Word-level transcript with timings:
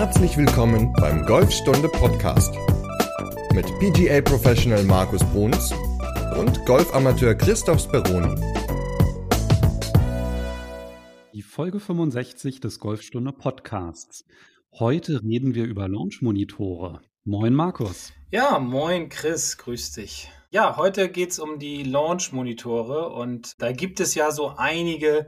Herzlich 0.00 0.34
willkommen 0.38 0.94
beim 0.94 1.26
Golfstunde 1.26 1.86
Podcast 1.86 2.54
mit 3.52 3.66
PGA 3.80 4.22
Professional 4.22 4.82
Markus 4.84 5.22
Bruns 5.24 5.74
und 6.38 6.64
Golfamateur 6.64 7.34
Christoph 7.34 7.82
Speroni. 7.82 8.34
Die 11.34 11.42
Folge 11.42 11.80
65 11.80 12.60
des 12.60 12.78
Golfstunde 12.78 13.32
Podcasts. 13.32 14.24
Heute 14.72 15.22
reden 15.22 15.54
wir 15.54 15.66
über 15.66 15.86
Launch-Monitore. 15.86 17.02
Moin 17.24 17.52
Markus. 17.52 18.14
Ja, 18.30 18.58
moin 18.58 19.10
Chris, 19.10 19.58
grüß 19.58 19.92
dich. 19.92 20.30
Ja, 20.48 20.78
heute 20.78 21.10
geht 21.10 21.32
es 21.32 21.38
um 21.38 21.58
die 21.58 21.82
Launch-Monitore 21.82 23.10
und 23.10 23.60
da 23.60 23.72
gibt 23.72 24.00
es 24.00 24.14
ja 24.14 24.30
so 24.30 24.54
einige 24.56 25.26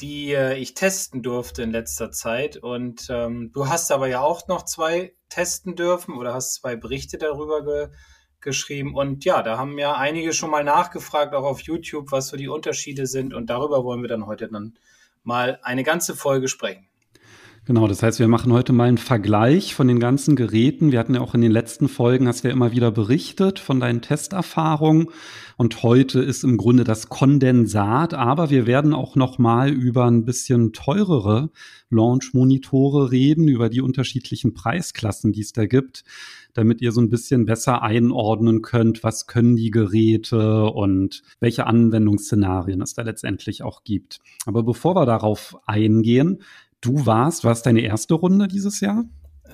die 0.00 0.32
äh, 0.32 0.56
ich 0.56 0.74
testen 0.74 1.22
durfte 1.22 1.62
in 1.62 1.70
letzter 1.70 2.10
Zeit. 2.10 2.56
Und 2.56 3.08
ähm, 3.10 3.50
du 3.52 3.68
hast 3.68 3.92
aber 3.92 4.08
ja 4.08 4.20
auch 4.20 4.48
noch 4.48 4.64
zwei 4.64 5.14
testen 5.28 5.76
dürfen 5.76 6.16
oder 6.16 6.34
hast 6.34 6.54
zwei 6.54 6.76
Berichte 6.76 7.18
darüber 7.18 7.64
ge 7.64 7.88
geschrieben. 8.42 8.94
Und 8.94 9.26
ja, 9.26 9.42
da 9.42 9.58
haben 9.58 9.78
ja 9.78 9.96
einige 9.96 10.32
schon 10.32 10.50
mal 10.50 10.64
nachgefragt, 10.64 11.34
auch 11.34 11.44
auf 11.44 11.60
YouTube, 11.60 12.10
was 12.10 12.28
so 12.28 12.38
die 12.38 12.48
Unterschiede 12.48 13.06
sind. 13.06 13.34
Und 13.34 13.50
darüber 13.50 13.84
wollen 13.84 14.00
wir 14.00 14.08
dann 14.08 14.26
heute 14.26 14.48
dann 14.48 14.78
mal 15.22 15.58
eine 15.62 15.84
ganze 15.84 16.16
Folge 16.16 16.48
sprechen. 16.48 16.89
Genau, 17.66 17.86
das 17.86 18.02
heißt, 18.02 18.18
wir 18.18 18.26
machen 18.26 18.52
heute 18.54 18.72
mal 18.72 18.88
einen 18.88 18.96
Vergleich 18.96 19.74
von 19.74 19.86
den 19.86 20.00
ganzen 20.00 20.34
Geräten. 20.34 20.92
Wir 20.92 20.98
hatten 20.98 21.14
ja 21.14 21.20
auch 21.20 21.34
in 21.34 21.42
den 21.42 21.52
letzten 21.52 21.88
Folgen, 21.88 22.26
hast 22.26 22.42
du 22.42 22.48
ja 22.48 22.54
immer 22.54 22.72
wieder 22.72 22.90
berichtet 22.90 23.58
von 23.58 23.80
deinen 23.80 24.00
Testerfahrungen. 24.00 25.08
Und 25.58 25.82
heute 25.82 26.20
ist 26.20 26.42
im 26.42 26.56
Grunde 26.56 26.84
das 26.84 27.10
Kondensat, 27.10 28.14
aber 28.14 28.48
wir 28.48 28.66
werden 28.66 28.94
auch 28.94 29.14
noch 29.14 29.38
mal 29.38 29.68
über 29.70 30.06
ein 30.06 30.24
bisschen 30.24 30.72
teurere 30.72 31.50
Launch-Monitore 31.90 33.10
reden, 33.10 33.46
über 33.46 33.68
die 33.68 33.82
unterschiedlichen 33.82 34.54
Preisklassen, 34.54 35.32
die 35.32 35.42
es 35.42 35.52
da 35.52 35.66
gibt, 35.66 36.02
damit 36.54 36.80
ihr 36.80 36.92
so 36.92 37.02
ein 37.02 37.10
bisschen 37.10 37.44
besser 37.44 37.82
einordnen 37.82 38.62
könnt, 38.62 39.04
was 39.04 39.26
können 39.26 39.56
die 39.56 39.70
Geräte 39.70 40.64
und 40.64 41.22
welche 41.40 41.66
Anwendungsszenarien 41.66 42.80
es 42.80 42.94
da 42.94 43.02
letztendlich 43.02 43.62
auch 43.62 43.84
gibt. 43.84 44.20
Aber 44.46 44.62
bevor 44.62 44.96
wir 44.96 45.04
darauf 45.04 45.58
eingehen, 45.66 46.38
Du 46.80 47.04
warst, 47.04 47.44
war 47.44 47.52
es 47.52 47.62
deine 47.62 47.82
erste 47.82 48.14
Runde 48.14 48.48
dieses 48.48 48.80
Jahr? 48.80 49.04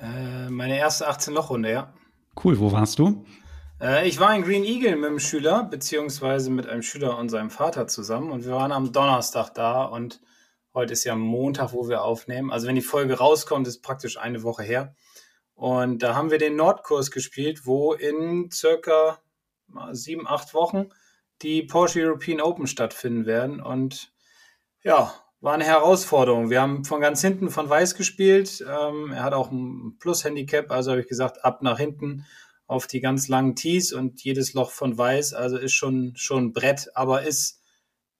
Äh, 0.00 0.48
meine 0.48 0.78
erste 0.78 1.10
18-Loch-Runde, 1.10 1.72
ja. 1.72 1.94
Cool, 2.42 2.58
wo 2.58 2.70
warst 2.70 2.98
du? 2.98 3.24
Äh, 3.80 4.08
ich 4.08 4.20
war 4.20 4.34
in 4.34 4.42
Green 4.42 4.64
Eagle 4.64 4.94
mit 4.96 5.06
einem 5.06 5.19
Schüler, 5.19 5.64
beziehungsweise 5.64 6.50
mit 6.50 6.69
einem 6.69 6.82
Schüler 6.82 7.19
und 7.19 7.28
seinem 7.28 7.50
Vater 7.50 7.88
zusammen. 7.88 8.30
Und 8.30 8.44
wir 8.44 8.52
waren 8.52 8.70
am 8.70 8.92
Donnerstag 8.92 9.50
da 9.54 9.84
und 9.84 10.20
heute 10.72 10.92
ist 10.92 11.04
ja 11.04 11.16
Montag, 11.16 11.72
wo 11.72 11.88
wir 11.88 12.02
aufnehmen. 12.02 12.52
Also 12.52 12.69
wenn 12.69 12.77
die 12.77 12.80
Folge 12.80 13.19
rauskommt, 13.19 13.66
ist 13.66 13.82
praktisch 13.82 14.19
eine 14.19 14.42
Woche 14.42 14.62
her. 14.62 14.94
Und 15.54 16.02
da 16.02 16.14
haben 16.14 16.30
wir 16.30 16.38
den 16.38 16.54
Nordkurs 16.54 17.10
gespielt, 17.10 17.66
wo 17.66 17.94
in 17.94 18.50
circa 18.52 19.19
sieben, 19.91 20.28
acht 20.28 20.54
Wochen 20.54 20.91
die 21.42 21.62
Porsche 21.62 22.02
European 22.02 22.41
Open 22.41 22.66
stattfinden 22.66 23.27
werden. 23.27 23.60
Und 23.60 24.12
ja, 24.84 25.12
war 25.47 25.55
eine 25.55 25.64
Herausforderung. 25.64 26.50
Wir 26.50 26.61
haben 26.61 26.84
von 26.84 27.00
ganz 27.00 27.20
hinten 27.20 27.50
von 27.50 27.70
Weiß 27.70 27.94
gespielt. 27.94 28.66
Ähm, 28.69 29.12
er 29.12 29.22
hat 29.22 29.33
auch 29.33 29.53
ein 29.53 29.97
Plus-Handicap, 30.00 30.72
also 30.72 30.91
habe 30.91 31.03
ich 31.03 31.06
gesagt, 31.06 31.44
ab 31.44 31.62
nach 31.62 31.78
hinten 31.78 32.27
auf 32.66 32.88
die 32.88 33.00
ganz 33.00 33.28
langen 33.28 33.55
Tees 33.55 33.92
und 33.92 34.25
jedes 34.25 34.55
Loch 34.55 34.72
von 34.72 34.98
Weiß. 34.98 35.34
Also 35.34 35.56
ist 35.56 35.72
schon, 35.72 36.14
schon 36.16 36.47
ein 36.47 36.53
Brett, 36.53 36.91
aber 36.97 37.22
ist 37.22 37.62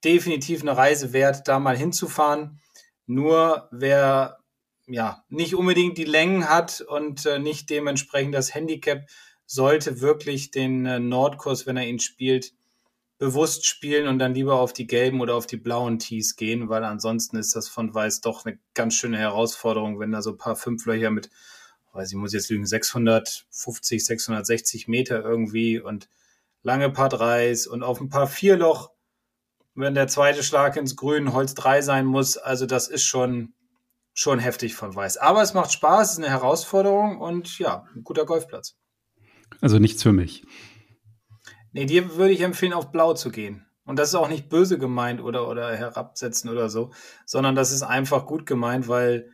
definitiv 0.05 0.63
eine 0.63 0.77
Reise 0.77 1.13
wert, 1.13 1.49
da 1.49 1.59
mal 1.59 1.77
hinzufahren. 1.77 2.61
Nur 3.07 3.69
wer 3.73 4.39
ja 4.87 5.25
nicht 5.29 5.57
unbedingt 5.57 5.99
die 5.99 6.05
Längen 6.05 6.49
hat 6.49 6.81
und 6.81 7.27
äh, 7.27 7.41
nicht 7.41 7.71
dementsprechend 7.71 8.37
das 8.37 8.55
Handicap, 8.55 9.01
sollte 9.47 10.01
wirklich 10.01 10.53
den 10.53 10.87
äh, 10.87 11.01
Nordkurs, 11.01 11.67
wenn 11.67 11.77
er 11.77 11.89
ihn 11.89 11.99
spielt, 11.99 12.53
bewusst 13.19 13.67
spielen 13.67 14.09
und 14.09 14.19
dann 14.19 14.35
lieber 14.35 14.61
auf 14.61 14.73
die 14.73 14.87
gelben 14.87 15.21
oder 15.21 15.35
auf 15.35 15.47
die 15.47 15.57
blauen 15.57 15.99
Tees 15.99 16.37
gehen, 16.37 16.69
weil 16.69 16.85
ansonsten 16.85 17.37
ist 17.37 17.57
das 17.57 17.69
von 17.69 17.95
Weiß 17.95 18.21
doch 18.21 18.45
eine 18.45 18.59
ganz 18.75 18.95
schöne 18.95 19.19
Herausforderung, 19.19 19.99
wenn 19.99 20.13
da 20.13 20.21
so 20.21 20.31
ein 20.31 20.39
paar 20.39 20.57
Fünflöcher 20.57 21.11
mit, 21.11 21.31
weiß 21.93 22.11
ich 22.11 22.17
muss 22.17 22.35
jetzt 22.35 22.51
lügen, 22.51 22.67
650, 22.67 24.05
660 24.05 24.89
Meter 24.89 25.23
irgendwie 25.23 25.81
und 25.81 26.11
lange 26.63 26.91
Paar 26.91 27.09
3 27.09 27.55
und 27.71 27.83
auf 27.83 28.01
ein 28.01 28.11
paar 28.11 28.27
Vierloch, 28.27 28.91
wenn 29.75 29.95
der 29.95 30.09
zweite 30.09 30.43
Schlag 30.43 30.77
ins 30.77 30.97
Grün 30.97 31.33
Holz 31.33 31.55
3 31.55 31.81
sein 31.81 32.05
muss, 32.05 32.37
also 32.37 32.67
das 32.67 32.89
ist 32.89 33.05
schon, 33.05 33.55
schon 34.13 34.41
heftig 34.41 34.75
von 34.75 34.95
Weiß. 34.95 35.17
Aber 35.17 35.41
es 35.43 35.55
macht 35.55 35.73
Spaß, 35.73 36.09
es 36.09 36.13
ist 36.15 36.19
eine 36.19 36.31
Herausforderung 36.31 37.19
und 37.19 37.59
ja, 37.59 37.87
ein 37.95 38.05
guter 38.05 38.27
Golfplatz. 38.27 38.77
Also 39.61 39.79
nichts 39.79 40.03
für 40.03 40.13
mich. 40.13 40.45
Nee, 41.77 41.85
dir 41.85 42.17
würde 42.17 42.33
ich 42.33 42.41
empfehlen, 42.41 42.73
auf 42.73 42.91
Blau 42.91 43.13
zu 43.13 43.31
gehen. 43.31 43.67
Und 43.85 43.99
das 43.99 44.09
ist 44.09 44.15
auch 44.15 44.31
nicht 44.31 44.49
böse 44.49 44.79
gemeint 44.79 45.21
oder, 45.21 45.47
oder 45.47 45.77
herabsetzen 45.77 46.49
oder 46.49 46.71
so, 46.71 46.91
sondern 47.27 47.55
das 47.55 47.71
ist 47.71 47.83
einfach 47.83 48.25
gut 48.25 48.47
gemeint, 48.47 48.89
weil 48.89 49.31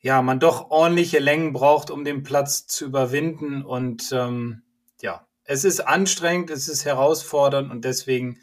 ja, 0.00 0.22
man 0.22 0.40
doch 0.40 0.70
ordentliche 0.70 1.18
Längen 1.18 1.52
braucht, 1.52 1.90
um 1.90 2.04
den 2.04 2.22
Platz 2.22 2.66
zu 2.66 2.86
überwinden. 2.86 3.62
Und 3.62 4.10
ähm, 4.12 4.62
ja, 5.02 5.26
es 5.44 5.66
ist 5.66 5.80
anstrengend, 5.80 6.48
es 6.48 6.68
ist 6.68 6.86
herausfordernd 6.86 7.70
und 7.70 7.84
deswegen 7.84 8.38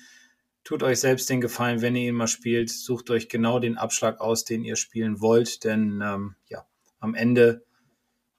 tut 0.64 0.84
euch 0.84 1.00
selbst 1.00 1.28
den 1.28 1.42
Gefallen, 1.42 1.82
wenn 1.82 1.96
ihr 1.96 2.10
ihn 2.10 2.14
mal 2.14 2.28
spielt, 2.28 2.70
sucht 2.70 3.10
euch 3.10 3.28
genau 3.28 3.58
den 3.58 3.80
Abschlag 3.80 4.22
aus, 4.22 4.46
den 4.46 4.64
ihr 4.64 4.76
spielen 4.76 5.20
wollt, 5.20 5.64
denn 5.64 6.00
ähm, 6.06 6.36
ja, 6.48 6.68
am 7.00 7.16
Ende 7.16 7.66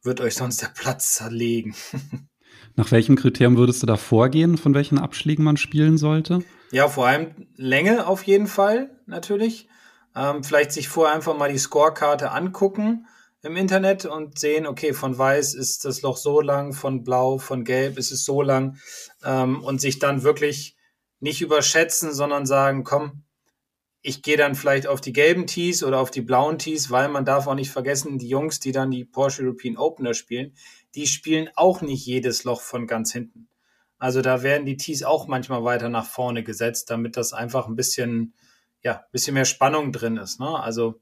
wird 0.04 0.20
euch 0.20 0.36
sonst 0.36 0.62
der 0.62 0.68
Platz 0.68 1.14
zerlegen. 1.14 1.74
Nach 2.76 2.92
welchem 2.92 3.16
Kriterium 3.16 3.56
würdest 3.56 3.82
du 3.82 3.86
da 3.86 3.96
vorgehen, 3.96 4.58
von 4.58 4.74
welchen 4.74 4.98
Abschlägen 4.98 5.44
man 5.44 5.56
spielen 5.56 5.96
sollte? 5.96 6.40
Ja, 6.72 6.88
vor 6.88 7.06
allem 7.06 7.48
Länge 7.56 8.06
auf 8.06 8.22
jeden 8.24 8.46
Fall, 8.46 8.90
natürlich. 9.06 9.68
Ähm, 10.14 10.44
vielleicht 10.44 10.72
sich 10.72 10.88
vorher 10.88 11.14
einfach 11.14 11.36
mal 11.36 11.50
die 11.50 11.58
Scorekarte 11.58 12.32
angucken 12.32 13.06
im 13.42 13.56
Internet 13.56 14.04
und 14.04 14.38
sehen, 14.38 14.66
okay, 14.66 14.92
von 14.92 15.16
weiß 15.16 15.54
ist 15.54 15.86
das 15.86 16.02
Loch 16.02 16.18
so 16.18 16.40
lang, 16.40 16.74
von 16.74 17.02
blau, 17.02 17.38
von 17.38 17.64
gelb 17.64 17.96
ist 17.96 18.12
es 18.12 18.24
so 18.24 18.42
lang 18.42 18.76
ähm, 19.24 19.62
und 19.62 19.80
sich 19.80 19.98
dann 19.98 20.22
wirklich 20.22 20.76
nicht 21.20 21.40
überschätzen, 21.40 22.12
sondern 22.12 22.44
sagen, 22.44 22.84
komm, 22.84 23.22
ich 24.02 24.22
gehe 24.22 24.36
dann 24.36 24.54
vielleicht 24.54 24.86
auf 24.86 25.00
die 25.00 25.12
gelben 25.12 25.46
Tees 25.46 25.82
oder 25.82 25.98
auf 25.98 26.10
die 26.10 26.20
blauen 26.20 26.58
Tees, 26.58 26.90
weil 26.90 27.08
man 27.08 27.24
darf 27.24 27.46
auch 27.46 27.54
nicht 27.54 27.70
vergessen, 27.70 28.18
die 28.18 28.28
Jungs, 28.28 28.60
die 28.60 28.72
dann 28.72 28.90
die 28.90 29.04
Porsche 29.04 29.42
European 29.42 29.76
Opener 29.76 30.14
spielen, 30.14 30.54
die 30.96 31.06
spielen 31.06 31.50
auch 31.54 31.82
nicht 31.82 32.04
jedes 32.06 32.44
Loch 32.44 32.62
von 32.62 32.86
ganz 32.86 33.12
hinten. 33.12 33.48
Also 33.98 34.22
da 34.22 34.42
werden 34.42 34.66
die 34.66 34.76
Tees 34.76 35.02
auch 35.02 35.26
manchmal 35.26 35.62
weiter 35.62 35.88
nach 35.88 36.06
vorne 36.06 36.42
gesetzt, 36.42 36.90
damit 36.90 37.16
das 37.16 37.32
einfach 37.32 37.68
ein 37.68 37.76
bisschen, 37.76 38.34
ja, 38.82 39.04
bisschen 39.12 39.34
mehr 39.34 39.44
Spannung 39.44 39.92
drin 39.92 40.16
ist. 40.16 40.40
Ne? 40.40 40.48
Also 40.58 41.00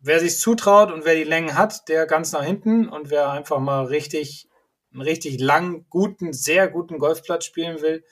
wer 0.00 0.20
sich 0.20 0.38
zutraut 0.38 0.92
und 0.92 1.04
wer 1.04 1.14
die 1.14 1.24
Längen 1.24 1.56
hat, 1.56 1.88
der 1.88 2.06
ganz 2.06 2.32
nach 2.32 2.44
hinten 2.44 2.88
und 2.88 3.10
wer 3.10 3.30
einfach 3.30 3.58
mal 3.58 3.84
richtig, 3.84 4.48
einen 4.92 5.02
richtig 5.02 5.40
langen, 5.40 5.86
guten, 5.90 6.32
sehr 6.32 6.68
guten 6.68 6.98
Golfplatz 6.98 7.44
spielen 7.44 7.82
will, 7.82 8.04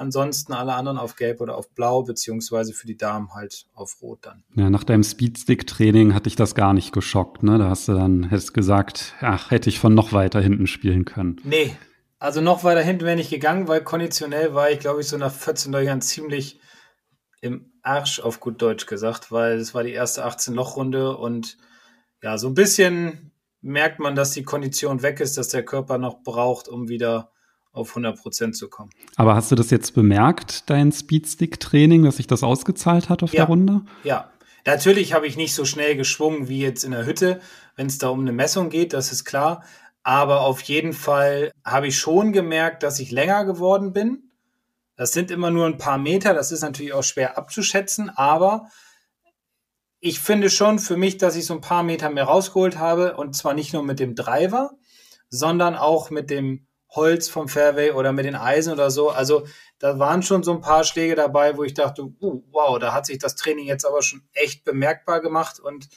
Ansonsten 0.00 0.54
alle 0.54 0.72
anderen 0.72 0.96
auf 0.96 1.14
Gelb 1.14 1.42
oder 1.42 1.58
auf 1.58 1.74
Blau, 1.74 2.02
beziehungsweise 2.02 2.72
für 2.72 2.86
die 2.86 2.96
Damen 2.96 3.34
halt 3.34 3.66
auf 3.74 4.00
Rot 4.00 4.20
dann. 4.22 4.44
Ja, 4.56 4.70
nach 4.70 4.82
deinem 4.82 5.04
Speedstick-Training 5.04 6.14
hat 6.14 6.24
dich 6.24 6.36
das 6.36 6.54
gar 6.54 6.72
nicht 6.72 6.92
geschockt, 6.92 7.42
ne? 7.42 7.58
Da 7.58 7.68
hast 7.68 7.86
du 7.86 7.92
dann 7.92 8.24
hättest 8.24 8.54
gesagt, 8.54 9.14
ach, 9.20 9.50
hätte 9.50 9.68
ich 9.68 9.78
von 9.78 9.92
noch 9.92 10.14
weiter 10.14 10.40
hinten 10.40 10.66
spielen 10.66 11.04
können. 11.04 11.38
Nee, 11.44 11.76
also 12.18 12.40
noch 12.40 12.64
weiter 12.64 12.80
hinten 12.80 13.04
wäre 13.04 13.20
ich 13.20 13.28
gegangen, 13.28 13.68
weil 13.68 13.84
konditionell 13.84 14.54
war 14.54 14.70
ich, 14.70 14.78
glaube 14.78 15.02
ich, 15.02 15.06
so 15.06 15.18
nach 15.18 15.32
14 15.34 15.70
Löchern 15.70 16.00
ziemlich 16.00 16.58
im 17.42 17.70
Arsch, 17.82 18.20
auf 18.20 18.40
gut 18.40 18.62
Deutsch 18.62 18.86
gesagt, 18.86 19.30
weil 19.30 19.58
es 19.58 19.74
war 19.74 19.82
die 19.82 19.92
erste 19.92 20.26
18-Loch-Runde 20.26 21.14
und 21.14 21.58
ja, 22.22 22.38
so 22.38 22.48
ein 22.48 22.54
bisschen 22.54 23.32
merkt 23.60 23.98
man, 23.98 24.14
dass 24.14 24.30
die 24.30 24.44
Kondition 24.44 25.02
weg 25.02 25.20
ist, 25.20 25.36
dass 25.36 25.48
der 25.48 25.62
Körper 25.62 25.98
noch 25.98 26.22
braucht, 26.22 26.68
um 26.68 26.88
wieder 26.88 27.32
auf 27.72 27.90
100 27.90 28.20
Prozent 28.20 28.56
zu 28.56 28.68
kommen. 28.68 28.90
Aber 29.16 29.34
hast 29.34 29.50
du 29.50 29.54
das 29.54 29.70
jetzt 29.70 29.94
bemerkt, 29.94 30.68
dein 30.70 30.92
Speedstick-Training, 30.92 32.04
dass 32.04 32.16
sich 32.16 32.26
das 32.26 32.42
ausgezahlt 32.42 33.08
hat 33.08 33.22
auf 33.22 33.32
ja. 33.32 33.40
der 33.40 33.46
Runde? 33.46 33.82
Ja, 34.02 34.30
natürlich 34.66 35.12
habe 35.12 35.26
ich 35.26 35.36
nicht 35.36 35.54
so 35.54 35.64
schnell 35.64 35.96
geschwungen 35.96 36.48
wie 36.48 36.60
jetzt 36.60 36.84
in 36.84 36.90
der 36.90 37.06
Hütte, 37.06 37.40
wenn 37.76 37.86
es 37.86 37.98
da 37.98 38.08
um 38.08 38.20
eine 38.20 38.32
Messung 38.32 38.70
geht, 38.70 38.92
das 38.92 39.12
ist 39.12 39.24
klar. 39.24 39.64
Aber 40.02 40.40
auf 40.40 40.62
jeden 40.62 40.92
Fall 40.92 41.52
habe 41.64 41.88
ich 41.88 41.98
schon 41.98 42.32
gemerkt, 42.32 42.82
dass 42.82 42.98
ich 42.98 43.10
länger 43.10 43.44
geworden 43.44 43.92
bin. 43.92 44.30
Das 44.96 45.12
sind 45.12 45.30
immer 45.30 45.50
nur 45.50 45.66
ein 45.66 45.78
paar 45.78 45.98
Meter, 45.98 46.34
das 46.34 46.52
ist 46.52 46.62
natürlich 46.62 46.92
auch 46.92 47.02
schwer 47.02 47.38
abzuschätzen, 47.38 48.10
aber 48.10 48.68
ich 50.00 50.20
finde 50.20 50.50
schon 50.50 50.78
für 50.78 50.96
mich, 50.96 51.18
dass 51.18 51.36
ich 51.36 51.46
so 51.46 51.54
ein 51.54 51.60
paar 51.60 51.82
Meter 51.82 52.10
mehr 52.10 52.24
rausgeholt 52.24 52.78
habe 52.78 53.16
und 53.16 53.36
zwar 53.36 53.54
nicht 53.54 53.72
nur 53.72 53.82
mit 53.82 54.00
dem 54.00 54.14
Driver, 54.14 54.72
sondern 55.28 55.76
auch 55.76 56.10
mit 56.10 56.30
dem 56.30 56.66
Holz 56.90 57.28
vom 57.28 57.48
Fairway 57.48 57.92
oder 57.92 58.12
mit 58.12 58.24
den 58.24 58.34
Eisen 58.34 58.72
oder 58.72 58.90
so. 58.90 59.10
Also 59.10 59.46
da 59.78 59.98
waren 59.98 60.22
schon 60.22 60.42
so 60.42 60.52
ein 60.52 60.60
paar 60.60 60.84
Schläge 60.84 61.14
dabei, 61.14 61.56
wo 61.56 61.64
ich 61.64 61.74
dachte, 61.74 62.02
uh, 62.02 62.42
wow, 62.50 62.78
da 62.78 62.92
hat 62.92 63.06
sich 63.06 63.18
das 63.18 63.36
Training 63.36 63.66
jetzt 63.66 63.86
aber 63.86 64.02
schon 64.02 64.22
echt 64.32 64.64
bemerkbar 64.64 65.20
gemacht 65.20 65.60
und 65.60 65.88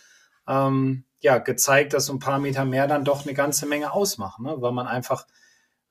ähm, 0.47 1.05
ja 1.19 1.37
gezeigt, 1.37 1.93
dass 1.93 2.07
so 2.07 2.13
ein 2.13 2.19
paar 2.19 2.39
Meter 2.39 2.65
mehr 2.65 2.87
dann 2.87 3.05
doch 3.05 3.25
eine 3.25 3.33
ganze 3.33 3.65
Menge 3.65 3.93
ausmachen, 3.93 4.45
ne? 4.45 4.55
weil 4.59 4.71
man 4.71 4.87
einfach 4.87 5.25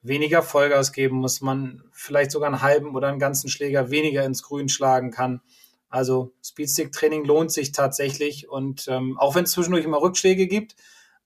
weniger 0.03 0.43
Vollgas 0.43 0.93
geben 0.93 1.17
muss, 1.17 1.41
man 1.41 1.83
vielleicht 1.93 2.33
sogar 2.33 2.49
einen 2.49 2.63
halben 2.63 2.95
oder 2.95 3.09
einen 3.09 3.19
ganzen 3.19 3.49
Schläger 3.49 3.91
weniger 3.91 4.25
ins 4.25 4.43
Grün 4.43 4.69
schlagen 4.69 5.11
kann. 5.11 5.41
Also 5.89 6.33
Speedstick-Training 6.45 7.25
lohnt 7.25 7.53
sich 7.53 7.73
tatsächlich 7.73 8.49
und 8.49 8.89
ähm, 8.89 9.19
auch 9.19 9.35
wenn 9.35 9.45
es 9.45 9.53
zwischendurch 9.53 9.85
immer 9.85 10.01
Rückschläge 10.01 10.47
gibt, 10.47 10.75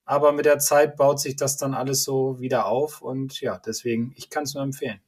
aber 0.07 0.31
mit 0.31 0.45
der 0.45 0.57
Zeit 0.57 0.95
baut 0.95 1.19
sich 1.19 1.35
das 1.35 1.57
dann 1.57 1.75
alles 1.75 2.03
so 2.03 2.39
wieder 2.39 2.65
auf 2.65 3.01
und 3.01 3.39
ja, 3.41 3.61
deswegen, 3.63 4.13
ich 4.15 4.31
kann 4.31 4.43
es 4.43 4.55
nur 4.55 4.63
empfehlen. 4.63 4.99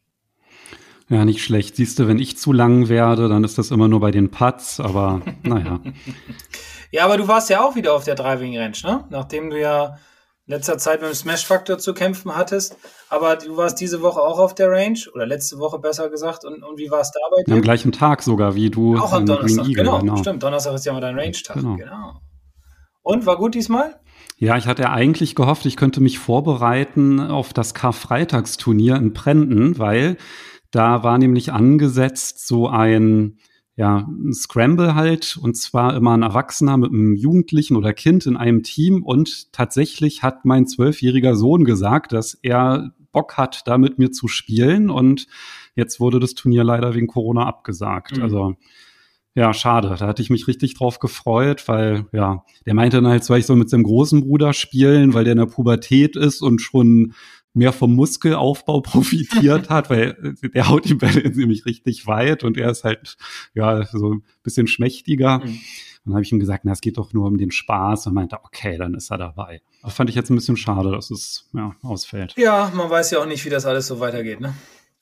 Ja, 1.07 1.25
nicht 1.25 1.43
schlecht. 1.43 1.77
Siehst 1.77 1.97
du, 1.97 2.07
wenn 2.07 2.19
ich 2.19 2.37
zu 2.37 2.53
lang 2.53 2.87
werde, 2.87 3.29
dann 3.29 3.43
ist 3.43 3.57
das 3.57 3.71
immer 3.71 3.87
nur 3.87 4.01
bei 4.01 4.11
den 4.11 4.29
Putts, 4.29 4.79
aber 4.79 5.21
naja. 5.43 5.79
ja, 6.91 7.05
aber 7.05 7.17
du 7.17 7.27
warst 7.27 7.49
ja 7.49 7.63
auch 7.63 7.75
wieder 7.75 7.93
auf 7.93 8.03
der 8.03 8.13
Driving 8.13 8.55
Range, 8.55 8.77
ne? 8.83 9.05
Nachdem 9.09 9.49
du 9.49 9.59
ja 9.59 9.97
letzter 10.45 10.77
Zeit 10.77 11.01
mit 11.01 11.09
dem 11.09 11.15
Smash-Faktor 11.15 11.77
zu 11.77 11.93
kämpfen 11.93 12.35
hattest. 12.35 12.75
Aber 13.09 13.37
du 13.37 13.55
warst 13.55 13.79
diese 13.79 14.01
Woche 14.01 14.19
auch 14.19 14.39
auf 14.39 14.53
der 14.55 14.69
Range 14.69 14.99
oder 15.13 15.25
letzte 15.25 15.59
Woche 15.59 15.79
besser 15.79 16.09
gesagt. 16.09 16.43
Und, 16.43 16.63
und 16.63 16.77
wie 16.77 16.89
war 16.91 17.01
es 17.01 17.11
da 17.11 17.19
bei 17.31 17.43
dir? 17.43 17.53
Am 17.53 17.61
gleichen 17.61 17.91
Tag 17.91 18.23
sogar 18.23 18.55
wie 18.55 18.69
du. 18.69 18.97
Auch 18.97 19.13
am 19.13 19.25
Donnerstag, 19.25 19.65
Eagle, 19.65 19.83
genau, 19.83 19.99
genau, 19.99 20.17
Stimmt, 20.17 20.43
Donnerstag 20.43 20.73
ist 20.73 20.85
ja 20.85 20.93
mal 20.93 21.01
dein 21.01 21.17
Range-Tag. 21.17 21.55
Genau. 21.55 21.75
genau. 21.75 22.21
Und 23.03 23.25
war 23.25 23.37
gut 23.37 23.55
diesmal? 23.55 23.99
Ja, 24.39 24.57
ich 24.57 24.67
hatte 24.67 24.89
eigentlich 24.89 25.35
gehofft, 25.35 25.65
ich 25.65 25.75
könnte 25.75 26.01
mich 26.01 26.17
vorbereiten 26.17 27.19
auf 27.19 27.51
das 27.51 27.73
Karfreitagsturnier 27.73 28.95
in 28.95 29.13
Prenten, 29.13 29.77
weil 29.77 30.17
da 30.71 31.03
war 31.03 31.17
nämlich 31.17 31.51
angesetzt 31.51 32.47
so 32.47 32.67
ein 32.69 33.37
ja, 33.75 34.09
ein 34.09 34.33
Scramble 34.33 34.93
halt, 34.93 35.39
und 35.41 35.55
zwar 35.55 35.95
immer 35.95 36.11
ein 36.11 36.21
Erwachsener 36.21 36.75
mit 36.75 36.91
einem 36.91 37.15
Jugendlichen 37.15 37.77
oder 37.77 37.93
Kind 37.93 38.25
in 38.25 38.35
einem 38.35 38.61
Team. 38.61 39.03
Und 39.03 39.53
tatsächlich 39.53 40.21
hat 40.21 40.43
mein 40.43 40.67
zwölfjähriger 40.67 41.33
Sohn 41.37 41.63
gesagt, 41.63 42.11
dass 42.11 42.33
er 42.33 42.91
Bock 43.13 43.37
hat, 43.37 43.61
da 43.67 43.77
mit 43.77 43.97
mir 43.97 44.11
zu 44.11 44.27
spielen. 44.27 44.89
Und 44.89 45.27
jetzt 45.75 46.01
wurde 46.01 46.19
das 46.19 46.33
Turnier 46.33 46.65
leider 46.65 46.93
wegen 46.93 47.07
Corona 47.07 47.45
abgesagt. 47.45 48.17
Mhm. 48.17 48.23
Also 48.23 48.55
ja, 49.39 49.53
schade. 49.53 49.95
Da 49.97 50.05
hatte 50.05 50.21
ich 50.21 50.29
mich 50.29 50.49
richtig 50.49 50.73
drauf 50.73 50.99
gefreut, 50.99 51.65
weil, 51.69 52.05
ja, 52.11 52.43
der 52.65 52.73
meinte 52.73 52.97
dann 52.97 53.07
halt, 53.07 53.23
soll 53.23 53.39
ich 53.39 53.45
so 53.45 53.55
mit 53.55 53.69
seinem 53.69 53.83
großen 53.83 54.19
Bruder 54.19 54.51
spielen, 54.51 55.13
weil 55.13 55.23
der 55.23 55.31
in 55.31 55.37
der 55.37 55.45
Pubertät 55.45 56.17
ist 56.17 56.41
und 56.41 56.59
schon 56.59 57.13
mehr 57.53 57.71
vom 57.71 57.95
Muskelaufbau 57.95 58.81
profitiert 58.81 59.69
hat, 59.69 59.89
weil 59.89 60.35
der 60.53 60.67
haut 60.67 60.83
die 60.89 60.93
Bälle 60.93 61.29
nämlich 61.29 61.65
richtig 61.65 62.05
weit 62.05 62.43
und 62.43 62.57
er 62.57 62.69
ist 62.69 62.83
halt, 62.83 63.15
ja, 63.53 63.85
so 63.85 64.15
ein 64.15 64.23
bisschen 64.43 64.67
schmächtiger. 64.67 65.39
Mhm. 65.39 65.59
dann 66.03 66.15
habe 66.15 66.23
ich 66.23 66.33
ihm 66.33 66.39
gesagt, 66.39 66.65
na, 66.65 66.73
es 66.73 66.81
geht 66.81 66.97
doch 66.97 67.13
nur 67.13 67.25
um 67.25 67.37
den 67.37 67.51
Spaß 67.51 68.07
und 68.07 68.15
meinte, 68.15 68.43
okay, 68.43 68.77
dann 68.77 68.93
ist 68.93 69.09
er 69.09 69.19
dabei. 69.19 69.61
Das 69.83 69.93
fand 69.93 70.09
ich 70.09 70.17
jetzt 70.17 70.29
ein 70.29 70.35
bisschen 70.35 70.57
schade, 70.57 70.91
dass 70.91 71.11
es 71.11 71.49
ja, 71.53 71.73
ausfällt. 71.81 72.35
Ja, 72.37 72.73
man 72.75 72.89
weiß 72.89 73.11
ja 73.11 73.19
auch 73.19 73.25
nicht, 73.25 73.45
wie 73.45 73.49
das 73.49 73.65
alles 73.65 73.87
so 73.87 74.01
weitergeht, 74.01 74.41
ne? 74.41 74.53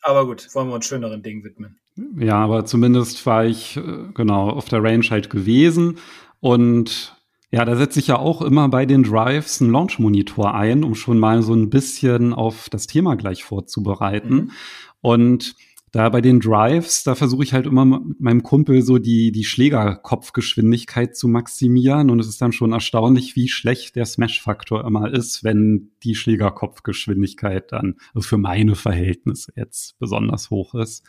Aber 0.01 0.25
gut, 0.25 0.47
wollen 0.53 0.69
wir 0.69 0.75
uns 0.75 0.85
schöneren 0.85 1.21
Dingen 1.23 1.43
widmen. 1.43 1.79
Ja, 2.19 2.35
aber 2.35 2.65
zumindest 2.65 3.25
war 3.25 3.45
ich 3.45 3.77
äh, 3.77 3.81
genau 4.13 4.49
auf 4.49 4.69
der 4.69 4.83
Range 4.83 5.05
halt 5.09 5.29
gewesen 5.29 5.97
und 6.39 7.15
ja, 7.49 7.63
da 7.63 7.75
setze 7.77 7.99
ich 7.99 8.07
ja 8.07 8.19
auch 8.19 8.41
immer 8.41 8.67
bei 8.67 8.85
den 8.85 9.03
Drives 9.03 9.61
einen 9.61 9.71
Launch-Monitor 9.71 10.53
ein, 10.53 10.83
um 10.83 10.95
schon 10.95 11.17
mal 11.17 11.41
so 11.41 11.53
ein 11.53 11.69
bisschen 11.69 12.33
auf 12.33 12.69
das 12.69 12.87
Thema 12.87 13.15
gleich 13.15 13.43
vorzubereiten. 13.43 14.33
Mhm. 14.33 14.51
Und 14.99 15.55
da 15.97 16.09
bei 16.09 16.21
den 16.21 16.39
Drives, 16.39 17.03
da 17.03 17.15
versuche 17.15 17.43
ich 17.43 17.53
halt 17.53 17.65
immer 17.65 17.83
mit 17.83 18.19
meinem 18.19 18.43
Kumpel 18.43 18.83
so 18.83 18.99
die, 18.99 19.31
die 19.31 19.43
Schlägerkopfgeschwindigkeit 19.43 21.17
zu 21.17 21.27
maximieren. 21.27 22.11
Und 22.11 22.19
es 22.19 22.27
ist 22.27 22.39
dann 22.39 22.51
schon 22.51 22.71
erstaunlich, 22.71 23.35
wie 23.35 23.47
schlecht 23.47 23.95
der 23.95 24.05
Smash-Faktor 24.05 24.85
immer 24.85 25.11
ist, 25.11 25.43
wenn 25.43 25.89
die 26.03 26.13
Schlägerkopfgeschwindigkeit 26.13 27.71
dann 27.71 27.95
also 28.13 28.27
für 28.27 28.37
meine 28.37 28.75
Verhältnisse 28.75 29.53
jetzt 29.55 29.97
besonders 29.97 30.51
hoch 30.51 30.75
ist. 30.75 31.03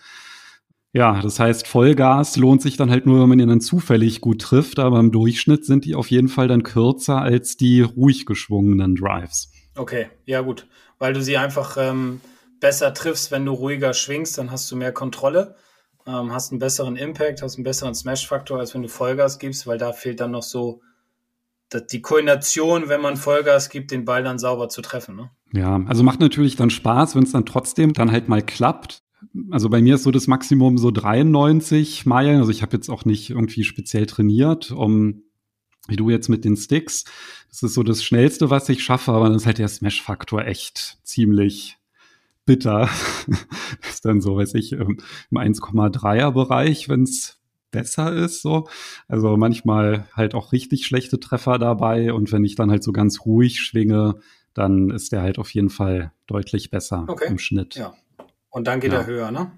Ja, 0.95 1.21
das 1.21 1.39
heißt, 1.39 1.69
Vollgas 1.69 2.39
lohnt 2.39 2.63
sich 2.63 2.79
dann 2.79 2.91
halt 2.91 3.05
nur, 3.05 3.21
wenn 3.21 3.29
man 3.29 3.41
ihn 3.41 3.49
dann 3.51 3.61
zufällig 3.61 4.23
gut 4.23 4.41
trifft, 4.41 4.79
aber 4.79 5.01
im 5.01 5.13
Durchschnitt 5.13 5.67
sind 5.67 5.85
die 5.85 5.97
auf 5.97 6.11
jeden 6.11 6.29
Fall 6.29 6.49
dann 6.49 6.63
kürzer 6.63 7.21
als 7.21 7.59
die 7.59 7.83
ruhig 7.83 8.25
geschwungenen 8.25 8.95
Drives. 8.95 9.53
Okay, 9.77 10.07
ja 10.25 10.41
gut, 10.41 10.67
weil 10.99 11.13
du 11.13 11.21
sie 11.21 11.37
einfach 11.37 11.77
ähm, 11.79 12.23
besser 12.61 12.95
triffst, 12.95 13.31
wenn 13.31 13.45
du 13.45 13.53
ruhiger 13.53 13.95
schwingst, 13.95 14.39
dann 14.39 14.51
hast 14.51 14.71
du 14.71 14.77
mehr 14.77 14.93
Kontrolle, 14.93 15.57
ähm, 16.07 16.33
hast 16.33 16.53
einen 16.53 16.59
besseren 16.59 16.97
Impact, 16.97 17.43
hast 17.43 17.57
einen 17.57 17.65
besseren 17.65 17.95
Smash-Faktor, 17.95 18.59
als 18.59 18.75
wenn 18.75 18.83
du 18.83 18.89
Vollgas 18.89 19.39
gibst, 19.39 19.67
weil 19.67 19.79
da 19.79 19.93
fehlt 19.93 20.21
dann 20.21 20.33
noch 20.33 20.43
so 20.43 20.81
die 21.91 22.01
Koordination, 22.01 22.89
wenn 22.89 23.03
man 23.03 23.19
Vollgas 23.19 23.69
gibt, 23.69 23.91
den 23.91 24.07
Ball 24.07 24.23
dann 24.23 24.39
sauber 24.39 24.71
zu 24.71 24.81
treffen. 24.81 25.17
Ne? 25.17 25.31
Ja, 25.53 25.83
also 25.87 26.03
macht 26.03 26.21
natürlich 26.21 26.57
dann 26.57 26.71
Spaß, 26.71 27.15
wenn 27.15 27.25
es 27.25 27.33
dann 27.33 27.45
trotzdem 27.45 27.93
dann 27.93 28.11
halt 28.11 28.29
mal 28.29 28.43
klappt 28.43 29.03
also 29.51 29.69
bei 29.69 29.81
mir 29.81 29.97
ist 29.97 30.05
so 30.05 30.11
das 30.11 30.27
Maximum 30.27 30.79
so 30.79 30.91
93 30.91 32.07
Meilen. 32.07 32.39
Also 32.39 32.51
ich 32.51 32.63
habe 32.63 32.77
jetzt 32.77 32.89
auch 32.89 33.05
nicht 33.05 33.31
irgendwie 33.31 33.65
speziell 33.65 34.07
trainiert, 34.07 34.71
um 34.71 35.23
wie 35.89 35.97
du 35.97 36.11
jetzt 36.11 36.29
mit 36.29 36.45
den 36.45 36.57
Sticks. 36.57 37.05
Das 37.49 37.63
ist 37.63 37.75
so 37.75 37.83
das 37.83 38.05
Schnellste, 38.05 38.51
was 38.51 38.69
ich 38.69 38.83
schaffe, 38.85 39.13
aber 39.13 39.27
dann 39.27 39.37
ist 39.37 39.47
halt 39.47 39.59
der 39.59 39.69
Smash-Faktor 39.69 40.45
echt 40.45 40.99
ziemlich 41.03 41.78
bitter. 42.49 42.89
das 43.29 43.89
ist 43.91 44.05
dann 44.05 44.21
so, 44.21 44.37
weiß 44.37 44.55
ich, 44.55 44.73
im 44.73 44.99
1,3er 45.31 46.33
Bereich, 46.33 46.89
wenn 46.89 47.03
es 47.03 47.39
besser 47.71 48.13
ist, 48.13 48.41
so. 48.41 48.67
Also 49.07 49.37
manchmal 49.37 50.09
halt 50.15 50.35
auch 50.35 50.53
richtig 50.53 50.87
schlechte 50.87 51.21
Treffer 51.21 51.59
dabei 51.59 52.13
und 52.15 52.33
wenn 52.33 52.45
ich 52.45 52.57
dann 52.57 52.71
halt 52.71 52.83
so 52.83 52.93
ganz 52.93 53.27
ruhig 53.27 53.61
schwinge, 53.61 54.15
dann 54.55 54.91
ist 54.91 55.13
der 55.13 55.21
halt 55.21 55.39
auf 55.39 55.51
jeden 55.51 55.69
Fall 55.69 56.13
deutlich 56.27 56.71
besser 56.71 57.05
okay. 57.07 57.29
im 57.29 57.39
Schnitt. 57.39 57.77
Ja. 57.77 57.93
Und 58.49 58.67
dann 58.67 58.81
geht 58.81 58.93
ja. 58.93 59.01
er 59.01 59.07
höher, 59.07 59.31
ne? 59.31 59.53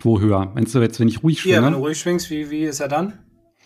Wo 0.00 0.18
höher? 0.18 0.50
Meinst 0.54 0.74
du 0.74 0.80
jetzt, 0.80 0.98
wenn 0.98 1.08
ich 1.08 1.22
ruhig 1.22 1.42
schwinge? 1.42 1.56
Ja, 1.56 1.62
wenn 1.62 1.74
du 1.74 1.78
ruhig 1.78 1.98
schwingst, 1.98 2.30
wie, 2.30 2.50
wie 2.50 2.64
ist 2.64 2.80
er 2.80 2.88
dann? 2.88 3.18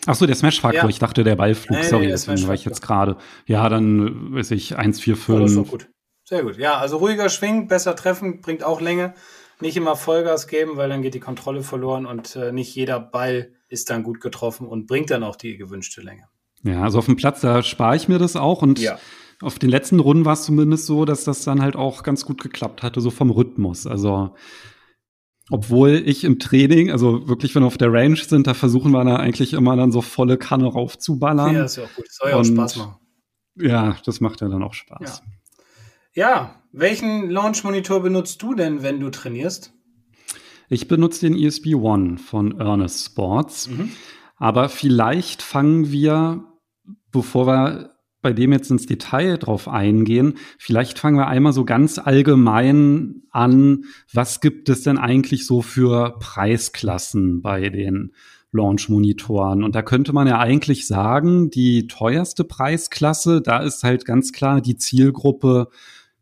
Ach 0.07 0.17
so, 0.17 0.27
der 0.27 0.35
Smash-Faktor. 0.35 0.83
Ja. 0.83 0.89
Ich 0.89 0.99
dachte, 0.99 1.23
der 1.23 1.37
Ballflug. 1.37 1.79
Nee, 1.79 1.85
Sorry, 1.85 2.07
nee, 2.07 2.11
deswegen 2.11 2.47
war 2.49 2.55
ich 2.55 2.65
jetzt 2.65 2.83
gerade. 2.83 3.17
Ja, 3.47 3.69
dann 3.69 4.35
weiß 4.35 4.51
ich 4.51 4.77
1,45. 4.77 5.33
Oh, 5.33 5.39
das 5.39 5.51
ist 5.53 5.57
doch 5.57 5.69
gut. 5.69 5.89
Sehr 6.29 6.43
gut. 6.43 6.59
Ja, 6.59 6.77
also 6.77 6.99
ruhiger 6.99 7.31
schwingen, 7.31 7.69
besser 7.69 7.97
treffen, 7.97 8.43
bringt 8.43 8.63
auch 8.63 8.83
Länge. 8.83 9.15
Nicht 9.63 9.79
immer 9.79 9.97
Vollgas 9.97 10.47
geben, 10.47 10.77
weil 10.77 10.91
dann 10.91 11.01
geht 11.01 11.15
die 11.15 11.21
Kontrolle 11.21 11.63
verloren 11.63 12.05
und 12.05 12.37
äh, 12.37 12.53
nicht 12.53 12.75
jeder 12.75 13.01
Ball 13.01 13.53
ist 13.71 13.89
dann 13.89 14.03
gut 14.03 14.21
getroffen 14.21 14.67
und 14.67 14.87
bringt 14.87 15.11
dann 15.11 15.23
auch 15.23 15.37
die 15.37 15.57
gewünschte 15.57 16.03
Länge. 16.03 16.25
Ja, 16.65 16.83
also 16.83 16.99
auf 16.99 17.07
dem 17.07 17.17
Platz, 17.17 17.41
da 17.41 17.63
spare 17.63 17.97
ich 17.97 18.09
mir 18.09 18.19
das 18.19 18.37
auch 18.37 18.61
und 18.61 18.79
ja. 18.79 18.99
auf 19.41 19.59
den 19.59 19.71
letzten 19.71 20.01
Runden 20.01 20.27
war 20.27 20.35
es 20.35 20.43
zumindest 20.45 20.85
so, 20.85 21.07
dass 21.07 21.25
das 21.25 21.45
dann 21.45 21.63
halt 21.63 21.77
auch 21.77 22.03
ganz 22.03 22.27
gut 22.27 22.43
geklappt 22.43 22.83
hatte, 22.83 23.01
so 23.01 23.11
vom 23.11 23.31
Rhythmus. 23.31 23.87
Also 23.87 24.35
obwohl 25.49 25.95
ich 26.05 26.25
im 26.25 26.39
Training, 26.39 26.91
also 26.91 27.27
wirklich, 27.27 27.55
wenn 27.55 27.63
wir 27.63 27.69
auf 27.69 27.79
der 27.79 27.91
Range 27.91 28.17
sind, 28.17 28.47
da 28.47 28.53
versuchen 28.53 28.93
wir 28.93 29.03
da 29.03 29.17
eigentlich 29.17 29.55
immer 29.55 29.77
dann 29.77 29.93
so 29.93 30.03
volle 30.03 30.37
Kanne 30.37 30.67
raufzuballern. 30.67 31.55
Ja, 31.55 31.65
ist 31.65 31.77
ja 31.77 31.85
auch 31.85 31.95
gut. 31.97 32.05
Soll 32.11 32.31
ja 32.33 32.37
auch 32.37 32.45
Spaß 32.45 32.77
machen. 32.77 32.97
Ja, 33.57 33.97
das 34.05 34.21
macht 34.21 34.43
ja 34.43 34.49
dann 34.49 34.63
auch 34.63 34.75
Spaß. 34.75 35.23
Ja. 35.25 35.38
Ja, 36.19 36.57
welchen 36.73 37.31
Launch-Monitor 37.31 38.03
benutzt 38.03 38.43
du 38.43 38.55
denn, 38.55 38.83
wenn 38.83 38.99
du 38.99 39.09
trainierst? 39.09 39.73
Ich 40.69 40.89
benutze 40.89 41.21
den 41.21 41.39
ESP 41.39 41.77
One 41.77 42.19
von 42.19 42.59
Ernest 42.59 43.07
Sports. 43.07 43.69
Mhm. 43.69 43.91
Aber 44.37 44.69
vielleicht 44.69 45.43
fangen 45.43 45.93
wir, 45.93 46.45
bevor 47.13 47.47
wir 47.47 47.95
bei 48.21 48.33
dem 48.33 48.51
jetzt 48.51 48.69
ins 48.69 48.87
Detail 48.87 49.37
drauf 49.37 49.69
eingehen. 49.69 50.35
Vielleicht 50.59 50.99
fangen 50.99 51.19
wir 51.19 51.29
einmal 51.29 51.53
so 51.53 51.65
ganz 51.65 51.99
allgemein 51.99 53.23
an. 53.31 53.85
Was 54.13 54.41
gibt 54.41 54.69
es 54.69 54.83
denn 54.83 54.99
eigentlich 54.99 55.47
so 55.47 55.63
für 55.63 56.19
Preisklassen 56.19 57.43
bei 57.43 57.69
den 57.69 58.13
Launch-Monitoren? 58.51 59.63
Und 59.63 59.77
da 59.77 59.83
könnte 59.83 60.13
man 60.13 60.27
ja 60.27 60.41
eigentlich 60.41 60.89
sagen, 60.89 61.49
die 61.51 61.87
teuerste 61.87 62.43
Preisklasse, 62.43 63.41
da 63.41 63.59
ist 63.59 63.85
halt 63.85 64.05
ganz 64.05 64.33
klar 64.33 64.61
die 64.61 64.77
Zielgruppe 64.77 65.69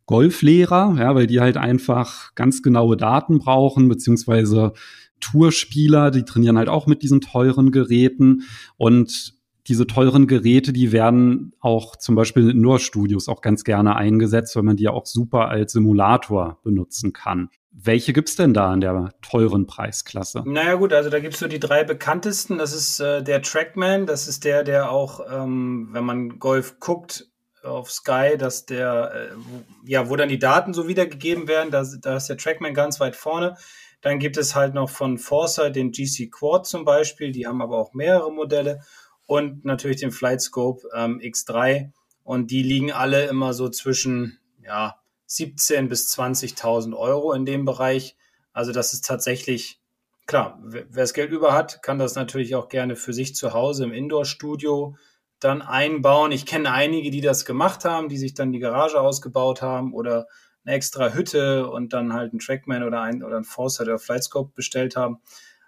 Golflehrer, 0.06 0.96
ja, 0.98 1.14
weil 1.14 1.26
die 1.26 1.40
halt 1.40 1.56
einfach 1.56 2.34
ganz 2.34 2.62
genaue 2.62 2.96
Daten 2.96 3.38
brauchen, 3.38 3.88
beziehungsweise 3.88 4.72
Tourspieler, 5.20 6.10
die 6.10 6.25
trainieren 6.25 6.58
halt 6.58 6.68
auch 6.68 6.86
mit 6.86 7.02
diesen 7.02 7.20
teuren 7.20 7.72
Geräten 7.72 8.42
und 8.76 9.34
diese 9.68 9.86
teuren 9.86 10.28
Geräte, 10.28 10.72
die 10.72 10.92
werden 10.92 11.52
auch 11.60 11.96
zum 11.96 12.14
Beispiel 12.14 12.44
in 12.44 12.58
Indoor-Studios 12.58 13.28
auch 13.28 13.40
ganz 13.40 13.64
gerne 13.64 13.96
eingesetzt, 13.96 14.54
weil 14.54 14.62
man 14.62 14.76
die 14.76 14.84
ja 14.84 14.92
auch 14.92 15.06
super 15.06 15.48
als 15.48 15.72
Simulator 15.72 16.60
benutzen 16.62 17.12
kann. 17.12 17.48
Welche 17.72 18.12
gibt's 18.12 18.36
denn 18.36 18.54
da 18.54 18.72
in 18.72 18.80
der 18.80 19.12
teuren 19.22 19.66
Preisklasse? 19.66 20.44
Naja 20.46 20.75
gut, 20.75 20.92
also 20.92 21.10
da 21.10 21.18
gibt's 21.18 21.40
so 21.40 21.48
die 21.48 21.58
drei 21.58 21.82
bekanntesten. 21.84 22.58
Das 22.58 22.72
ist 22.72 23.00
äh, 23.00 23.22
der 23.22 23.42
Trackman, 23.42 24.06
das 24.06 24.28
ist 24.28 24.44
der, 24.44 24.62
der 24.62 24.90
auch, 24.90 25.20
ähm, 25.30 25.88
wenn 25.90 26.04
man 26.04 26.38
Golf 26.38 26.78
guckt 26.78 27.26
auf 27.66 27.90
Sky, 27.90 28.37
dass 28.38 28.66
der, 28.66 29.12
äh, 29.14 29.90
ja, 29.90 30.08
wo 30.08 30.16
dann 30.16 30.28
die 30.28 30.38
Daten 30.38 30.75
so 30.75 30.88
wiedergegeben 30.88 31.49
werden, 31.49 31.70
da, 31.70 31.85
da 32.00 32.16
ist 32.16 32.28
der 32.28 32.38
Trackman 32.38 32.75
ganz 32.75 33.00
weit 33.00 33.16
vorne. 33.16 33.56
Dann 34.00 34.18
gibt 34.18 34.37
es 34.37 34.54
halt 34.54 34.75
noch 34.75 34.90
von 34.90 35.18
Forza 35.18 35.70
den 35.70 35.90
GC 35.90 36.30
Quad 36.30 36.66
zum 36.66 36.85
Beispiel, 36.85 37.32
die 37.32 37.46
haben 37.46 37.61
aber 37.61 37.78
auch 37.78 37.92
mehrere 37.92 38.32
Modelle 38.32 38.80
und 39.26 39.64
natürlich 39.64 39.99
den 39.99 40.12
Flight 40.12 40.40
Scope 40.40 40.88
ähm, 40.94 41.20
X3. 41.20 41.90
Und 42.23 42.50
die 42.50 42.62
liegen 42.62 42.92
alle 42.92 43.26
immer 43.26 43.52
so 43.52 43.68
zwischen 43.68 44.38
ja, 44.64 44.96
17 45.26 45.88
bis 45.88 46.12
20.000 46.16 46.96
Euro 46.96 47.32
in 47.32 47.44
dem 47.44 47.64
Bereich. 47.64 48.16
Also 48.52 48.73
das 48.73 48.92
ist 48.92 49.04
tatsächlich, 49.04 49.80
klar, 50.26 50.58
wer 50.62 50.85
das 50.85 51.14
Geld 51.14 51.30
über 51.30 51.52
hat, 51.52 51.82
kann 51.82 51.99
das 51.99 52.14
natürlich 52.14 52.54
auch 52.54 52.68
gerne 52.68 52.96
für 52.96 53.12
sich 53.12 53.35
zu 53.35 53.52
Hause 53.52 53.85
im 53.85 53.92
Indoor-Studio 53.92 54.96
dann 55.40 55.62
einbauen. 55.62 56.32
Ich 56.32 56.46
kenne 56.46 56.72
einige, 56.72 57.10
die 57.10 57.20
das 57.20 57.44
gemacht 57.44 57.84
haben, 57.84 58.08
die 58.08 58.18
sich 58.18 58.34
dann 58.34 58.52
die 58.52 58.58
Garage 58.58 59.00
ausgebaut 59.00 59.62
haben 59.62 59.92
oder 59.92 60.26
eine 60.64 60.74
extra 60.74 61.12
Hütte 61.12 61.68
und 61.68 61.92
dann 61.92 62.12
halt 62.12 62.32
einen 62.32 62.40
Trackman 62.40 62.82
oder 62.82 63.00
ein 63.02 63.22
oder 63.22 63.36
ein 63.36 63.44
Foresight 63.44 63.88
oder 63.88 63.98
Flightscope 63.98 64.52
bestellt 64.54 64.96
haben. 64.96 65.20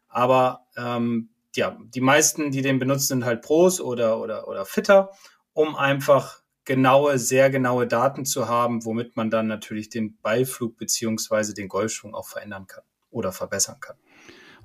Aber 0.08 0.66
ähm, 0.76 1.30
ja, 1.54 1.76
die 1.80 2.00
meisten, 2.00 2.50
die 2.50 2.62
den 2.62 2.78
benutzen, 2.78 3.06
sind 3.06 3.24
halt 3.24 3.42
Pros 3.42 3.80
oder, 3.80 4.20
oder, 4.20 4.48
oder 4.48 4.64
Fitter, 4.64 5.10
um 5.52 5.76
einfach 5.76 6.42
genaue, 6.64 7.18
sehr 7.18 7.50
genaue 7.50 7.86
Daten 7.86 8.24
zu 8.24 8.48
haben, 8.48 8.84
womit 8.84 9.16
man 9.16 9.30
dann 9.30 9.46
natürlich 9.46 9.88
den 9.88 10.18
Beiflug 10.20 10.76
beziehungsweise 10.76 11.54
den 11.54 11.68
Golfschwung 11.68 12.14
auch 12.14 12.28
verändern 12.28 12.66
kann 12.66 12.84
oder 13.10 13.32
verbessern 13.32 13.80
kann. 13.80 13.96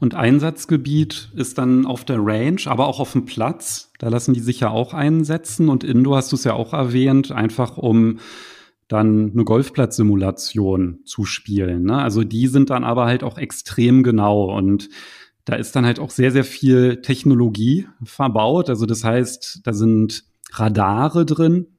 Und 0.03 0.15
Einsatzgebiet 0.15 1.29
ist 1.33 1.57
dann 1.57 1.86
auf 1.86 2.03
der 2.03 2.17
Range, 2.19 2.60
aber 2.65 2.88
auch 2.88 3.00
auf 3.00 3.13
dem 3.13 3.24
Platz. 3.24 3.89
Da 4.00 4.10
lassen 4.10 4.33
die 4.33 4.41
sich 4.41 4.60
ja 4.60 4.69
auch 4.69 4.93
einsetzen. 4.93 5.69
Und 5.69 5.86
Indoor 5.86 6.17
hast 6.17 6.33
du 6.33 6.36
es 6.36 6.43
ja 6.43 6.51
auch 6.55 6.74
erwähnt, 6.74 7.31
einfach 7.31 7.77
um 7.77 8.19
dann 8.89 9.31
eine 9.31 9.45
Golfplatzsimulation 9.45 11.00
zu 11.05 11.24
spielen. 11.24 11.83
Ne? 11.86 12.00
Also 12.00 12.25
die 12.25 12.48
sind 12.48 12.69
dann 12.69 12.83
aber 12.83 13.05
halt 13.05 13.24
auch 13.24 13.38
extrem 13.38 14.03
genau 14.03 14.53
und 14.53 14.89
da 15.45 15.55
ist 15.55 15.74
dann 15.74 15.86
halt 15.86 16.00
auch 16.00 16.10
sehr, 16.10 16.31
sehr 16.31 16.43
viel 16.43 17.01
Technologie 17.01 17.88
verbaut. 18.03 18.69
Also 18.69 18.86
das 18.86 19.05
heißt, 19.05 19.62
da 19.63 19.72
sind 19.72 20.25
Radare 20.51 21.25
drin, 21.25 21.73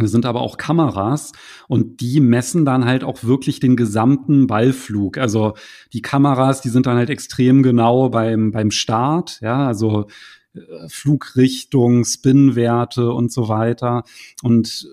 es 0.00 0.10
sind 0.10 0.24
aber 0.24 0.40
auch 0.40 0.56
Kameras 0.56 1.32
und 1.68 2.00
die 2.00 2.20
messen 2.20 2.64
dann 2.64 2.86
halt 2.86 3.04
auch 3.04 3.24
wirklich 3.24 3.60
den 3.60 3.76
gesamten 3.76 4.46
Ballflug. 4.46 5.18
Also 5.18 5.52
die 5.92 6.00
Kameras, 6.00 6.62
die 6.62 6.70
sind 6.70 6.86
dann 6.86 6.96
halt 6.96 7.10
extrem 7.10 7.62
genau 7.62 8.08
beim, 8.08 8.52
beim 8.52 8.70
Start, 8.70 9.40
ja, 9.42 9.66
also 9.66 10.06
äh, 10.54 10.88
Flugrichtung, 10.88 12.04
Spinwerte 12.04 13.10
und 13.10 13.30
so 13.30 13.48
weiter. 13.48 14.04
Und 14.42 14.88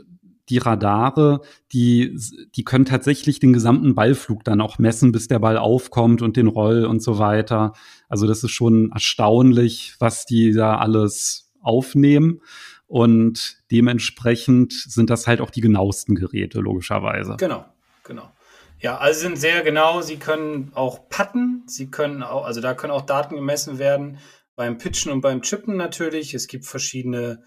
die 0.50 0.58
Radare, 0.58 1.42
die, 1.72 2.20
die 2.56 2.64
können 2.64 2.86
tatsächlich 2.86 3.40
den 3.40 3.54
gesamten 3.54 3.96
Ballflug 3.96 4.44
dann 4.44 4.60
auch 4.60 4.80
messen, 4.80 5.12
bis 5.12 5.28
der 5.28 5.40
Ball 5.40 5.58
aufkommt 5.58 6.22
und 6.22 6.36
den 6.36 6.48
Roll 6.48 6.86
und 6.86 7.02
so 7.02 7.20
weiter. 7.20 7.74
Also 8.10 8.28
das 8.28 8.44
ist 8.44 8.52
schon 8.52 8.92
erstaunlich, 8.92 9.96
was 10.00 10.26
die 10.26 10.52
da 10.52 10.78
alles 10.78 11.52
aufnehmen. 11.62 12.42
Und 12.90 13.62
dementsprechend 13.70 14.74
sind 14.74 15.12
das 15.12 15.28
halt 15.28 15.42
auch 15.42 15.52
die 15.52 15.62
genauesten 15.62 16.16
Geräte, 16.16 16.60
logischerweise. 16.60 17.36
Genau, 17.38 17.64
genau. 18.04 18.32
Ja, 18.80 18.98
also 18.98 19.20
sind 19.20 19.38
sehr 19.38 19.62
genau. 19.62 20.02
Sie 20.02 20.18
können 20.18 20.72
auch 20.74 21.08
putten. 21.08 21.62
Sie 21.68 21.92
können 21.92 22.24
auch, 22.24 22.46
also 22.46 22.62
da 22.62 22.74
können 22.74 22.92
auch 22.92 23.06
Daten 23.06 23.36
gemessen 23.36 23.78
werden. 23.78 24.18
Beim 24.56 24.80
Pitchen 24.80 25.12
und 25.12 25.22
beim 25.22 25.44
Chippen 25.44 25.78
natürlich. 25.78 26.34
Es 26.34 26.48
gibt 26.48 26.66
verschiedene 26.66 27.44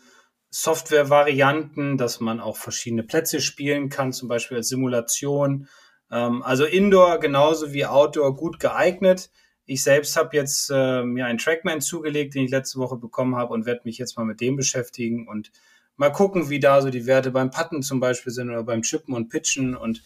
Software-Varianten, 0.51 1.99
dass 1.99 2.21
man 2.21 2.39
auch 2.39 2.57
verschiedene 2.57 3.03
Plätze 3.03 3.41
spielen 3.41 3.89
kann, 3.89 4.13
zum 4.13 4.29
Beispiel 4.29 4.59
als 4.59 4.69
Simulation. 4.69 5.67
Ähm, 6.13 6.45
also 6.45 6.67
Indoor 6.67 7.19
genauso 7.19 7.73
wie 7.73 7.85
Outdoor 7.85 8.37
gut 8.37 8.61
geeignet. 8.61 9.31
Ich 9.65 9.83
selbst 9.83 10.17
habe 10.17 10.37
jetzt 10.37 10.71
äh, 10.71 11.03
mir 11.03 11.27
einen 11.27 11.39
Trackman 11.39 11.81
zugelegt, 11.81 12.35
den 12.35 12.45
ich 12.45 12.51
letzte 12.51 12.79
Woche 12.79 12.97
bekommen 12.97 13.37
habe 13.37 13.55
und 13.55 13.67
werde 13.67 13.83
mich 13.85 13.99
jetzt 13.99 14.17
mal 14.17 14.25
mit 14.25 14.41
dem 14.41 14.57
beschäftigen 14.57 15.29
und 15.29 15.53
mal 15.97 16.11
gucken, 16.11 16.51
wie 16.51 16.61
da 16.61 16.83
so 16.83 16.91
die 16.91 17.07
Werte 17.07 17.31
beim 17.31 17.51
Putten 17.51 17.83
zum 17.83 18.01
Beispiel 18.01 18.33
sind 18.33 18.51
oder 18.51 18.65
beim 18.65 18.83
Chippen 18.83 19.15
und 19.15 19.29
Pitchen 19.29 19.77
und 19.77 20.03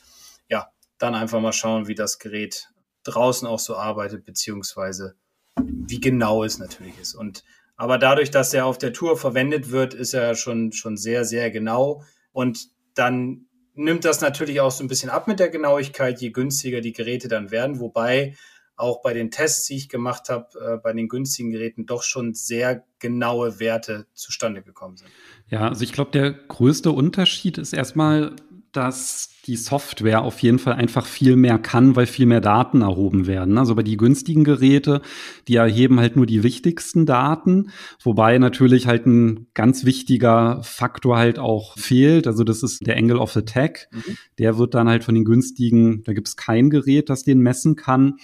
ja, 0.49 0.71
dann 0.99 1.15
einfach 1.15 1.41
mal 1.41 1.53
schauen, 1.53 1.89
wie 1.89 1.95
das 1.95 2.19
Gerät 2.19 2.69
draußen 3.05 3.47
auch 3.47 3.59
so 3.59 3.77
arbeitet, 3.77 4.25
beziehungsweise 4.25 5.15
wie 5.59 6.01
genau 6.01 6.45
es 6.45 6.59
natürlich 6.59 6.99
ist. 7.01 7.15
Und 7.15 7.45
aber 7.77 7.99
dadurch, 7.99 8.31
dass 8.31 8.55
er 8.55 8.67
auf 8.67 8.79
der 8.79 8.93
Tour 8.93 9.17
verwendet 9.17 9.71
wird, 9.71 9.95
ist 9.95 10.15
er 10.15 10.35
schon, 10.35 10.73
schon 10.73 10.97
sehr, 10.97 11.25
sehr 11.25 11.51
genau. 11.51 12.03
Und 12.33 12.71
dann 12.95 13.47
nimmt 13.75 14.05
das 14.07 14.23
natürlich 14.23 14.61
auch 14.61 14.71
so 14.71 14.83
ein 14.83 14.89
bisschen 14.89 15.11
ab 15.11 15.29
mit 15.29 15.39
der 15.39 15.51
Genauigkeit, 15.51 16.21
je 16.21 16.31
günstiger 16.31 16.81
die 16.81 16.95
Geräte 16.95 17.29
dann 17.29 17.51
werden. 17.51 17.79
Wobei 17.79 18.35
auch 18.77 19.03
bei 19.03 19.15
den 19.15 19.31
Tests, 19.31 19.67
die 19.67 19.77
ich 19.77 19.89
gemacht 19.89 20.29
habe, 20.29 20.47
äh, 20.61 20.77
bei 20.77 20.93
den 20.93 21.09
günstigen 21.09 21.51
Geräten 21.51 21.87
doch 21.87 22.03
schon 22.03 22.35
sehr 22.35 22.85
genaue 22.99 23.59
Werte 23.59 24.07
zustande 24.15 24.63
gekommen 24.63 24.97
sind. 24.97 25.11
Ja, 25.49 25.69
also 25.69 25.83
ich 25.83 25.93
glaube, 25.93 26.11
der 26.11 26.33
größte 26.33 26.91
Unterschied 26.91 27.59
ist 27.59 27.73
erstmal, 27.73 28.37
dass 28.77 29.31
die 29.47 29.57
Software 29.57 30.23
auf 30.23 30.41
jeden 30.41 30.59
Fall 30.59 30.75
einfach 30.75 31.07
viel 31.07 31.37
mehr 31.37 31.59
kann, 31.59 31.97
weil 31.97 32.07
viel 32.07 32.27
mehr 32.27 32.41
Daten 32.41 32.83
erhoben 32.83 33.27
werden. 33.27 33.57
Also 33.57 33.75
bei 33.75 33.83
die 33.83 33.97
günstigen 33.97 34.45
Geräte, 34.45 35.01
die 35.49 35.57
erheben 35.57 35.99
halt 35.99 36.17
nur 36.17 36.27
die 36.27 36.43
wichtigsten 36.43 37.07
Daten, 37.07 37.71
wobei 38.03 38.37
natürlich 38.39 38.87
halt 38.87 39.07
ein 39.07 39.47
ganz 39.55 39.85
wichtiger 39.85 40.61
Faktor 40.63 41.17
halt 41.17 41.39
auch 41.39 41.79
fehlt. 41.79 42.27
Also 42.27 42.45
das 42.45 42.63
ist 42.63 42.87
der 42.87 42.97
Angle 42.97 43.19
of 43.19 43.35
Attack. 43.37 43.89
Mhm. 43.93 44.17
Der 44.39 44.59
wird 44.59 44.75
dann 44.75 44.89
halt 44.89 45.05
von 45.05 45.15
den 45.15 45.25
günstigen, 45.25 46.03
da 46.05 46.13
gibt 46.13 46.29
es 46.29 46.37
kein 46.37 46.69
Gerät, 46.69 47.09
das 47.09 47.23
den 47.23 47.39
messen 47.39 47.77
kann. 47.77 48.17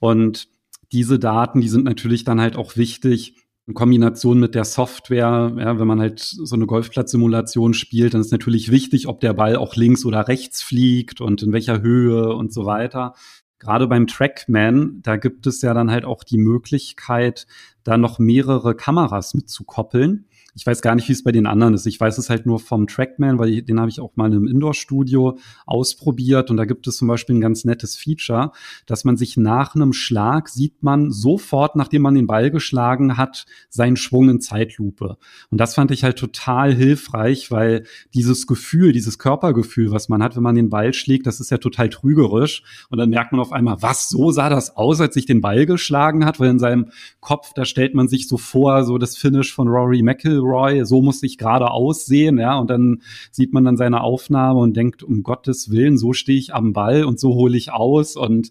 Und 0.00 0.48
diese 0.92 1.20
Daten, 1.20 1.60
die 1.60 1.68
sind 1.68 1.84
natürlich 1.84 2.24
dann 2.24 2.40
halt 2.40 2.56
auch 2.56 2.76
wichtig, 2.76 3.36
in 3.66 3.74
Kombination 3.74 4.40
mit 4.40 4.56
der 4.56 4.64
Software, 4.64 5.52
ja, 5.56 5.78
wenn 5.78 5.86
man 5.86 6.00
halt 6.00 6.18
so 6.18 6.56
eine 6.56 6.66
Golfplatzsimulation 6.66 7.72
spielt, 7.72 8.14
dann 8.14 8.20
ist 8.20 8.32
natürlich 8.32 8.72
wichtig, 8.72 9.06
ob 9.06 9.20
der 9.20 9.32
Ball 9.32 9.54
auch 9.54 9.76
links 9.76 10.04
oder 10.04 10.26
rechts 10.26 10.60
fliegt 10.60 11.20
und 11.20 11.42
in 11.42 11.52
welcher 11.52 11.80
Höhe 11.80 12.34
und 12.34 12.52
so 12.52 12.66
weiter. 12.66 13.14
Gerade 13.60 13.86
beim 13.86 14.08
Trackman, 14.08 15.02
da 15.02 15.16
gibt 15.16 15.46
es 15.46 15.62
ja 15.62 15.72
dann 15.74 15.90
halt 15.90 16.04
auch 16.04 16.24
die 16.24 16.38
Möglichkeit, 16.38 17.46
da 17.84 17.96
noch 17.96 18.18
mehrere 18.18 18.74
Kameras 18.74 19.34
mitzukoppeln. 19.34 20.26
Ich 20.54 20.66
weiß 20.66 20.82
gar 20.82 20.94
nicht, 20.94 21.08
wie 21.08 21.12
es 21.12 21.22
bei 21.22 21.32
den 21.32 21.46
anderen 21.46 21.74
ist. 21.74 21.86
Ich 21.86 22.00
weiß 22.00 22.18
es 22.18 22.30
halt 22.30 22.46
nur 22.46 22.58
vom 22.58 22.86
Trackman, 22.86 23.38
weil 23.38 23.50
ich, 23.50 23.64
den 23.64 23.78
habe 23.78 23.90
ich 23.90 24.00
auch 24.00 24.16
mal 24.16 24.26
in 24.26 24.32
einem 24.32 24.46
Indoor-Studio 24.46 25.38
ausprobiert 25.66 26.50
und 26.50 26.56
da 26.56 26.64
gibt 26.64 26.86
es 26.86 26.96
zum 26.96 27.08
Beispiel 27.08 27.36
ein 27.36 27.40
ganz 27.40 27.64
nettes 27.64 27.96
Feature, 27.96 28.52
dass 28.86 29.04
man 29.04 29.16
sich 29.16 29.36
nach 29.36 29.74
einem 29.74 29.92
Schlag 29.92 30.48
sieht 30.48 30.82
man 30.82 31.10
sofort, 31.10 31.76
nachdem 31.76 32.02
man 32.02 32.14
den 32.14 32.26
Ball 32.26 32.50
geschlagen 32.50 33.16
hat, 33.16 33.46
seinen 33.68 33.96
Schwung 33.96 34.28
in 34.28 34.40
Zeitlupe. 34.40 35.16
Und 35.50 35.58
das 35.58 35.74
fand 35.74 35.90
ich 35.90 36.04
halt 36.04 36.18
total 36.18 36.74
hilfreich, 36.74 37.50
weil 37.50 37.84
dieses 38.14 38.46
Gefühl, 38.46 38.92
dieses 38.92 39.18
Körpergefühl, 39.18 39.90
was 39.90 40.08
man 40.08 40.22
hat, 40.22 40.36
wenn 40.36 40.42
man 40.42 40.54
den 40.54 40.70
Ball 40.70 40.92
schlägt, 40.92 41.26
das 41.26 41.40
ist 41.40 41.50
ja 41.50 41.58
total 41.58 41.88
trügerisch. 41.88 42.62
Und 42.90 42.98
dann 42.98 43.10
merkt 43.10 43.32
man 43.32 43.40
auf 43.40 43.52
einmal, 43.52 43.82
was, 43.82 44.08
so 44.08 44.30
sah 44.30 44.48
das 44.48 44.76
aus, 44.76 45.00
als 45.00 45.16
ich 45.16 45.26
den 45.26 45.40
Ball 45.40 45.66
geschlagen 45.66 46.24
hat, 46.24 46.40
weil 46.40 46.50
in 46.50 46.58
seinem 46.58 46.90
Kopf, 47.20 47.52
da 47.54 47.64
stellt 47.64 47.94
man 47.94 48.08
sich 48.08 48.28
so 48.28 48.36
vor, 48.36 48.84
so 48.84 48.98
das 48.98 49.16
Finish 49.16 49.54
von 49.54 49.68
Rory 49.68 50.02
McIlroy 50.02 50.39
Gilroy, 50.40 50.84
so 50.84 51.02
muss 51.02 51.22
ich 51.22 51.38
gerade 51.38 51.70
aussehen, 51.70 52.38
ja, 52.38 52.58
und 52.58 52.70
dann 52.70 53.02
sieht 53.30 53.52
man 53.52 53.64
dann 53.64 53.76
seine 53.76 54.02
Aufnahme 54.02 54.60
und 54.60 54.76
denkt, 54.76 55.02
um 55.02 55.22
Gottes 55.22 55.70
Willen, 55.70 55.98
so 55.98 56.12
stehe 56.12 56.38
ich 56.38 56.54
am 56.54 56.72
Ball 56.72 57.04
und 57.04 57.20
so 57.20 57.34
hole 57.34 57.56
ich 57.56 57.72
aus. 57.72 58.16
Und 58.16 58.50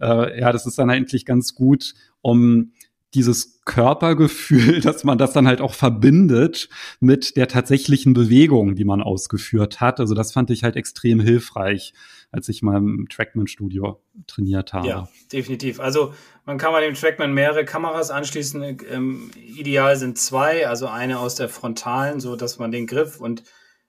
äh, 0.00 0.40
ja, 0.40 0.52
das 0.52 0.66
ist 0.66 0.78
dann 0.78 0.90
eigentlich 0.90 1.24
ganz 1.24 1.54
gut, 1.54 1.94
um 2.22 2.72
dieses 3.14 3.60
Körpergefühl, 3.64 4.80
dass 4.82 5.04
man 5.04 5.18
das 5.18 5.32
dann 5.32 5.46
halt 5.46 5.60
auch 5.60 5.74
verbindet 5.74 6.68
mit 7.00 7.36
der 7.36 7.48
tatsächlichen 7.48 8.14
Bewegung, 8.14 8.74
die 8.74 8.84
man 8.84 9.02
ausgeführt 9.02 9.80
hat. 9.80 10.00
Also 10.00 10.14
das 10.14 10.32
fand 10.32 10.50
ich 10.50 10.62
halt 10.62 10.76
extrem 10.76 11.20
hilfreich, 11.20 11.92
als 12.30 12.48
ich 12.48 12.62
mal 12.62 12.76
im 12.76 13.08
Trackman-Studio 13.08 14.02
trainiert 14.26 14.72
habe. 14.72 14.88
Ja, 14.88 15.08
definitiv. 15.32 15.80
Also 15.80 16.14
man 16.44 16.58
kann 16.58 16.72
bei 16.72 16.80
dem 16.80 16.94
Trackman 16.94 17.32
mehrere 17.32 17.64
Kameras 17.64 18.10
anschließen. 18.10 18.78
Ähm, 18.90 19.30
ideal 19.36 19.96
sind 19.96 20.18
zwei, 20.18 20.66
also 20.68 20.88
eine 20.88 21.18
aus 21.18 21.34
der 21.34 21.48
frontalen, 21.48 22.20
so 22.20 22.36
dass 22.36 22.58
man 22.58 22.72
den 22.72 22.86
Griff 22.86 23.20
und 23.20 23.44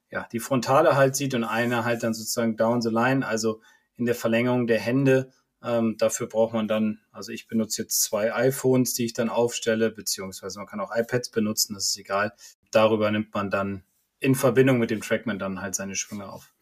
ja, 0.10 0.28
die 0.32 0.40
Frontale 0.40 0.96
halt 0.96 1.16
sieht 1.16 1.34
und 1.34 1.44
eine 1.44 1.84
halt 1.84 2.04
dann 2.04 2.14
sozusagen 2.14 2.56
down 2.56 2.82
the 2.82 2.90
line, 2.90 3.28
also 3.28 3.62
in 3.98 4.06
der 4.06 4.16
Verlängerung 4.16 4.68
der 4.68 4.80
Hände 4.80 5.32
ähm, 5.64 5.98
dafür 5.98 6.28
braucht 6.28 6.54
man 6.54 6.68
dann, 6.68 7.00
also 7.12 7.32
ich 7.32 7.48
benutze 7.48 7.82
jetzt 7.82 8.02
zwei 8.02 8.34
iPhones, 8.34 8.94
die 8.94 9.06
ich 9.06 9.14
dann 9.14 9.30
aufstelle, 9.30 9.90
beziehungsweise 9.90 10.60
man 10.60 10.68
kann 10.68 10.80
auch 10.80 10.96
iPads 10.96 11.30
benutzen, 11.30 11.74
das 11.74 11.90
ist 11.90 11.98
egal. 11.98 12.34
Darüber 12.72 13.10
nimmt 13.12 13.34
man 13.34 13.50
dann 13.50 13.84
in 14.20 14.36
Verbindung 14.36 14.78
mit 14.78 14.92
dem 14.92 15.02
Trackman 15.02 15.40
dann 15.40 15.62
halt 15.62 15.76
seine 15.76 15.96
Schwünge 15.96 16.30
auf. 16.32 16.54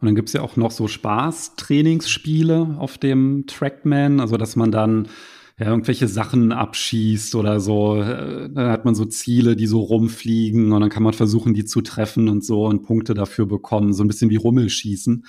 Und 0.00 0.06
dann 0.06 0.14
gibt's 0.14 0.32
ja 0.32 0.40
auch 0.40 0.56
noch 0.56 0.70
so 0.70 0.88
Spaß-Trainingsspiele 0.88 2.76
auf 2.78 2.96
dem 2.96 3.44
Trackman, 3.46 4.20
also 4.20 4.36
dass 4.38 4.56
man 4.56 4.72
dann 4.72 5.08
ja, 5.58 5.66
irgendwelche 5.66 6.08
Sachen 6.08 6.52
abschießt 6.52 7.34
oder 7.34 7.60
so. 7.60 7.96
Äh, 8.00 8.48
dann 8.50 8.70
hat 8.70 8.86
man 8.86 8.94
so 8.94 9.04
Ziele, 9.04 9.56
die 9.56 9.66
so 9.66 9.80
rumfliegen 9.80 10.72
und 10.72 10.80
dann 10.80 10.88
kann 10.88 11.02
man 11.02 11.12
versuchen, 11.12 11.52
die 11.52 11.66
zu 11.66 11.82
treffen 11.82 12.30
und 12.30 12.42
so 12.42 12.64
und 12.64 12.82
Punkte 12.82 13.12
dafür 13.12 13.44
bekommen. 13.44 13.92
So 13.92 14.02
ein 14.02 14.08
bisschen 14.08 14.30
wie 14.30 14.36
Rummelschießen. 14.36 15.26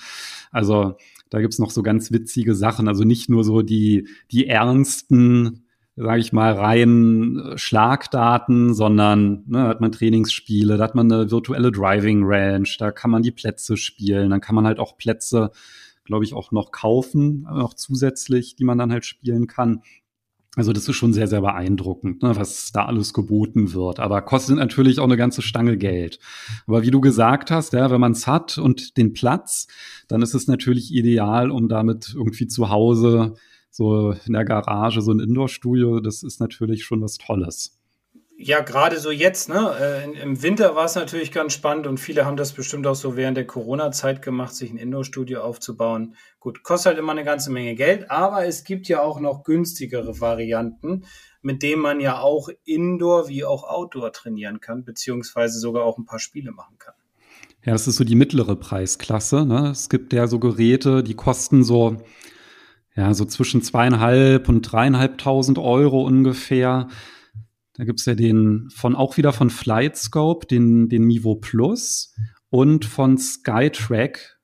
Also 0.50 0.96
da 1.28 1.40
gibt's 1.40 1.58
noch 1.58 1.70
so 1.70 1.82
ganz 1.82 2.12
witzige 2.12 2.54
Sachen. 2.54 2.88
Also 2.88 3.04
nicht 3.04 3.28
nur 3.28 3.44
so 3.44 3.60
die, 3.60 4.08
die 4.30 4.46
ernsten 4.46 5.61
sage 5.96 6.20
ich 6.20 6.32
mal, 6.32 6.52
rein 6.52 7.38
äh, 7.38 7.58
Schlagdaten, 7.58 8.74
sondern 8.74 9.44
ne, 9.46 9.68
hat 9.68 9.80
man 9.80 9.92
Trainingsspiele, 9.92 10.76
da 10.76 10.84
hat 10.84 10.94
man 10.94 11.12
eine 11.12 11.30
virtuelle 11.30 11.70
Driving 11.70 12.22
Range, 12.24 12.68
da 12.78 12.92
kann 12.92 13.10
man 13.10 13.22
die 13.22 13.30
Plätze 13.30 13.76
spielen, 13.76 14.30
dann 14.30 14.40
kann 14.40 14.54
man 14.54 14.66
halt 14.66 14.78
auch 14.78 14.96
Plätze, 14.96 15.50
glaube 16.04 16.24
ich, 16.24 16.34
auch 16.34 16.50
noch 16.52 16.72
kaufen, 16.72 17.42
noch 17.42 17.74
zusätzlich, 17.74 18.56
die 18.56 18.64
man 18.64 18.78
dann 18.78 18.92
halt 18.92 19.04
spielen 19.04 19.46
kann. 19.46 19.82
Also 20.54 20.74
das 20.74 20.86
ist 20.86 20.96
schon 20.96 21.14
sehr, 21.14 21.28
sehr 21.28 21.40
beeindruckend, 21.40 22.22
ne, 22.22 22.36
was 22.36 22.72
da 22.72 22.84
alles 22.84 23.14
geboten 23.14 23.72
wird. 23.72 24.00
Aber 24.00 24.20
kostet 24.20 24.56
natürlich 24.56 24.98
auch 24.98 25.04
eine 25.04 25.16
ganze 25.16 25.40
Stange 25.40 25.78
Geld. 25.78 26.18
Aber 26.66 26.82
wie 26.82 26.90
du 26.90 27.00
gesagt 27.00 27.50
hast, 27.50 27.72
ja, 27.72 27.90
wenn 27.90 28.00
man 28.00 28.12
es 28.12 28.26
hat 28.26 28.58
und 28.58 28.98
den 28.98 29.14
Platz, 29.14 29.66
dann 30.08 30.20
ist 30.20 30.34
es 30.34 30.48
natürlich 30.48 30.92
ideal, 30.92 31.50
um 31.50 31.68
damit 31.68 32.12
irgendwie 32.14 32.48
zu 32.48 32.68
Hause 32.68 33.34
so 33.72 34.12
in 34.26 34.34
der 34.34 34.44
Garage 34.44 35.00
so 35.00 35.12
ein 35.12 35.18
Indoor-Studio, 35.18 36.00
das 36.00 36.22
ist 36.22 36.40
natürlich 36.40 36.84
schon 36.84 37.02
was 37.02 37.16
Tolles. 37.16 37.78
Ja, 38.36 38.60
gerade 38.60 38.98
so 38.98 39.10
jetzt, 39.10 39.48
ne? 39.48 39.74
Äh, 39.80 40.20
Im 40.20 40.42
Winter 40.42 40.74
war 40.74 40.84
es 40.84 40.94
natürlich 40.94 41.32
ganz 41.32 41.52
spannend 41.52 41.86
und 41.86 41.98
viele 41.98 42.26
haben 42.26 42.36
das 42.36 42.52
bestimmt 42.52 42.86
auch 42.86 42.94
so 42.94 43.16
während 43.16 43.36
der 43.36 43.46
Corona-Zeit 43.46 44.20
gemacht, 44.20 44.54
sich 44.54 44.70
ein 44.70 44.78
Indoor-Studio 44.78 45.40
aufzubauen. 45.42 46.16
Gut, 46.40 46.62
kostet 46.62 46.90
halt 46.90 46.98
immer 46.98 47.12
eine 47.12 47.24
ganze 47.24 47.50
Menge 47.50 47.74
Geld, 47.74 48.10
aber 48.10 48.44
es 48.44 48.64
gibt 48.64 48.88
ja 48.88 49.00
auch 49.00 49.20
noch 49.20 49.44
günstigere 49.44 50.20
Varianten, 50.20 51.04
mit 51.40 51.62
denen 51.62 51.80
man 51.80 52.00
ja 52.00 52.20
auch 52.20 52.48
Indoor 52.64 53.28
wie 53.28 53.44
auch 53.44 53.64
Outdoor 53.64 54.12
trainieren 54.12 54.60
kann, 54.60 54.84
beziehungsweise 54.84 55.58
sogar 55.58 55.84
auch 55.84 55.96
ein 55.96 56.04
paar 56.04 56.18
Spiele 56.18 56.50
machen 56.50 56.76
kann. 56.78 56.94
Ja, 57.64 57.72
das 57.72 57.86
ist 57.86 57.96
so 57.96 58.04
die 58.04 58.16
mittlere 58.16 58.56
Preisklasse. 58.56 59.46
Ne? 59.46 59.68
Es 59.70 59.88
gibt 59.88 60.12
ja 60.12 60.26
so 60.26 60.40
Geräte, 60.40 61.04
die 61.04 61.14
kosten 61.14 61.62
so 61.62 61.98
ja, 62.96 63.14
so 63.14 63.24
zwischen 63.24 63.62
zweieinhalb 63.62 64.48
und 64.48 64.62
dreieinhalbtausend 64.62 65.58
Euro 65.58 66.04
ungefähr. 66.04 66.88
Da 67.74 67.84
gibt's 67.84 68.04
ja 68.04 68.14
den 68.14 68.68
von 68.70 68.94
auch 68.94 69.16
wieder 69.16 69.32
von 69.32 69.50
Flightscope, 69.50 70.46
den, 70.46 70.88
den 70.88 71.04
Mivo 71.04 71.36
Plus 71.36 72.14
und 72.50 72.84
von 72.84 73.16
Skytrack 73.16 74.38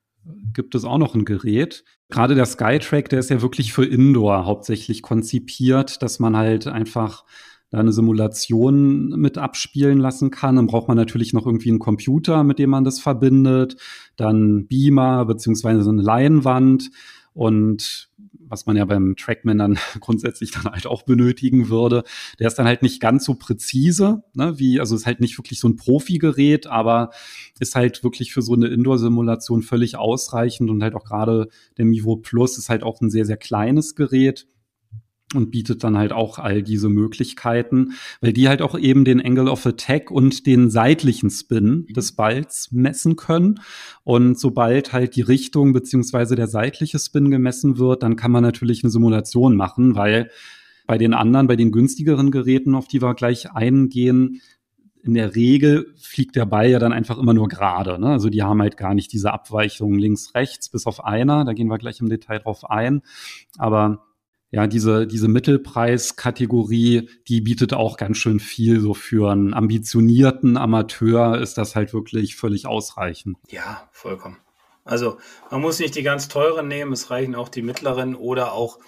gibt 0.55 0.75
es 0.75 0.85
auch 0.85 0.99
noch 0.99 1.15
ein 1.15 1.25
Gerät. 1.25 1.85
Gerade 2.09 2.35
der 2.35 2.47
Skytrack, 2.47 3.11
der 3.11 3.19
ist 3.19 3.31
ja 3.31 3.43
wirklich 3.43 3.73
für 3.73 3.85
Indoor 3.85 4.47
hauptsächlich 4.47 5.03
konzipiert, 5.03 6.03
dass 6.03 6.19
man 6.19 6.37
halt 6.37 6.67
einfach 6.67 7.25
da 7.71 7.79
eine 7.79 7.93
Simulation 7.93 9.11
mit 9.11 9.37
abspielen 9.37 9.99
lassen 9.99 10.31
kann. 10.31 10.57
Dann 10.57 10.67
braucht 10.67 10.89
man 10.89 10.97
natürlich 10.97 11.35
noch 11.35 11.45
irgendwie 11.45 11.69
einen 11.69 11.79
Computer, 11.79 12.45
mit 12.45 12.59
dem 12.59 12.71
man 12.71 12.85
das 12.85 12.99
verbindet, 12.99 13.77
dann 14.17 14.67
Beamer 14.67 15.27
beziehungsweise 15.27 15.89
eine 15.89 16.01
Leinwand 16.01 16.91
und 17.35 18.09
was 18.33 18.67
man 18.67 18.77
ja 18.77 18.85
beim 18.85 19.17
Trackman 19.17 19.59
dann 19.59 19.79
grundsätzlich 20.01 20.51
dann 20.51 20.65
halt 20.65 20.87
auch 20.87 21.03
benötigen 21.03 21.69
würde. 21.69 22.05
Der 22.39 22.49
ist 22.49 22.57
dann 22.57 22.67
halt 22.67 22.83
nicht 22.83 23.01
ganz 23.01 23.25
so 23.25 23.35
präzise, 23.35 24.23
ne, 24.35 24.59
wie, 24.59 24.81
also 24.81 24.97
ist 24.97 25.07
halt 25.07 25.21
nicht 25.21 25.39
wirklich 25.39 25.61
so 25.61 25.69
ein 25.69 25.77
Profi-Gerät, 25.77 26.67
aber 26.67 27.11
ist 27.61 27.75
halt 27.75 28.03
wirklich 28.05 28.33
für 28.33 28.43
so 28.43 28.55
eine 28.55 28.69
Indoor-Simulation 28.69 29.63
völlig 29.63 29.97
ausreichend 29.97 30.71
und 30.71 30.83
halt 30.83 30.95
auch 30.95 31.05
gerade 31.05 31.49
der 31.77 31.85
Mivo 31.85 32.17
Plus 32.17 32.59
ist 32.59 32.69
halt 32.69 32.83
auch 32.83 33.01
ein 33.01 33.11
sehr, 33.11 33.25
sehr 33.25 33.37
kleines 33.37 33.95
Gerät 33.95 34.47
und 35.35 35.51
bietet 35.51 35.85
dann 35.85 35.99
halt 35.99 36.13
auch 36.13 36.39
all 36.39 36.63
diese 36.63 36.89
Möglichkeiten, 36.89 37.93
weil 38.21 38.33
die 38.33 38.49
halt 38.49 38.63
auch 38.63 38.79
eben 38.79 39.05
den 39.05 39.21
Angle 39.21 39.51
of 39.51 39.67
Attack 39.67 40.11
und 40.11 40.47
den 40.47 40.71
seitlichen 40.71 41.31
Spin 41.31 41.87
mhm. 41.89 41.93
des 41.93 42.13
Balls 42.13 42.69
messen 42.73 43.17
können. 43.17 43.61
Und 44.05 44.39
sobald 44.39 44.93
halt 44.93 45.17
die 45.17 45.23
Richtung 45.23 45.73
beziehungsweise 45.73 46.35
der 46.35 46.49
seitliche 46.49 46.99
Spin 46.99 47.31
gemessen 47.31 47.79
wird, 47.79 48.03
dann 48.03 48.17
kann 48.17 48.31
man 48.31 48.43
natürlich 48.43 48.83
eine 48.83 48.91
Simulation 48.91 49.55
machen, 49.57 49.95
weil 49.97 50.31
bei 50.87 50.97
den 50.97 51.13
anderen, 51.13 51.47
bei 51.47 51.57
den 51.57 51.73
günstigeren 51.73 52.31
Geräten, 52.31 52.75
auf 52.75 52.89
die 52.89 53.03
wir 53.03 53.15
gleich 53.15 53.53
eingehen, 53.53 54.41
in 55.03 55.15
der 55.15 55.35
Regel 55.35 55.95
fliegt 55.99 56.37
der 56.37 56.47
Ball 56.47 56.71
ja 56.71 56.79
dann 56.79 56.93
einfach 56.93 57.19
immer 57.19 57.35
nur 57.35 57.49
gerade. 57.49 57.99
Ne? 57.99 58.09
Also 58.09 58.31
die 58.31 58.43
haben 58.43 58.61
halt 58.61 58.77
gar 58.77 58.95
nicht 58.95 59.13
diese 59.13 59.33
Abweichungen 59.33 59.99
links, 59.99 60.35
rechts, 60.35 60.71
bis 60.71 60.87
auf 60.87 61.05
einer. 61.05 61.45
Da 61.45 61.53
gehen 61.53 61.69
wir 61.69 61.79
gleich 61.79 62.01
im 62.01 62.09
Detail 62.09 62.39
drauf 62.41 62.69
ein. 62.69 63.03
Aber 63.59 64.08
ja, 64.51 64.67
diese, 64.67 65.07
diese 65.07 65.29
Mittelpreiskategorie, 65.29 67.11
die 67.29 67.41
bietet 67.41 67.75
auch 67.75 67.97
ganz 67.97 68.17
schön 68.17 68.41
viel. 68.41 68.81
So 68.81 68.95
für 68.95 69.31
einen 69.31 69.53
ambitionierten 69.53 70.57
Amateur 70.57 71.39
ist 71.39 71.59
das 71.59 71.77
halt 71.77 71.93
wirklich 71.93 72.37
völlig 72.37 72.67
ausreichend. 72.67 73.37
Ja, 73.51 73.89
vollkommen. 73.93 74.39
Also 74.85 75.19
man 75.51 75.61
muss 75.61 75.79
nicht 75.81 75.97
die 75.97 76.03
ganz 76.03 76.29
teuren 76.29 76.67
nehmen, 76.67 76.93
es 76.95 77.11
reichen 77.11 77.35
auch 77.35 77.51
die 77.51 77.61
mittleren 77.61 78.15
oder 78.15 78.53
auch 78.53 78.79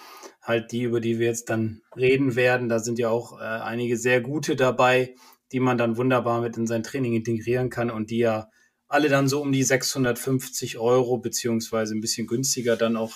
halt 0.40 0.73
die, 0.73 0.85
über 0.85 0.99
die 0.99 1.18
wir 1.18 1.27
jetzt 1.27 1.51
dann 1.51 1.83
reden 1.94 2.37
werden. 2.37 2.70
Da 2.70 2.79
sind 2.79 2.99
ja 2.99 3.11
auch 3.11 3.38
äh, 3.38 3.44
einige 3.44 3.99
sehr 3.99 4.23
gute 4.23 4.57
dabei, 4.57 5.14
die 5.53 5.61
man 5.61 5.77
dann 5.77 5.99
wunderbar 5.99 6.40
mit 6.40 6.57
in 6.57 6.66
sein 6.66 6.83
Training 6.83 7.12
integrieren 7.12 7.68
kann 7.68 7.90
und 7.90 8.11
die 8.11 8.18
ja 8.18 8.49
alle 8.88 9.11
dann 9.11 9.29
so 9.29 9.42
um 9.42 9.53
die 9.53 9.62
650 9.62 10.79
Euro 10.79 11.18
beziehungsweise 11.18 11.94
ein 11.94 12.01
bisschen 12.01 12.27
günstiger 12.27 12.77
dann 12.77 12.96
auch 12.96 13.12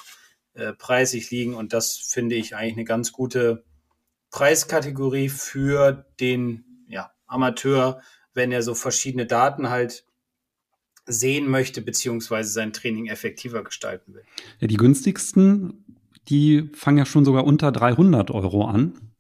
äh, 0.55 0.73
preisig 0.73 1.31
liegen. 1.31 1.55
Und 1.55 1.73
das 1.73 1.97
finde 1.97 2.37
ich 2.37 2.57
eigentlich 2.57 2.75
eine 2.75 2.85
ganz 2.85 3.13
gute 3.13 3.65
Preiskategorie 4.31 5.29
für 5.29 6.07
den 6.21 6.65
ja, 6.89 7.13
Amateur, 7.27 8.01
wenn 8.35 8.53
er 8.53 8.63
so 8.63 8.75
verschiedene 8.75 9.27
Daten 9.27 9.71
halt 9.71 10.05
sehen 11.07 11.49
möchte, 11.49 11.83
beziehungsweise 11.83 12.51
sein 12.51 12.73
Training 12.73 13.07
effektiver 13.07 13.63
gestalten 13.63 14.15
will. 14.15 14.23
Ja, 14.61 14.67
die 14.67 14.77
günstigsten, 14.77 15.85
die 16.29 16.71
fangen 16.75 16.99
ja 16.99 17.07
schon 17.07 17.25
sogar 17.25 17.45
unter 17.45 17.71
300 17.73 18.31
Euro 18.31 18.65
an. 18.65 19.13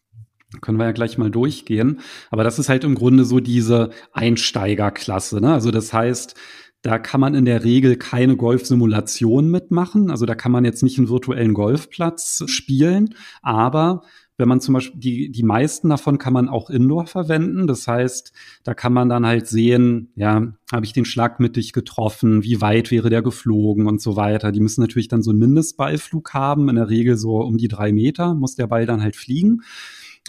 Können 0.61 0.79
wir 0.79 0.87
ja 0.87 0.92
gleich 0.92 1.18
mal 1.18 1.31
durchgehen. 1.31 2.01
Aber 2.31 2.44
das 2.44 2.59
ist 2.59 2.68
halt 2.68 2.85
im 2.85 2.94
Grunde 2.94 3.25
so 3.25 3.40
diese 3.40 3.90
Einsteigerklasse. 4.12 5.40
Ne? 5.40 5.53
Also 5.53 5.70
das 5.70 5.92
heißt, 5.92 6.37
da 6.85 6.99
kann 6.99 7.18
man 7.18 7.35
in 7.35 7.47
der 7.47 7.64
Regel 7.64 7.97
keine 7.97 8.37
Golfsimulation 8.37 9.51
mitmachen. 9.51 10.11
Also 10.11 10.27
da 10.27 10.35
kann 10.35 10.53
man 10.53 10.66
jetzt 10.66 10.83
nicht 10.83 10.99
einen 10.99 11.09
virtuellen 11.09 11.55
Golfplatz 11.55 12.44
spielen, 12.47 13.14
aber 13.40 14.03
wenn 14.37 14.49
man 14.49 14.61
zum 14.61 14.75
Beispiel 14.75 15.01
die, 15.01 15.31
die 15.31 15.44
meisten 15.44 15.88
davon 15.88 16.18
kann 16.18 16.35
man 16.35 16.51
auch 16.51 16.68
indoor 16.68 17.07
verwenden. 17.07 17.66
Das 17.66 17.88
heißt, 17.88 18.35
da 18.64 18.75
kann 18.75 18.92
man 18.92 19.09
dann 19.09 19.25
halt 19.25 19.47
sehen, 19.47 20.11
ja, 20.14 20.53
habe 20.70 20.85
ich 20.85 20.92
den 20.92 21.07
Schlag 21.07 21.40
mittig 21.40 21.73
getroffen, 21.73 22.42
wie 22.42 22.61
weit 22.61 22.90
wäre 22.90 23.09
der 23.09 23.23
geflogen 23.23 23.87
und 23.87 24.03
so 24.03 24.16
weiter. 24.16 24.53
Die 24.53 24.61
müssen 24.61 24.83
natürlich 24.83 25.09
dann 25.09 25.23
so 25.23 25.31
einen 25.31 25.38
Mindestballflug 25.38 26.35
haben, 26.35 26.68
in 26.68 26.77
der 26.77 26.90
Regel 26.90 27.16
so 27.16 27.38
um 27.38 27.57
die 27.57 27.68
drei 27.68 27.92
Meter 27.92 28.35
muss 28.35 28.57
der 28.57 28.66
Ball 28.66 28.85
dann 28.85 29.03
halt 29.03 29.16
fliegen. 29.16 29.62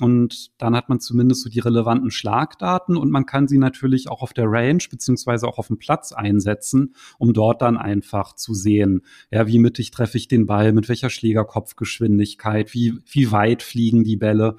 Und 0.02 0.52
dann 0.58 0.76
hat 0.76 0.90
man 0.90 1.00
zumindest 1.00 1.44
so 1.44 1.50
die 1.50 1.60
relevanten 1.60 2.12
Schlagdaten 2.12 2.98
und 2.98 3.12
man 3.12 3.26
kann 3.26 3.48
sie 3.48 3.58
natürlich 3.58 4.10
auch 4.10 4.22
auf 4.22 4.34
der 4.34 4.46
Range 4.48 4.84
beziehungsweise 4.90 5.48
auch 5.48 5.58
auf 5.58 5.68
dem 5.68 5.78
Platz 5.78 6.12
einsetzen, 6.12 6.96
um 7.18 7.32
dort 7.32 7.62
dann 7.62 7.78
einfach 7.78 8.34
zu 8.36 8.54
sehen, 8.54 9.04
ja, 9.32 9.48
wie 9.48 9.60
mittig 9.60 9.92
treffe 9.92 10.18
ich 10.18 10.28
den 10.28 10.48
Ball, 10.48 10.74
mit 10.74 10.90
welcher 10.90 11.10
Schlägerkopfgeschwindigkeit, 11.10 12.74
wie, 12.74 13.00
wie 13.10 13.32
weit 13.32 13.64
fliegen 13.64 14.04
die 14.04 14.18
Bälle, 14.18 14.58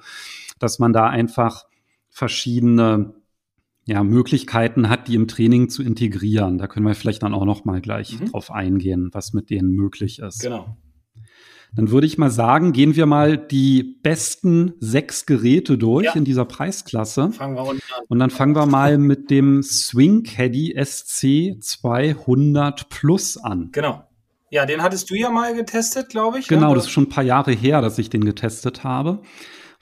dass 0.57 0.79
man 0.79 0.91
da 0.91 1.07
einfach 1.07 1.65
verschiedene 2.09 3.13
ja, 3.85 4.03
Möglichkeiten 4.03 4.89
hat, 4.89 5.07
die 5.07 5.15
im 5.15 5.27
Training 5.27 5.69
zu 5.69 5.83
integrieren. 5.83 6.57
Da 6.57 6.67
können 6.67 6.85
wir 6.85 6.95
vielleicht 6.95 7.21
dann 7.21 7.35
auch 7.35 7.45
noch 7.45 7.63
mal 7.63 7.79
gleich 7.79 8.19
mhm. 8.19 8.31
drauf 8.31 8.51
eingehen, 8.51 9.09
was 9.13 9.33
mit 9.33 9.51
denen 9.51 9.69
möglich 9.69 10.19
ist. 10.19 10.41
Genau. 10.41 10.77
Dann 11.75 11.91
würde 11.91 12.07
ich 12.07 12.17
mal 12.17 12.31
sagen, 12.31 12.73
gehen 12.73 12.95
wir 12.95 13.05
mal 13.05 13.37
die 13.37 13.83
besten 14.01 14.73
sechs 14.79 15.25
Geräte 15.25 15.77
durch 15.77 16.05
ja. 16.05 16.13
in 16.13 16.23
dieser 16.23 16.45
Preisklasse. 16.45 17.31
Fangen 17.31 17.55
wir 17.55 17.63
unten 17.63 17.81
an. 17.95 18.03
Und 18.07 18.19
dann 18.19 18.29
fangen 18.29 18.55
wir 18.55 18.65
mal 18.65 18.97
mit 18.97 19.29
dem 19.29 19.61
Swing 19.61 20.23
Caddy 20.23 20.75
SC 20.83 21.61
200 21.61 22.89
Plus 22.89 23.37
an. 23.37 23.69
Genau. 23.71 24.03
Ja, 24.49 24.65
den 24.65 24.81
hattest 24.81 25.09
du 25.09 25.15
ja 25.15 25.29
mal 25.29 25.53
getestet, 25.53 26.09
glaube 26.09 26.39
ich. 26.39 26.47
Genau, 26.47 26.69
ja? 26.69 26.75
das 26.75 26.85
ist 26.85 26.91
schon 26.91 27.05
ein 27.05 27.09
paar 27.09 27.23
Jahre 27.23 27.51
her, 27.51 27.81
dass 27.81 27.97
ich 27.99 28.09
den 28.09 28.23
getestet 28.23 28.83
habe, 28.83 29.21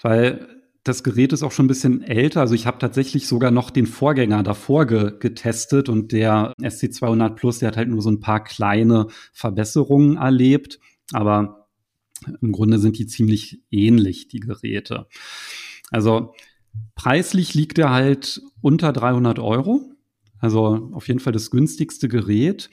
weil 0.02 0.48
das 0.84 1.04
Gerät 1.04 1.34
ist 1.34 1.44
auch 1.44 1.52
schon 1.52 1.66
ein 1.66 1.68
bisschen 1.68 2.04
älter. 2.04 2.42
Also 2.42 2.54
ich 2.54 2.68
habe 2.68 2.78
tatsächlich 2.78 3.28
sogar 3.28 3.52
noch 3.52 3.72
den 3.72 3.88
Vorgänger 3.88 4.44
davor 4.44 4.86
ge 4.86 5.14
getestet 5.20 5.90
und 5.90 6.12
der 6.12 6.54
SC200 6.62 7.30
Plus, 7.36 7.60
der 7.60 7.70
hat 7.70 7.78
halt 7.78 7.90
nur 7.90 8.02
so 8.02 8.10
ein 8.10 8.20
paar 8.20 8.44
kleine 8.44 9.08
Verbesserungen 9.34 10.18
erlebt. 10.18 10.80
Aber 11.12 11.65
im 12.42 12.52
Grunde 12.52 12.80
sind 12.80 12.98
die 12.98 13.08
ziemlich 13.08 13.62
ähnlich, 13.72 14.28
die 14.28 14.40
Geräte. 14.40 15.08
Also 15.92 16.34
preislich 16.96 17.54
liegt 17.54 17.78
er 17.78 17.92
halt 17.92 18.42
unter 18.62 18.94
300 18.94 19.40
Euro. 19.40 19.82
Also 20.40 20.90
auf 20.94 21.08
jeden 21.08 21.20
Fall 21.20 21.34
das 21.34 21.52
günstigste 21.52 22.08
Gerät 22.10 22.70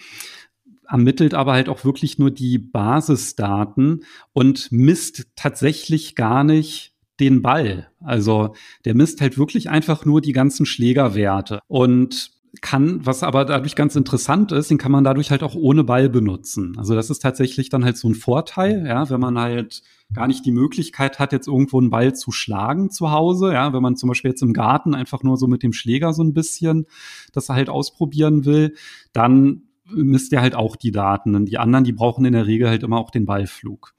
ermittelt 0.92 1.32
aber 1.32 1.52
halt 1.52 1.70
auch 1.70 1.84
wirklich 1.86 2.18
nur 2.18 2.30
die 2.30 2.58
Basisdaten 2.58 4.04
und 4.34 4.70
misst 4.70 5.26
tatsächlich 5.36 6.16
gar 6.16 6.44
nicht 6.44 6.94
den 7.18 7.40
Ball. 7.40 7.88
Also 8.00 8.54
der 8.84 8.94
misst 8.94 9.22
halt 9.22 9.38
wirklich 9.38 9.70
einfach 9.70 10.04
nur 10.04 10.20
die 10.20 10.32
ganzen 10.32 10.66
Schlägerwerte. 10.66 11.60
Und 11.66 12.32
kann, 12.60 13.04
was 13.06 13.22
aber 13.22 13.46
dadurch 13.46 13.74
ganz 13.74 13.96
interessant 13.96 14.52
ist, 14.52 14.70
den 14.70 14.76
kann 14.76 14.92
man 14.92 15.04
dadurch 15.04 15.30
halt 15.30 15.42
auch 15.42 15.54
ohne 15.54 15.84
Ball 15.84 16.10
benutzen. 16.10 16.74
Also 16.76 16.94
das 16.94 17.08
ist 17.08 17.20
tatsächlich 17.20 17.70
dann 17.70 17.84
halt 17.84 17.96
so 17.96 18.08
ein 18.08 18.14
Vorteil, 18.14 18.86
ja, 18.86 19.08
wenn 19.08 19.20
man 19.20 19.38
halt 19.38 19.82
gar 20.12 20.26
nicht 20.26 20.44
die 20.44 20.52
Möglichkeit 20.52 21.18
hat, 21.18 21.32
jetzt 21.32 21.48
irgendwo 21.48 21.80
einen 21.80 21.88
Ball 21.88 22.14
zu 22.14 22.30
schlagen 22.30 22.90
zu 22.90 23.10
Hause, 23.10 23.54
ja, 23.54 23.72
wenn 23.72 23.82
man 23.82 23.96
zum 23.96 24.10
Beispiel 24.10 24.32
jetzt 24.32 24.42
im 24.42 24.52
Garten 24.52 24.94
einfach 24.94 25.22
nur 25.22 25.38
so 25.38 25.46
mit 25.46 25.62
dem 25.62 25.72
Schläger 25.72 26.12
so 26.12 26.22
ein 26.22 26.34
bisschen 26.34 26.84
das 27.32 27.48
halt 27.48 27.70
ausprobieren 27.70 28.44
will, 28.44 28.74
dann 29.14 29.62
misst 29.86 30.34
er 30.34 30.42
halt 30.42 30.54
auch 30.54 30.76
die 30.76 30.92
Daten. 30.92 31.34
Und 31.34 31.46
die 31.46 31.58
anderen, 31.58 31.84
die 31.84 31.92
brauchen 31.92 32.26
in 32.26 32.34
der 32.34 32.46
Regel 32.46 32.68
halt 32.68 32.82
immer 32.82 32.98
auch 32.98 33.10
den 33.10 33.24
Ballflug. 33.24 33.94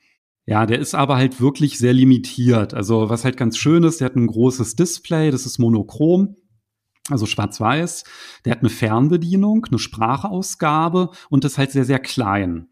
Ja, 0.46 0.68
der 0.68 0.78
ist 0.78 0.94
aber 0.94 1.16
halt 1.16 1.42
wirklich 1.42 1.80
sehr 1.80 1.94
limitiert. 1.94 2.76
Also 2.76 3.10
was 3.10 3.24
halt 3.24 3.38
ganz 3.38 3.58
schön 3.58 3.84
ist, 3.84 4.00
der 4.00 4.06
hat 4.06 4.16
ein 4.16 4.28
großes 4.28 4.76
Display, 4.76 5.32
das 5.32 5.48
ist 5.48 5.58
monochrom 5.58 6.36
also 7.10 7.26
schwarz-weiß. 7.26 8.04
Der 8.46 8.52
hat 8.52 8.60
eine 8.60 8.70
Fernbedienung, 8.70 9.66
eine 9.66 9.80
Sprachausgabe 9.80 11.10
und 11.30 11.46
ist 11.46 11.58
halt 11.58 11.72
sehr, 11.72 11.86
sehr 11.86 12.00
klein. 12.00 12.68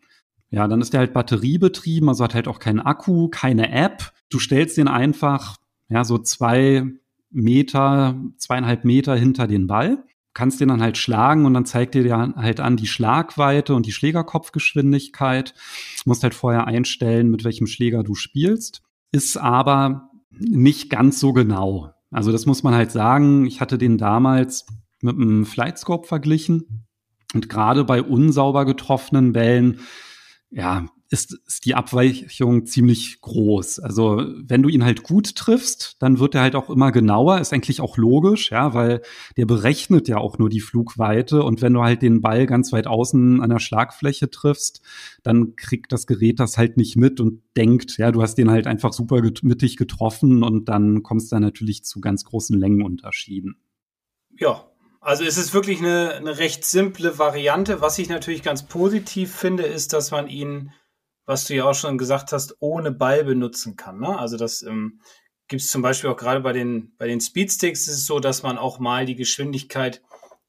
Ja, 0.50 0.68
dann 0.68 0.82
ist 0.82 0.94
der 0.94 1.00
halt 1.00 1.14
batteriebetrieben, 1.14 2.10
also 2.10 2.24
hat 2.24 2.36
halt 2.36 2.48
auch 2.48 2.60
keinen 2.60 2.82
Akku, 2.82 3.30
keine 3.30 3.72
App. 3.72 4.12
Du 4.30 4.40
stellst 4.40 4.78
den 4.78 4.88
einfach, 4.88 5.58
ja, 5.88 6.04
so 6.04 6.18
zwei 6.18 6.86
Meter, 7.30 8.20
zweieinhalb 8.38 8.84
Meter 8.84 9.16
hinter 9.16 9.48
den 9.48 9.68
Ball, 9.68 10.04
kannst 10.34 10.60
den 10.60 10.68
dann 10.68 10.82
halt 10.82 10.98
schlagen 10.98 11.46
und 11.46 11.54
dann 11.54 11.66
zeigt 11.66 11.96
dir 11.96 12.34
halt 12.36 12.60
an 12.60 12.78
die 12.78 12.88
Schlagweite 12.88 13.76
und 13.76 13.86
die 13.86 13.92
Schlägerkopfgeschwindigkeit. 13.94 15.54
Du 16.04 16.10
musst 16.10 16.24
halt 16.24 16.34
vorher 16.34 16.68
einstellen, 16.68 17.30
mit 17.30 17.44
welchem 17.44 17.68
Schläger 17.68 18.04
du 18.04 18.16
spielst. 18.16 18.82
Ist 19.12 19.38
aber 19.38 20.10
nicht 20.30 20.90
ganz 20.90 21.20
so 21.20 21.34
genau. 21.34 21.94
Also 22.12 22.32
das 22.32 22.46
muss 22.46 22.64
man 22.64 22.76
halt 22.76 22.92
sagen. 22.92 23.46
Ich 23.46 23.62
hatte 23.62 23.78
den 23.78 23.98
damals 23.98 24.66
mit 25.02 25.16
einem 25.16 25.46
Flightscope 25.46 26.08
verglichen. 26.08 26.88
Und 27.34 27.50
gerade 27.50 27.86
bei 27.86 28.04
unsauber 28.04 28.66
getroffenen 28.66 29.32
Bällen, 29.32 29.80
ja, 30.50 30.86
ist, 31.12 31.38
ist 31.46 31.66
die 31.66 31.76
Abweichung 31.76 32.66
ziemlich 32.66 33.20
groß. 33.20 33.80
Also 33.80 34.24
wenn 34.38 34.64
du 34.64 34.70
ihn 34.70 34.86
halt 34.86 35.04
gut 35.04 35.36
triffst, 35.36 35.98
dann 36.00 36.20
wird 36.20 36.36
er 36.36 36.42
halt 36.42 36.56
auch 36.56 36.70
immer 36.70 36.94
genauer. 36.94 37.40
Ist 37.42 37.52
eigentlich 37.52 37.82
auch 37.82 37.98
logisch, 37.98 38.52
ja, 38.52 38.74
weil 38.74 39.02
der 39.36 39.46
berechnet 39.46 40.08
ja 40.08 40.20
auch 40.20 40.38
nur 40.38 40.50
die 40.50 40.62
Flugweite. 40.62 41.44
Und 41.44 41.62
wenn 41.62 41.74
du 41.74 41.84
halt 41.84 42.02
den 42.02 42.22
Ball 42.22 42.46
ganz 42.46 42.72
weit 42.72 42.88
außen 42.88 43.42
an 43.42 43.50
der 43.50 43.60
Schlagfläche 43.60 44.30
triffst, 44.30 44.82
dann 45.22 45.58
kriegt 45.58 45.92
das 45.92 46.08
Gerät 46.08 46.40
das 46.40 46.58
halt 46.58 46.78
nicht 46.78 46.96
mit 46.96 47.20
und 47.20 47.42
denkt, 47.58 47.98
ja, 47.98 48.14
du 48.14 48.22
hast 48.22 48.36
den 48.36 48.50
halt 48.50 48.66
einfach 48.66 48.94
super 48.94 49.22
mittig 49.42 49.76
getroffen 49.76 50.44
und 50.44 50.70
dann 50.70 51.04
kommst 51.04 51.30
du 51.30 51.36
dann 51.36 51.44
natürlich 51.44 51.84
zu 51.84 52.00
ganz 52.00 52.24
großen 52.24 52.58
Längenunterschieden. 52.58 53.58
Ja, 54.40 54.64
also 55.02 55.26
es 55.26 55.38
ist 55.38 55.54
wirklich 55.54 55.80
eine, 55.80 56.14
eine 56.14 56.38
recht 56.38 56.64
simple 56.64 57.20
Variante. 57.20 57.82
Was 57.82 58.00
ich 58.00 58.08
natürlich 58.08 58.44
ganz 58.44 58.64
positiv 58.64 59.36
finde, 59.36 59.64
ist, 59.64 59.92
dass 59.92 60.12
man 60.12 60.30
ihn 60.30 60.72
was 61.26 61.46
du 61.46 61.56
ja 61.56 61.66
auch 61.66 61.76
schon 61.76 61.98
gesagt 61.98 62.32
hast, 62.34 62.56
ohne 62.60 62.92
Ball 62.92 63.24
benutzen 63.24 63.76
kann. 63.76 64.00
Ne? 64.00 64.18
Also 64.18 64.38
das 64.38 64.62
ähm, 64.64 65.02
gibt 65.48 65.62
es 65.62 65.70
zum 65.70 65.82
Beispiel 65.82 66.10
auch 66.10 66.18
gerade 66.18 66.42
bei 66.42 66.54
den, 66.54 66.96
bei 66.98 67.08
den 67.08 67.22
Speedsticks 67.22 67.88
ist 67.88 67.96
es 67.96 68.06
so, 68.06 68.20
dass 68.20 68.44
man 68.44 68.58
auch 68.58 68.80
mal 68.80 69.06
die 69.06 69.16
Geschwindigkeit 69.16 70.02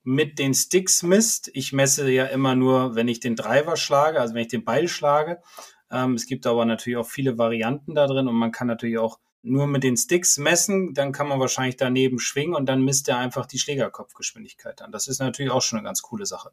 mit 0.04 0.38
den 0.38 0.54
Sticks 0.54 1.02
misst. 1.02 1.50
Ich 1.54 1.72
messe 1.72 2.10
ja 2.10 2.26
immer 2.26 2.54
nur, 2.54 2.94
wenn 2.94 3.08
ich 3.08 3.20
den 3.20 3.36
Driver 3.36 3.76
schlage, 3.76 4.20
also 4.20 4.34
wenn 4.34 4.42
ich 4.42 4.48
den 4.48 4.64
Ball 4.64 4.88
schlage. 4.88 5.42
Ähm, 5.90 6.14
es 6.14 6.26
gibt 6.26 6.46
aber 6.46 6.64
natürlich 6.64 6.96
auch 6.96 7.08
viele 7.08 7.38
Varianten 7.38 7.94
da 7.94 8.06
drin 8.06 8.28
und 8.28 8.34
man 8.34 8.52
kann 8.52 8.66
natürlich 8.66 8.98
auch 8.98 9.18
nur 9.42 9.66
mit 9.66 9.82
den 9.82 9.96
Sticks 9.96 10.38
messen, 10.38 10.94
dann 10.94 11.12
kann 11.12 11.26
man 11.26 11.40
wahrscheinlich 11.40 11.76
daneben 11.76 12.18
schwingen 12.18 12.54
und 12.54 12.66
dann 12.66 12.84
misst 12.84 13.08
er 13.08 13.18
einfach 13.18 13.46
die 13.46 13.58
Schlägerkopfgeschwindigkeit 13.58 14.82
an. 14.82 14.92
Das 14.92 15.08
ist 15.08 15.18
natürlich 15.18 15.50
auch 15.50 15.62
schon 15.62 15.78
eine 15.78 15.86
ganz 15.86 16.00
coole 16.02 16.26
Sache, 16.26 16.52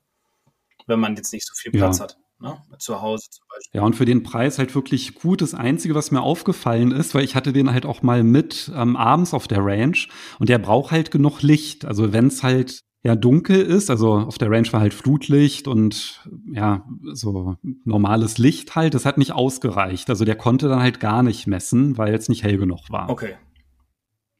wenn 0.87 0.99
man 0.99 1.15
jetzt 1.15 1.31
nicht 1.31 1.45
so 1.45 1.53
viel 1.55 1.71
Platz 1.71 1.99
ja. 1.99 2.05
hat. 2.05 2.17
Ne? 2.41 2.57
Zu 2.77 3.01
Hause 3.01 3.27
zum 3.29 3.45
Beispiel. 3.49 3.79
Ja, 3.79 3.85
und 3.85 3.95
für 3.95 4.05
den 4.05 4.23
Preis 4.23 4.59
halt 4.59 4.73
wirklich 4.73 5.15
gut. 5.15 5.41
Das 5.41 5.53
Einzige, 5.53 5.93
was 5.93 6.11
mir 6.11 6.21
aufgefallen 6.21 6.91
ist, 6.91 7.13
weil 7.13 7.25
ich 7.25 7.35
hatte 7.35 7.51
den 7.51 7.71
halt 7.71 7.85
auch 7.85 8.01
mal 8.01 8.23
mit 8.23 8.71
ähm, 8.73 8.95
abends 8.95 9.33
auf 9.33 9.47
der 9.47 9.59
Range 9.59 9.97
und 10.39 10.47
der 10.47 10.57
braucht 10.57 10.91
halt 10.91 11.11
genug 11.11 11.41
Licht. 11.41 11.83
Also 11.83 12.13
wenn 12.13 12.27
es 12.27 12.41
halt 12.41 12.81
ja 13.03 13.15
dunkel 13.15 13.61
ist, 13.61 13.89
also 13.89 14.13
auf 14.13 14.37
der 14.37 14.49
Range 14.51 14.71
war 14.71 14.79
halt 14.79 14.93
Flutlicht 14.93 15.67
und 15.67 16.23
ja, 16.53 16.85
so 17.11 17.57
normales 17.83 18.37
Licht 18.37 18.75
halt, 18.75 18.93
das 18.93 19.05
hat 19.05 19.17
nicht 19.17 19.33
ausgereicht. 19.33 20.09
Also 20.09 20.23
der 20.23 20.35
konnte 20.35 20.69
dann 20.69 20.79
halt 20.79 21.01
gar 21.01 21.23
nicht 21.23 21.45
messen, 21.45 21.97
weil 21.97 22.13
es 22.15 22.29
nicht 22.29 22.43
hell 22.43 22.57
genug 22.57 22.89
war. 22.89 23.09
Okay. 23.09 23.35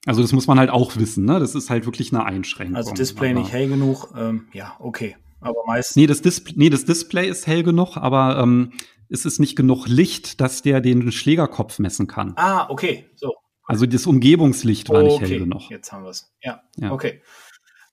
Also 0.05 0.21
das 0.21 0.31
muss 0.31 0.47
man 0.47 0.57
halt 0.57 0.69
auch 0.69 0.95
wissen, 0.95 1.25
ne? 1.25 1.39
Das 1.39 1.53
ist 1.53 1.69
halt 1.69 1.85
wirklich 1.85 2.13
eine 2.13 2.23
Einschränkung. 2.23 2.77
Also 2.77 2.93
Display 2.93 3.33
nicht 3.33 3.51
hell 3.51 3.67
genug, 3.67 4.13
ähm, 4.15 4.47
ja, 4.53 4.77
okay 4.79 5.17
aber 5.41 5.63
meistens. 5.65 5.95
Nee, 5.95 6.07
das, 6.07 6.21
Display, 6.21 6.53
nee, 6.57 6.69
das 6.69 6.85
Display 6.85 7.27
ist 7.27 7.47
hell 7.47 7.63
genug, 7.63 7.97
aber 7.97 8.39
ähm, 8.39 8.73
es 9.09 9.25
ist 9.25 9.39
nicht 9.39 9.55
genug 9.55 9.87
Licht, 9.87 10.39
dass 10.39 10.61
der 10.61 10.81
den 10.81 11.11
Schlägerkopf 11.11 11.79
messen 11.79 12.07
kann. 12.07 12.33
Ah, 12.35 12.69
okay. 12.69 13.09
So. 13.15 13.33
Also 13.65 13.85
das 13.85 14.05
Umgebungslicht 14.07 14.89
war 14.89 15.03
oh, 15.03 15.05
nicht 15.05 15.21
hell 15.21 15.39
genug. 15.39 15.69
Jetzt 15.69 15.91
haben 15.91 16.03
wir 16.03 16.09
es. 16.09 16.33
Ja. 16.41 16.63
ja. 16.77 16.91
Okay. 16.91 17.21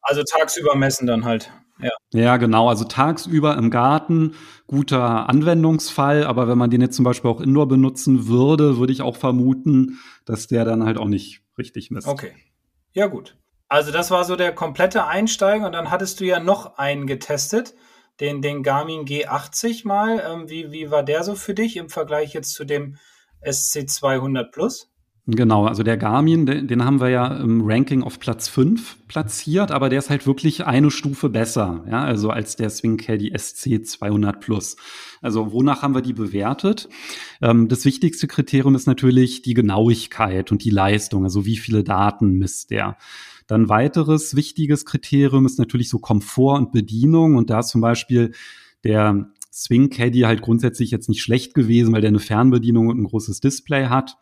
Also 0.02 0.22
tagsüber 0.22 0.74
messen 0.74 1.06
dann 1.06 1.24
halt. 1.24 1.50
Ja. 1.78 1.90
ja, 2.12 2.36
genau. 2.38 2.68
Also 2.70 2.84
tagsüber 2.84 3.56
im 3.58 3.70
Garten, 3.70 4.34
guter 4.66 5.28
Anwendungsfall. 5.28 6.24
Aber 6.24 6.48
wenn 6.48 6.56
man 6.56 6.70
den 6.70 6.80
jetzt 6.80 6.96
zum 6.96 7.04
Beispiel 7.04 7.30
auch 7.30 7.40
indoor 7.40 7.68
benutzen 7.68 8.28
würde, 8.28 8.78
würde 8.78 8.92
ich 8.92 9.02
auch 9.02 9.16
vermuten, 9.16 9.98
dass 10.24 10.46
der 10.46 10.64
dann 10.64 10.84
halt 10.84 10.96
auch 10.96 11.08
nicht 11.08 11.42
richtig 11.58 11.90
misst. 11.90 12.08
Okay. 12.08 12.32
Ja, 12.92 13.06
gut. 13.06 13.36
Also 13.68 13.90
das 13.90 14.10
war 14.10 14.24
so 14.24 14.36
der 14.36 14.52
komplette 14.52 15.06
Einsteiger 15.06 15.66
und 15.66 15.72
dann 15.72 15.90
hattest 15.90 16.20
du 16.20 16.24
ja 16.24 16.38
noch 16.38 16.78
einen 16.78 17.06
getestet, 17.06 17.74
den, 18.20 18.40
den 18.40 18.62
Garmin 18.62 19.04
G80 19.04 19.86
mal. 19.86 20.22
Ähm, 20.24 20.48
wie, 20.48 20.70
wie 20.70 20.90
war 20.90 21.02
der 21.02 21.24
so 21.24 21.34
für 21.34 21.54
dich 21.54 21.76
im 21.76 21.88
Vergleich 21.88 22.32
jetzt 22.32 22.52
zu 22.52 22.64
dem 22.64 22.96
SC200 23.44 24.50
Plus? 24.50 24.90
Genau, 25.28 25.66
also 25.66 25.82
der 25.82 25.96
Garmin, 25.96 26.46
den, 26.46 26.68
den, 26.68 26.84
haben 26.84 27.00
wir 27.00 27.08
ja 27.08 27.26
im 27.26 27.62
Ranking 27.64 28.04
auf 28.04 28.20
Platz 28.20 28.46
5 28.46 29.08
platziert, 29.08 29.72
aber 29.72 29.88
der 29.88 29.98
ist 29.98 30.08
halt 30.08 30.24
wirklich 30.24 30.66
eine 30.66 30.92
Stufe 30.92 31.28
besser, 31.28 31.84
ja, 31.90 32.04
also 32.04 32.30
als 32.30 32.54
der 32.54 32.70
Swing 32.70 32.96
Caddy 32.96 33.36
SC 33.36 33.84
200 33.84 34.38
Plus. 34.38 34.76
Also 35.20 35.50
wonach 35.50 35.82
haben 35.82 35.96
wir 35.96 36.02
die 36.02 36.12
bewertet? 36.12 36.88
Ähm, 37.42 37.66
das 37.66 37.84
wichtigste 37.84 38.28
Kriterium 38.28 38.76
ist 38.76 38.86
natürlich 38.86 39.42
die 39.42 39.54
Genauigkeit 39.54 40.52
und 40.52 40.62
die 40.62 40.70
Leistung, 40.70 41.24
also 41.24 41.44
wie 41.44 41.56
viele 41.56 41.82
Daten 41.82 42.34
misst 42.34 42.70
der. 42.70 42.96
Dann 43.46 43.68
weiteres 43.68 44.36
wichtiges 44.36 44.84
Kriterium 44.84 45.46
ist 45.46 45.58
natürlich 45.58 45.88
so 45.88 45.98
Komfort 45.98 46.58
und 46.58 46.72
Bedienung 46.72 47.36
und 47.36 47.50
da 47.50 47.60
ist 47.60 47.68
zum 47.68 47.80
Beispiel 47.80 48.32
der 48.84 49.30
Swing 49.52 49.88
Caddy 49.88 50.20
halt 50.20 50.42
grundsätzlich 50.42 50.90
jetzt 50.90 51.08
nicht 51.08 51.22
schlecht 51.22 51.54
gewesen, 51.54 51.94
weil 51.94 52.02
der 52.02 52.08
eine 52.08 52.18
Fernbedienung 52.18 52.88
und 52.88 52.98
ein 53.00 53.04
großes 53.04 53.40
Display 53.40 53.86
hat. 53.86 54.16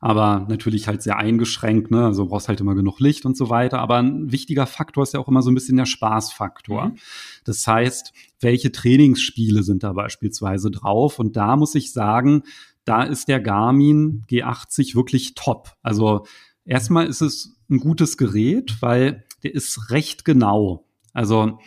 Aber 0.00 0.46
natürlich 0.48 0.86
halt 0.86 1.02
sehr 1.02 1.16
eingeschränkt, 1.16 1.90
ne? 1.90 2.04
Also 2.04 2.26
brauchst 2.26 2.48
halt 2.48 2.60
immer 2.60 2.74
genug 2.74 3.00
Licht 3.00 3.24
und 3.24 3.36
so 3.36 3.48
weiter. 3.50 3.78
Aber 3.78 3.98
ein 3.98 4.30
wichtiger 4.30 4.66
Faktor 4.66 5.02
ist 5.02 5.14
ja 5.14 5.20
auch 5.20 5.28
immer 5.28 5.42
so 5.42 5.50
ein 5.50 5.54
bisschen 5.54 5.76
der 5.76 5.86
Spaßfaktor. 5.86 6.86
Mhm. 6.86 6.96
Das 7.44 7.66
heißt, 7.66 8.12
welche 8.40 8.70
Trainingsspiele 8.70 9.62
sind 9.62 9.82
da 9.82 9.92
beispielsweise 9.92 10.70
drauf? 10.70 11.18
Und 11.18 11.36
da 11.36 11.56
muss 11.56 11.74
ich 11.74 11.92
sagen, 11.92 12.42
da 12.84 13.02
ist 13.02 13.28
der 13.28 13.40
Garmin 13.40 14.24
G80 14.30 14.94
wirklich 14.94 15.34
top. 15.34 15.72
Also 15.82 16.26
erstmal 16.64 17.06
ist 17.06 17.22
es 17.22 17.56
ein 17.72 17.80
gutes 17.80 18.16
Gerät, 18.16 18.76
weil 18.80 19.24
der 19.42 19.54
ist 19.54 19.90
recht 19.90 20.24
genau. 20.24 20.86
Also 21.12 21.58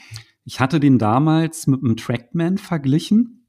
ich 0.46 0.60
hatte 0.60 0.80
den 0.80 1.00
damals 1.00 1.68
mit 1.68 1.84
einem 1.84 1.98
Trackman 1.98 2.58
verglichen. 2.58 3.48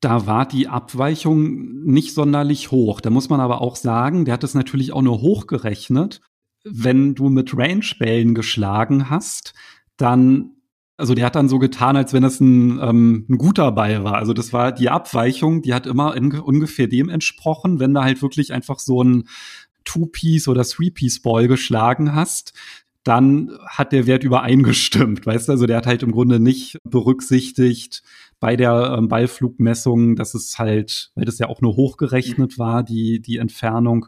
Da 0.00 0.26
war 0.26 0.46
die 0.46 0.68
Abweichung 0.68 1.84
nicht 1.84 2.14
sonderlich 2.14 2.70
hoch. 2.70 3.00
Da 3.00 3.10
muss 3.10 3.28
man 3.28 3.40
aber 3.40 3.60
auch 3.60 3.76
sagen, 3.76 4.24
der 4.24 4.34
hat 4.34 4.44
es 4.44 4.54
natürlich 4.54 4.92
auch 4.92 5.02
nur 5.02 5.20
hochgerechnet. 5.20 6.20
Wenn 6.64 7.14
du 7.14 7.28
mit 7.28 7.56
Range-Bällen 7.56 8.34
geschlagen 8.34 9.10
hast, 9.10 9.54
dann 9.96 10.52
also 10.98 11.14
der 11.14 11.26
hat 11.26 11.36
dann 11.36 11.48
so 11.48 11.60
getan, 11.60 11.96
als 11.96 12.12
wenn 12.12 12.24
es 12.24 12.40
ein, 12.40 12.80
ähm, 12.82 13.24
ein 13.28 13.38
guter 13.38 13.70
Ball 13.70 14.02
war. 14.02 14.16
Also 14.16 14.32
das 14.32 14.52
war 14.52 14.72
die 14.72 14.90
Abweichung, 14.90 15.62
die 15.62 15.72
hat 15.72 15.86
immer 15.86 16.16
in, 16.16 16.32
ungefähr 16.40 16.88
dem 16.88 17.08
entsprochen, 17.08 17.78
wenn 17.78 17.94
da 17.94 18.02
halt 18.02 18.20
wirklich 18.20 18.52
einfach 18.52 18.80
so 18.80 19.04
ein 19.04 19.28
Two-Piece 19.88 20.48
oder 20.48 20.64
Three-Piece-Ball 20.64 21.48
geschlagen 21.48 22.14
hast, 22.14 22.52
dann 23.04 23.50
hat 23.66 23.92
der 23.92 24.06
Wert 24.06 24.22
übereingestimmt, 24.22 25.24
weißt 25.24 25.48
du? 25.48 25.52
Also 25.52 25.66
der 25.66 25.78
hat 25.78 25.86
halt 25.86 26.02
im 26.02 26.12
Grunde 26.12 26.40
nicht 26.40 26.78
berücksichtigt 26.84 28.02
bei 28.38 28.54
der 28.54 28.94
ähm, 28.98 29.08
Ballflugmessung, 29.08 30.14
dass 30.14 30.34
es 30.34 30.58
halt, 30.58 31.10
weil 31.14 31.24
das 31.24 31.38
ja 31.38 31.48
auch 31.48 31.60
nur 31.60 31.76
hochgerechnet 31.76 32.58
war, 32.58 32.82
die, 32.82 33.20
die 33.20 33.38
Entfernung, 33.38 34.06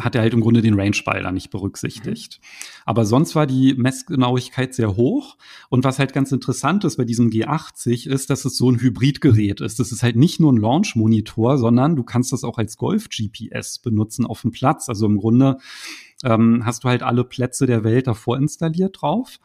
hat 0.00 0.14
er 0.14 0.22
halt 0.22 0.34
im 0.34 0.40
Grunde 0.40 0.62
den 0.62 0.78
Range-Ball 0.78 1.22
da 1.22 1.32
nicht 1.32 1.50
berücksichtigt. 1.50 2.40
Mhm. 2.40 2.82
Aber 2.86 3.04
sonst 3.04 3.34
war 3.34 3.46
die 3.46 3.74
Messgenauigkeit 3.74 4.74
sehr 4.74 4.96
hoch. 4.96 5.36
Und 5.68 5.84
was 5.84 5.98
halt 5.98 6.12
ganz 6.12 6.32
interessant 6.32 6.84
ist 6.84 6.96
bei 6.96 7.04
diesem 7.04 7.30
G80 7.30 8.08
ist, 8.08 8.30
dass 8.30 8.44
es 8.44 8.56
so 8.56 8.70
ein 8.70 8.80
Hybridgerät 8.80 9.60
ist. 9.60 9.80
Das 9.80 9.92
ist 9.92 10.02
halt 10.02 10.16
nicht 10.16 10.40
nur 10.40 10.52
ein 10.52 10.58
Launch-Monitor, 10.58 11.58
sondern 11.58 11.96
du 11.96 12.02
kannst 12.02 12.32
das 12.32 12.44
auch 12.44 12.58
als 12.58 12.76
Golf-GPS 12.76 13.80
benutzen 13.80 14.26
auf 14.26 14.42
dem 14.42 14.50
Platz. 14.50 14.88
Also 14.88 15.06
im 15.06 15.18
Grunde 15.18 15.58
ähm, 16.24 16.62
hast 16.64 16.84
du 16.84 16.88
halt 16.88 17.02
alle 17.02 17.24
Plätze 17.24 17.66
der 17.66 17.84
Welt 17.84 18.06
davor 18.06 18.36
installiert 18.36 19.00
drauf. 19.00 19.38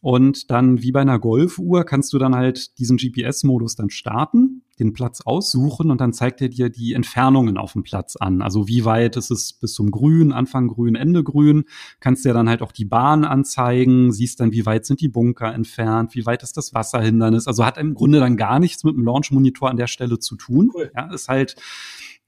Und 0.00 0.50
dann 0.50 0.82
wie 0.82 0.92
bei 0.92 1.00
einer 1.00 1.18
Golfuhr 1.18 1.84
kannst 1.84 2.12
du 2.12 2.18
dann 2.18 2.34
halt 2.34 2.78
diesen 2.78 2.96
GPS-Modus 2.96 3.74
dann 3.76 3.90
starten, 3.90 4.62
den 4.78 4.92
Platz 4.92 5.22
aussuchen 5.22 5.90
und 5.90 6.00
dann 6.00 6.12
zeigt 6.12 6.40
er 6.42 6.48
dir 6.48 6.68
die 6.68 6.92
Entfernungen 6.92 7.56
auf 7.56 7.72
dem 7.72 7.82
Platz 7.82 8.16
an. 8.16 8.42
Also 8.42 8.68
wie 8.68 8.84
weit 8.84 9.16
ist 9.16 9.30
es 9.30 9.54
bis 9.54 9.74
zum 9.74 9.90
Grün, 9.90 10.32
Anfang 10.32 10.68
Grün, 10.68 10.94
Ende 10.94 11.24
Grün. 11.24 11.64
Kannst 12.00 12.24
dir 12.24 12.34
dann 12.34 12.48
halt 12.48 12.62
auch 12.62 12.72
die 12.72 12.84
Bahn 12.84 13.24
anzeigen, 13.24 14.12
siehst 14.12 14.40
dann, 14.40 14.52
wie 14.52 14.66
weit 14.66 14.84
sind 14.84 15.00
die 15.00 15.08
Bunker 15.08 15.52
entfernt, 15.54 16.14
wie 16.14 16.26
weit 16.26 16.42
ist 16.42 16.56
das 16.56 16.74
Wasserhindernis. 16.74 17.46
Also 17.46 17.64
hat 17.64 17.78
im 17.78 17.94
Grunde 17.94 18.20
dann 18.20 18.36
gar 18.36 18.58
nichts 18.58 18.84
mit 18.84 18.94
dem 18.94 19.04
Launch-Monitor 19.04 19.70
an 19.70 19.76
der 19.76 19.86
Stelle 19.86 20.18
zu 20.18 20.36
tun. 20.36 20.70
Cool. 20.74 20.90
Ja, 20.94 21.12
ist 21.12 21.28
halt 21.28 21.56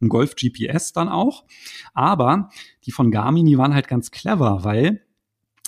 ein 0.00 0.08
Golf 0.08 0.34
GPS 0.36 0.92
dann 0.92 1.08
auch. 1.08 1.44
Aber 1.92 2.50
die 2.84 2.92
von 2.92 3.10
Garmin, 3.10 3.46
die 3.46 3.58
waren 3.58 3.74
halt 3.74 3.88
ganz 3.88 4.10
clever, 4.10 4.64
weil 4.64 5.02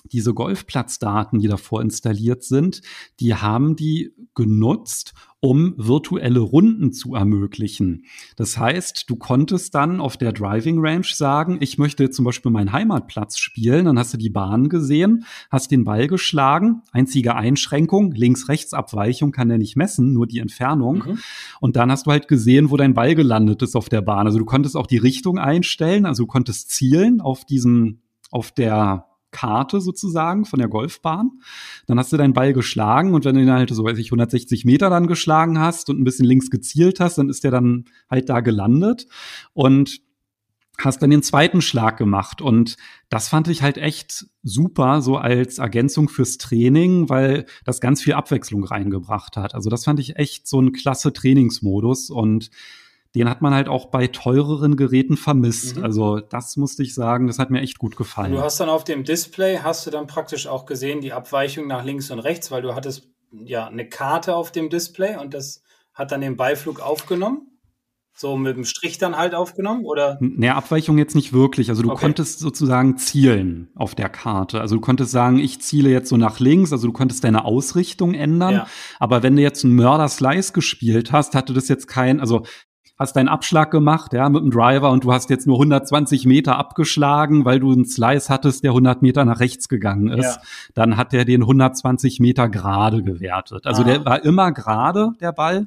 diese 0.04 0.34
Golfplatzdaten, 0.34 1.38
die 1.38 1.48
davor 1.48 1.82
installiert 1.82 2.42
sind, 2.44 2.82
die 3.20 3.34
haben 3.34 3.76
die 3.76 4.12
genutzt, 4.34 5.12
um 5.40 5.74
virtuelle 5.78 6.40
Runden 6.40 6.92
zu 6.92 7.14
ermöglichen. 7.14 8.04
Das 8.36 8.58
heißt, 8.58 9.08
du 9.08 9.16
konntest 9.16 9.74
dann 9.74 10.00
auf 10.00 10.18
der 10.18 10.32
Driving 10.32 10.78
Range 10.78 11.06
sagen, 11.10 11.58
ich 11.60 11.78
möchte 11.78 12.10
zum 12.10 12.26
Beispiel 12.26 12.52
meinen 12.52 12.72
Heimatplatz 12.72 13.38
spielen, 13.38 13.86
dann 13.86 13.98
hast 13.98 14.12
du 14.12 14.18
die 14.18 14.28
Bahn 14.28 14.68
gesehen, 14.68 15.24
hast 15.50 15.70
den 15.70 15.84
Ball 15.84 16.08
geschlagen, 16.08 16.82
einzige 16.92 17.36
Einschränkung, 17.36 18.12
Links-Rechts-Abweichung 18.12 19.32
kann 19.32 19.48
der 19.48 19.58
nicht 19.58 19.76
messen, 19.76 20.12
nur 20.12 20.26
die 20.26 20.40
Entfernung. 20.40 21.04
Mhm. 21.06 21.18
Und 21.60 21.76
dann 21.76 21.90
hast 21.90 22.06
du 22.06 22.10
halt 22.10 22.28
gesehen, 22.28 22.70
wo 22.70 22.76
dein 22.76 22.94
Ball 22.94 23.14
gelandet 23.14 23.62
ist 23.62 23.76
auf 23.76 23.88
der 23.88 24.02
Bahn. 24.02 24.26
Also 24.26 24.38
du 24.38 24.44
konntest 24.44 24.76
auch 24.76 24.86
die 24.86 24.98
Richtung 24.98 25.38
einstellen, 25.38 26.04
also 26.04 26.24
du 26.24 26.26
konntest 26.26 26.70
zielen 26.70 27.22
auf 27.22 27.46
diesem, 27.46 28.00
auf 28.30 28.52
der 28.52 29.09
Karte 29.30 29.80
sozusagen 29.80 30.44
von 30.44 30.58
der 30.58 30.68
Golfbahn. 30.68 31.40
Dann 31.86 31.98
hast 31.98 32.12
du 32.12 32.16
deinen 32.16 32.32
Ball 32.32 32.52
geschlagen 32.52 33.14
und 33.14 33.24
wenn 33.24 33.34
du 33.34 33.42
ihn 33.42 33.50
halt 33.50 33.70
so, 33.70 33.84
weiß 33.84 33.98
ich, 33.98 34.08
160 34.08 34.64
Meter 34.64 34.90
dann 34.90 35.06
geschlagen 35.06 35.58
hast 35.58 35.90
und 35.90 36.00
ein 36.00 36.04
bisschen 36.04 36.26
links 36.26 36.50
gezielt 36.50 37.00
hast, 37.00 37.18
dann 37.18 37.28
ist 37.28 37.44
der 37.44 37.50
dann 37.50 37.84
halt 38.10 38.28
da 38.28 38.40
gelandet 38.40 39.06
und 39.52 40.00
hast 40.84 41.02
dann 41.02 41.10
den 41.10 41.22
zweiten 41.22 41.60
Schlag 41.60 41.96
gemacht 41.96 42.40
und 42.40 42.76
das 43.08 43.28
fand 43.28 43.48
ich 43.48 43.62
halt 43.62 43.76
echt 43.76 44.26
super, 44.42 45.02
so 45.02 45.16
als 45.16 45.58
Ergänzung 45.58 46.08
fürs 46.08 46.38
Training, 46.38 47.08
weil 47.08 47.46
das 47.64 47.80
ganz 47.80 48.02
viel 48.02 48.14
Abwechslung 48.14 48.64
reingebracht 48.64 49.36
hat. 49.36 49.54
Also 49.54 49.68
das 49.68 49.84
fand 49.84 50.00
ich 50.00 50.16
echt 50.16 50.48
so 50.48 50.60
ein 50.60 50.72
klasse 50.72 51.12
Trainingsmodus 51.12 52.10
und 52.10 52.50
den 53.14 53.28
hat 53.28 53.42
man 53.42 53.52
halt 53.54 53.68
auch 53.68 53.86
bei 53.86 54.06
teureren 54.06 54.76
Geräten 54.76 55.16
vermisst. 55.16 55.76
Mhm. 55.76 55.84
Also 55.84 56.20
das 56.20 56.56
musste 56.56 56.82
ich 56.82 56.94
sagen, 56.94 57.26
das 57.26 57.38
hat 57.38 57.50
mir 57.50 57.60
echt 57.60 57.78
gut 57.78 57.96
gefallen. 57.96 58.32
Du 58.32 58.40
hast 58.40 58.60
dann 58.60 58.68
auf 58.68 58.84
dem 58.84 59.04
Display, 59.04 59.58
hast 59.58 59.86
du 59.86 59.90
dann 59.90 60.06
praktisch 60.06 60.46
auch 60.46 60.64
gesehen, 60.64 61.00
die 61.00 61.12
Abweichung 61.12 61.66
nach 61.66 61.84
links 61.84 62.10
und 62.10 62.20
rechts, 62.20 62.50
weil 62.50 62.62
du 62.62 62.74
hattest 62.74 63.08
ja 63.32 63.66
eine 63.66 63.88
Karte 63.88 64.34
auf 64.34 64.52
dem 64.52 64.70
Display 64.70 65.16
und 65.16 65.34
das 65.34 65.62
hat 65.92 66.12
dann 66.12 66.20
den 66.20 66.36
Beiflug 66.36 66.80
aufgenommen. 66.80 67.46
So 68.12 68.36
mit 68.36 68.54
dem 68.54 68.64
Strich 68.64 68.98
dann 68.98 69.16
halt 69.16 69.34
aufgenommen, 69.34 69.86
oder? 69.86 70.18
Naja, 70.20 70.54
Abweichung 70.54 70.98
jetzt 70.98 71.14
nicht 71.14 71.32
wirklich. 71.32 71.70
Also 71.70 71.82
du 71.82 71.90
okay. 71.90 72.02
konntest 72.02 72.38
sozusagen 72.40 72.98
zielen 72.98 73.70
auf 73.76 73.94
der 73.94 74.10
Karte. 74.10 74.60
Also 74.60 74.74
du 74.74 74.80
konntest 74.82 75.10
sagen, 75.10 75.38
ich 75.38 75.62
ziele 75.62 75.88
jetzt 75.88 76.10
so 76.10 76.18
nach 76.18 76.38
links. 76.38 76.70
Also 76.70 76.88
du 76.88 76.92
konntest 76.92 77.24
deine 77.24 77.46
Ausrichtung 77.46 78.12
ändern. 78.12 78.52
Ja. 78.52 78.66
Aber 78.98 79.22
wenn 79.22 79.36
du 79.36 79.42
jetzt 79.42 79.64
einen 79.64 79.74
Mörder-Slice 79.74 80.52
gespielt 80.52 81.12
hast, 81.12 81.34
hatte 81.34 81.54
das 81.54 81.68
jetzt 81.68 81.86
kein, 81.86 82.20
also 82.20 82.42
hast 83.00 83.16
deinen 83.16 83.28
Abschlag 83.28 83.70
gemacht, 83.70 84.12
ja, 84.12 84.28
mit 84.28 84.42
dem 84.42 84.50
Driver 84.50 84.90
und 84.90 85.04
du 85.04 85.12
hast 85.12 85.30
jetzt 85.30 85.46
nur 85.46 85.56
120 85.56 86.26
Meter 86.26 86.58
abgeschlagen, 86.58 87.46
weil 87.46 87.58
du 87.58 87.72
einen 87.72 87.86
Slice 87.86 88.28
hattest, 88.28 88.62
der 88.62 88.72
100 88.72 89.00
Meter 89.00 89.24
nach 89.24 89.40
rechts 89.40 89.68
gegangen 89.68 90.08
ist. 90.08 90.36
Ja. 90.36 90.42
Dann 90.74 90.98
hat 90.98 91.14
der 91.14 91.24
den 91.24 91.40
120 91.40 92.20
Meter 92.20 92.50
gerade 92.50 93.02
gewertet. 93.02 93.66
Also 93.66 93.82
ah. 93.82 93.84
der 93.86 94.04
war 94.04 94.22
immer 94.22 94.52
gerade, 94.52 95.12
der 95.18 95.32
Ball, 95.32 95.66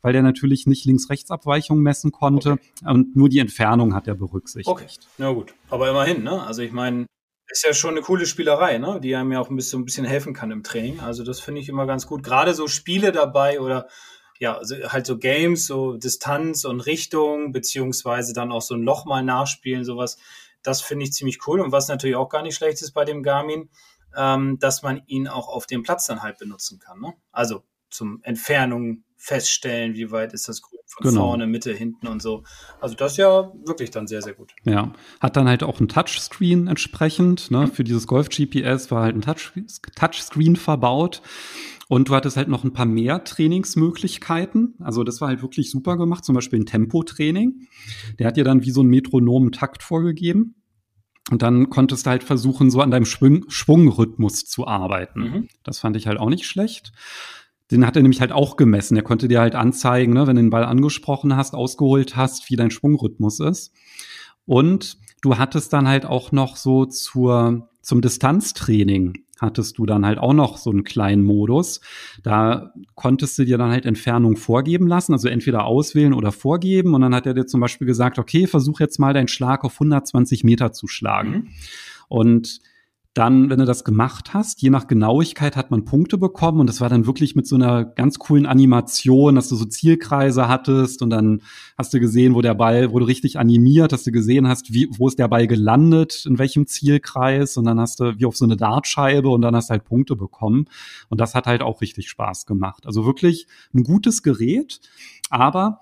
weil 0.00 0.12
der 0.12 0.22
natürlich 0.22 0.68
nicht 0.68 0.84
Links-Rechts-Abweichung 0.86 1.80
messen 1.80 2.12
konnte 2.12 2.52
okay. 2.52 2.62
und 2.86 3.16
nur 3.16 3.28
die 3.28 3.40
Entfernung 3.40 3.92
hat 3.92 4.06
er 4.06 4.14
berücksichtigt. 4.14 4.68
Okay, 4.68 4.86
na 5.18 5.32
gut. 5.32 5.52
Aber 5.70 5.90
immerhin, 5.90 6.22
ne? 6.22 6.40
Also 6.40 6.62
ich 6.62 6.70
meine, 6.70 7.06
ist 7.48 7.64
ja 7.64 7.74
schon 7.74 7.90
eine 7.90 8.02
coole 8.02 8.26
Spielerei, 8.26 8.78
ne? 8.78 9.00
die 9.02 9.16
einem 9.16 9.32
ja 9.32 9.40
auch 9.40 9.50
ein 9.50 9.56
bisschen, 9.56 9.82
ein 9.82 9.84
bisschen 9.84 10.04
helfen 10.06 10.34
kann 10.34 10.52
im 10.52 10.62
Training. 10.62 11.00
Also 11.00 11.24
das 11.24 11.40
finde 11.40 11.60
ich 11.60 11.68
immer 11.68 11.84
ganz 11.84 12.06
gut. 12.06 12.22
Gerade 12.22 12.54
so 12.54 12.68
Spiele 12.68 13.10
dabei 13.10 13.60
oder 13.60 13.88
ja, 14.40 14.56
also 14.56 14.74
halt 14.90 15.06
so 15.06 15.18
Games, 15.18 15.66
so 15.66 15.96
Distanz 15.98 16.64
und 16.64 16.80
Richtung, 16.80 17.52
beziehungsweise 17.52 18.32
dann 18.32 18.50
auch 18.50 18.62
so 18.62 18.74
ein 18.74 18.82
Loch 18.82 19.04
mal 19.04 19.22
nachspielen, 19.22 19.84
sowas. 19.84 20.16
Das 20.62 20.80
finde 20.80 21.04
ich 21.04 21.12
ziemlich 21.12 21.46
cool. 21.46 21.60
Und 21.60 21.72
was 21.72 21.88
natürlich 21.88 22.16
auch 22.16 22.30
gar 22.30 22.42
nicht 22.42 22.56
schlecht 22.56 22.80
ist 22.80 22.92
bei 22.92 23.04
dem 23.04 23.22
Garmin, 23.22 23.68
ähm, 24.16 24.58
dass 24.58 24.82
man 24.82 25.02
ihn 25.06 25.28
auch 25.28 25.48
auf 25.48 25.66
dem 25.66 25.82
Platz 25.82 26.06
dann 26.06 26.22
halt 26.22 26.38
benutzen 26.38 26.78
kann. 26.78 27.00
Ne? 27.00 27.12
Also 27.32 27.64
zum 27.90 28.20
Entfernung 28.22 29.04
feststellen, 29.20 29.94
wie 29.94 30.10
weit 30.10 30.32
ist 30.32 30.48
das 30.48 30.62
Grün 30.62 30.80
von 30.86 31.08
genau. 31.08 31.26
vorne, 31.26 31.46
Mitte, 31.46 31.72
hinten 31.72 32.06
und 32.06 32.22
so. 32.22 32.42
Also 32.80 32.94
das 32.94 33.12
ist 33.12 33.18
ja 33.18 33.52
wirklich 33.66 33.90
dann 33.90 34.06
sehr, 34.06 34.22
sehr 34.22 34.32
gut. 34.32 34.52
Ja, 34.64 34.92
hat 35.20 35.36
dann 35.36 35.46
halt 35.46 35.62
auch 35.62 35.78
ein 35.78 35.88
Touchscreen 35.88 36.66
entsprechend. 36.66 37.50
Ne? 37.50 37.68
Für 37.68 37.84
dieses 37.84 38.06
Golf-GPS 38.06 38.90
war 38.90 39.02
halt 39.02 39.14
ein 39.14 39.20
Touch 39.20 39.52
Touchscreen 39.94 40.56
verbaut. 40.56 41.20
Und 41.88 42.08
du 42.08 42.14
hattest 42.14 42.36
halt 42.36 42.48
noch 42.48 42.64
ein 42.64 42.72
paar 42.72 42.86
mehr 42.86 43.24
Trainingsmöglichkeiten. 43.24 44.74
Also 44.78 45.04
das 45.04 45.20
war 45.20 45.28
halt 45.28 45.42
wirklich 45.42 45.70
super 45.70 45.96
gemacht, 45.96 46.24
zum 46.24 46.34
Beispiel 46.34 46.60
ein 46.60 46.66
Tempotraining. 46.66 47.66
Der 48.18 48.28
hat 48.28 48.36
dir 48.36 48.44
dann 48.44 48.64
wie 48.64 48.70
so 48.70 48.80
einen 48.80 48.90
metronomen 48.90 49.52
Takt 49.52 49.82
vorgegeben. 49.82 50.54
Und 51.30 51.42
dann 51.42 51.68
konntest 51.68 52.06
du 52.06 52.10
halt 52.10 52.24
versuchen, 52.24 52.70
so 52.70 52.80
an 52.80 52.90
deinem 52.90 53.04
Schwung 53.04 53.44
Schwungrhythmus 53.48 54.46
zu 54.46 54.66
arbeiten. 54.66 55.20
Mhm. 55.20 55.48
Das 55.62 55.80
fand 55.80 55.96
ich 55.96 56.06
halt 56.06 56.18
auch 56.18 56.30
nicht 56.30 56.46
schlecht. 56.46 56.92
Den 57.70 57.86
hat 57.86 57.96
er 57.96 58.02
nämlich 58.02 58.20
halt 58.20 58.32
auch 58.32 58.56
gemessen. 58.56 58.96
Er 58.96 59.02
konnte 59.02 59.28
dir 59.28 59.40
halt 59.40 59.54
anzeigen, 59.54 60.12
ne, 60.12 60.26
wenn 60.26 60.36
du 60.36 60.42
den 60.42 60.50
Ball 60.50 60.64
angesprochen 60.64 61.36
hast, 61.36 61.54
ausgeholt 61.54 62.16
hast, 62.16 62.50
wie 62.50 62.56
dein 62.56 62.70
Schwungrhythmus 62.70 63.40
ist. 63.40 63.72
Und 64.46 64.98
du 65.22 65.38
hattest 65.38 65.72
dann 65.72 65.86
halt 65.86 66.06
auch 66.06 66.32
noch 66.32 66.56
so 66.56 66.86
zur, 66.86 67.68
zum 67.82 68.00
Distanztraining 68.00 69.14
hattest 69.40 69.78
du 69.78 69.86
dann 69.86 70.04
halt 70.04 70.18
auch 70.18 70.34
noch 70.34 70.58
so 70.58 70.70
einen 70.70 70.84
kleinen 70.84 71.24
Modus. 71.24 71.80
Da 72.22 72.72
konntest 72.94 73.38
du 73.38 73.44
dir 73.44 73.58
dann 73.58 73.70
halt 73.70 73.86
Entfernung 73.86 74.36
vorgeben 74.36 74.86
lassen, 74.86 75.12
also 75.12 75.28
entweder 75.28 75.64
auswählen 75.64 76.12
oder 76.12 76.32
vorgeben. 76.32 76.94
Und 76.94 77.00
dann 77.00 77.14
hat 77.14 77.26
er 77.26 77.34
dir 77.34 77.46
zum 77.46 77.60
Beispiel 77.60 77.86
gesagt, 77.86 78.18
okay, 78.18 78.46
versuch 78.46 78.80
jetzt 78.80 78.98
mal 78.98 79.14
deinen 79.14 79.28
Schlag 79.28 79.64
auf 79.64 79.74
120 79.74 80.44
Meter 80.44 80.72
zu 80.72 80.86
schlagen. 80.86 81.30
Mhm. 81.30 81.48
Und 82.08 82.60
dann, 83.12 83.50
wenn 83.50 83.58
du 83.58 83.64
das 83.64 83.82
gemacht 83.82 84.34
hast, 84.34 84.62
je 84.62 84.70
nach 84.70 84.86
Genauigkeit 84.86 85.56
hat 85.56 85.72
man 85.72 85.84
Punkte 85.84 86.16
bekommen 86.16 86.60
und 86.60 86.68
das 86.68 86.80
war 86.80 86.88
dann 86.88 87.06
wirklich 87.06 87.34
mit 87.34 87.44
so 87.44 87.56
einer 87.56 87.84
ganz 87.84 88.20
coolen 88.20 88.46
Animation, 88.46 89.34
dass 89.34 89.48
du 89.48 89.56
so 89.56 89.64
Zielkreise 89.64 90.46
hattest 90.46 91.02
und 91.02 91.10
dann 91.10 91.42
hast 91.76 91.92
du 91.92 91.98
gesehen, 91.98 92.36
wo 92.36 92.40
der 92.40 92.54
Ball, 92.54 92.92
wo 92.92 93.00
du 93.00 93.06
richtig 93.06 93.36
animiert, 93.36 93.90
dass 93.90 94.04
du 94.04 94.12
gesehen 94.12 94.46
hast, 94.46 94.72
wie, 94.72 94.88
wo 94.96 95.08
ist 95.08 95.18
der 95.18 95.26
Ball 95.26 95.48
gelandet, 95.48 96.24
in 96.24 96.38
welchem 96.38 96.68
Zielkreis 96.68 97.56
und 97.56 97.64
dann 97.64 97.80
hast 97.80 97.98
du 97.98 98.16
wie 98.16 98.26
auf 98.26 98.36
so 98.36 98.44
eine 98.44 98.56
Dartscheibe 98.56 99.28
und 99.28 99.42
dann 99.42 99.56
hast 99.56 99.70
du 99.70 99.72
halt 99.72 99.84
Punkte 99.84 100.14
bekommen 100.14 100.66
und 101.08 101.20
das 101.20 101.34
hat 101.34 101.48
halt 101.48 101.62
auch 101.62 101.80
richtig 101.80 102.08
Spaß 102.08 102.46
gemacht. 102.46 102.86
Also 102.86 103.04
wirklich 103.06 103.48
ein 103.74 103.82
gutes 103.82 104.22
Gerät, 104.22 104.80
aber 105.30 105.80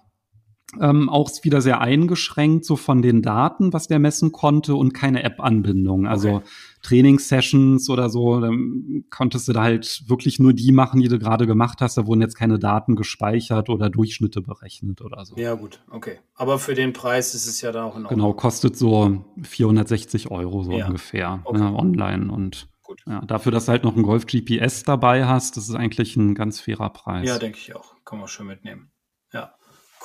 ähm, 0.81 1.09
auch 1.09 1.31
wieder 1.43 1.61
sehr 1.61 1.81
eingeschränkt 1.81 2.65
so 2.65 2.77
von 2.77 3.01
den 3.01 3.23
Daten, 3.23 3.73
was 3.73 3.87
der 3.87 3.99
messen 3.99 4.33
konnte 4.33 4.75
und 4.75 4.93
keine 4.93 5.23
App-Anbindung. 5.23 6.07
Also 6.07 6.37
okay. 6.37 6.47
Trainingssessions 6.89 7.91
oder 7.91 8.09
so, 8.09 8.41
dann 8.41 9.05
konntest 9.11 9.49
du 9.49 9.53
da 9.53 9.63
halt 9.63 10.05
wirklich 10.07 10.39
nur 10.39 10.53
die 10.53 10.73
machen, 10.73 11.01
die 11.01 11.09
du 11.09 11.19
gerade 11.19 11.47
gemacht 11.47 11.81
hast. 11.81 11.99
Da 11.99 12.07
wurden 12.07 12.23
jetzt 12.23 12.37
keine 12.37 12.59
Daten 12.59 12.97
gespeichert 12.97 13.69
oder 13.69 13.91
Durchschnitte 13.91 14.41
berechnet 14.41 15.03
oder 15.03 15.25
so. 15.25 15.37
Ja, 15.37 15.55
gut, 15.55 15.83
okay. 15.91 16.19
Aber 16.35 16.59
für 16.59 16.75
den 16.75 16.93
Preis 16.93 17.35
ist 17.35 17.47
es 17.47 17.61
ja 17.61 17.73
da 17.73 17.85
auch 17.85 17.97
in 17.97 18.05
Ordnung. 18.05 18.21
Genau, 18.21 18.33
kostet 18.33 18.77
so 18.77 19.25
460 19.43 20.31
Euro 20.31 20.63
so 20.63 20.73
ja. 20.73 20.87
ungefähr 20.87 21.41
okay. 21.45 21.59
ne, 21.59 21.75
online 21.75 22.33
und 22.33 22.69
Gut. 22.83 23.03
Ja, 23.07 23.21
dafür, 23.21 23.53
dass 23.53 23.67
du 23.67 23.73
halt 23.73 23.85
noch 23.85 23.95
ein 23.97 24.03
Golf 24.03 24.25
GPS 24.25 24.83
dabei 24.83 25.27
hast, 25.27 25.59
das 25.59 25.69
ist 25.69 25.75
eigentlich 25.75 26.17
ein 26.17 26.35
ganz 26.35 26.59
fairer 26.59 26.89
Preis. 26.89 27.29
Ja, 27.29 27.39
denke 27.39 27.59
ich 27.59 27.77
auch. 27.77 28.03
Kann 28.07 28.19
man 28.19 28.29
schon 28.29 28.47
mitnehmen. 28.47 28.91
Ja, 29.31 29.53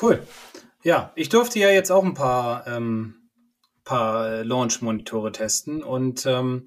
cool. 0.01 0.21
Ja, 0.83 1.13
ich 1.15 1.29
durfte 1.29 1.59
ja 1.59 1.69
jetzt 1.69 1.93
auch 1.93 2.03
ein 2.03 2.13
paar 2.13 2.67
ähm, 2.67 3.22
paar 3.83 4.43
Launch-Monitore 4.43 5.31
testen 5.31 5.83
und 5.83 6.25
ähm, 6.25 6.65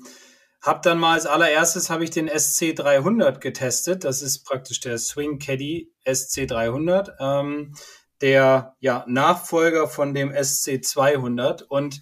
habe 0.62 0.80
dann 0.82 0.98
mal 0.98 1.12
als 1.12 1.26
allererstes 1.26 1.90
habe 1.90 2.04
ich 2.04 2.10
den 2.10 2.28
SC300 2.28 3.38
getestet. 3.38 4.04
Das 4.04 4.22
ist 4.22 4.44
praktisch 4.44 4.80
der 4.80 4.98
Swing 4.98 5.38
Caddy 5.38 5.92
SC300, 6.04 7.12
ähm, 7.20 7.74
der 8.20 8.74
ja 8.80 9.04
Nachfolger 9.06 9.88
von 9.88 10.14
dem 10.14 10.32
SC200 10.32 11.62
und 11.62 12.00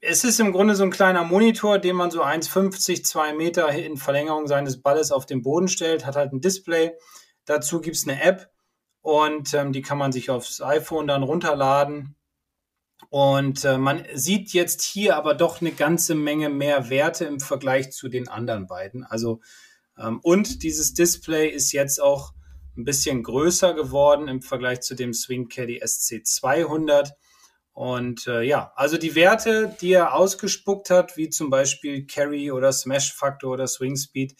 es 0.00 0.22
ist 0.22 0.38
im 0.38 0.52
Grunde 0.52 0.76
so 0.76 0.84
ein 0.84 0.92
kleiner 0.92 1.24
Monitor, 1.24 1.78
den 1.78 1.96
man 1.96 2.12
so 2.12 2.22
1,50, 2.22 3.02
2 3.02 3.32
Meter 3.34 3.68
in 3.70 3.96
Verlängerung 3.96 4.46
seines 4.46 4.80
Balles 4.80 5.10
auf 5.10 5.26
den 5.26 5.42
Boden 5.42 5.66
stellt, 5.66 6.06
hat 6.06 6.14
halt 6.14 6.32
ein 6.32 6.40
Display. 6.40 6.92
Dazu 7.46 7.80
gibt 7.80 7.96
es 7.96 8.06
eine 8.06 8.22
App 8.22 8.48
und 9.00 9.54
ähm, 9.54 9.72
die 9.72 9.82
kann 9.82 9.98
man 9.98 10.12
sich 10.12 10.30
aufs 10.30 10.62
iPhone 10.62 11.08
dann 11.08 11.24
runterladen 11.24 12.14
und 13.10 13.64
äh, 13.64 13.78
man 13.78 14.04
sieht 14.14 14.52
jetzt 14.52 14.82
hier 14.82 15.16
aber 15.16 15.34
doch 15.34 15.60
eine 15.60 15.72
ganze 15.72 16.14
Menge 16.14 16.48
mehr 16.50 16.90
Werte 16.90 17.24
im 17.24 17.40
Vergleich 17.40 17.90
zu 17.92 18.08
den 18.08 18.28
anderen 18.28 18.66
beiden. 18.66 19.04
Also 19.04 19.40
Ähm, 19.98 20.20
und 20.22 20.62
dieses 20.62 20.94
Display 20.94 21.48
ist 21.48 21.72
jetzt 21.72 22.00
auch 22.00 22.32
ein 22.76 22.84
bisschen 22.84 23.22
größer 23.22 23.74
geworden 23.74 24.28
im 24.28 24.42
Vergleich 24.42 24.80
zu 24.80 24.94
dem 24.94 25.12
Swing 25.12 25.48
Caddy 25.48 25.82
SC200. 25.82 27.10
Und 27.72 28.26
äh, 28.26 28.42
ja, 28.42 28.72
also 28.76 28.96
die 28.96 29.14
Werte, 29.14 29.76
die 29.80 29.92
er 29.92 30.14
ausgespuckt 30.14 30.90
hat, 30.90 31.16
wie 31.16 31.28
zum 31.28 31.50
Beispiel 31.50 32.06
Carry 32.06 32.50
oder 32.50 32.72
Smash 32.72 33.12
Faktor 33.14 33.52
oder 33.52 33.66
Swing 33.66 33.96
Speed, 33.96 34.36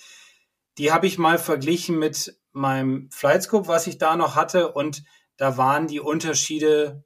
die 0.78 0.92
habe 0.92 1.06
ich 1.06 1.18
mal 1.18 1.38
verglichen 1.38 1.98
mit 1.98 2.36
meinem 2.52 3.10
Flightscope, 3.10 3.68
was 3.68 3.86
ich 3.86 3.98
da 3.98 4.16
noch 4.16 4.36
hatte. 4.36 4.72
Und 4.72 5.02
da 5.36 5.56
waren 5.56 5.86
die 5.86 6.00
Unterschiede 6.00 7.04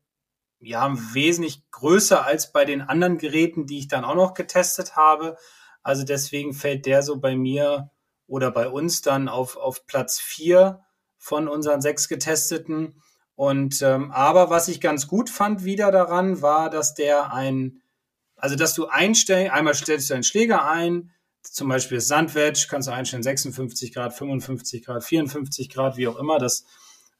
ja 0.63 0.95
wesentlich 1.13 1.69
größer 1.71 2.25
als 2.25 2.53
bei 2.53 2.65
den 2.65 2.83
anderen 2.83 3.19
Geräten, 3.19 3.67
die 3.67 3.79
ich 3.79 3.89
dann 3.89 4.05
auch 4.05 4.15
noch 4.15 4.35
getestet 4.35 4.97
habe. 4.97 5.37
Also 5.83 6.05
deswegen 6.05 6.55
fällt 6.55 6.87
der 6.87 7.03
so 7.03 7.19
bei 7.19 7.37
mir 7.37 7.91
oder 8.27 8.51
bei 8.51 8.69
uns 8.69 9.03
dann 9.03 9.29
auf, 9.29 9.57
auf 9.57 9.87
Platz 9.87 10.21
vier 10.21 10.81
von 11.19 11.49
unseren 11.49 11.81
sechs 11.83 12.09
getesteten. 12.09 13.03
Und 13.35 13.83
ähm, 13.83 14.13
aber 14.13 14.51
was 14.51 14.69
ich 14.69 14.81
ganz 14.81 15.09
gut 15.09 15.31
fand 15.31 15.65
wieder 15.65 15.91
daran, 15.91 16.43
war, 16.43 16.71
dass 16.71 16.95
der 16.95 17.33
ein, 17.33 17.83
also 18.37 18.55
dass 18.57 18.75
du 18.75 18.87
einstellst, 18.87 19.53
einmal 19.53 19.75
stellst 19.75 20.11
du 20.11 20.15
deinen 20.15 20.23
Schläger 20.23 20.65
ein, 20.65 21.11
zum 21.43 21.69
Beispiel 21.69 21.99
das 21.99 22.07
Sandwedge, 22.07 22.67
kannst 22.69 22.87
du 22.87 22.93
einstellen 22.93 23.23
56 23.25 23.93
Grad, 23.93 24.15
55 24.15 24.85
Grad, 24.85 25.03
54 25.03 25.71
Grad, 25.71 25.97
wie 25.97 26.07
auch 26.07 26.17
immer. 26.17 26.39
Das 26.39 26.65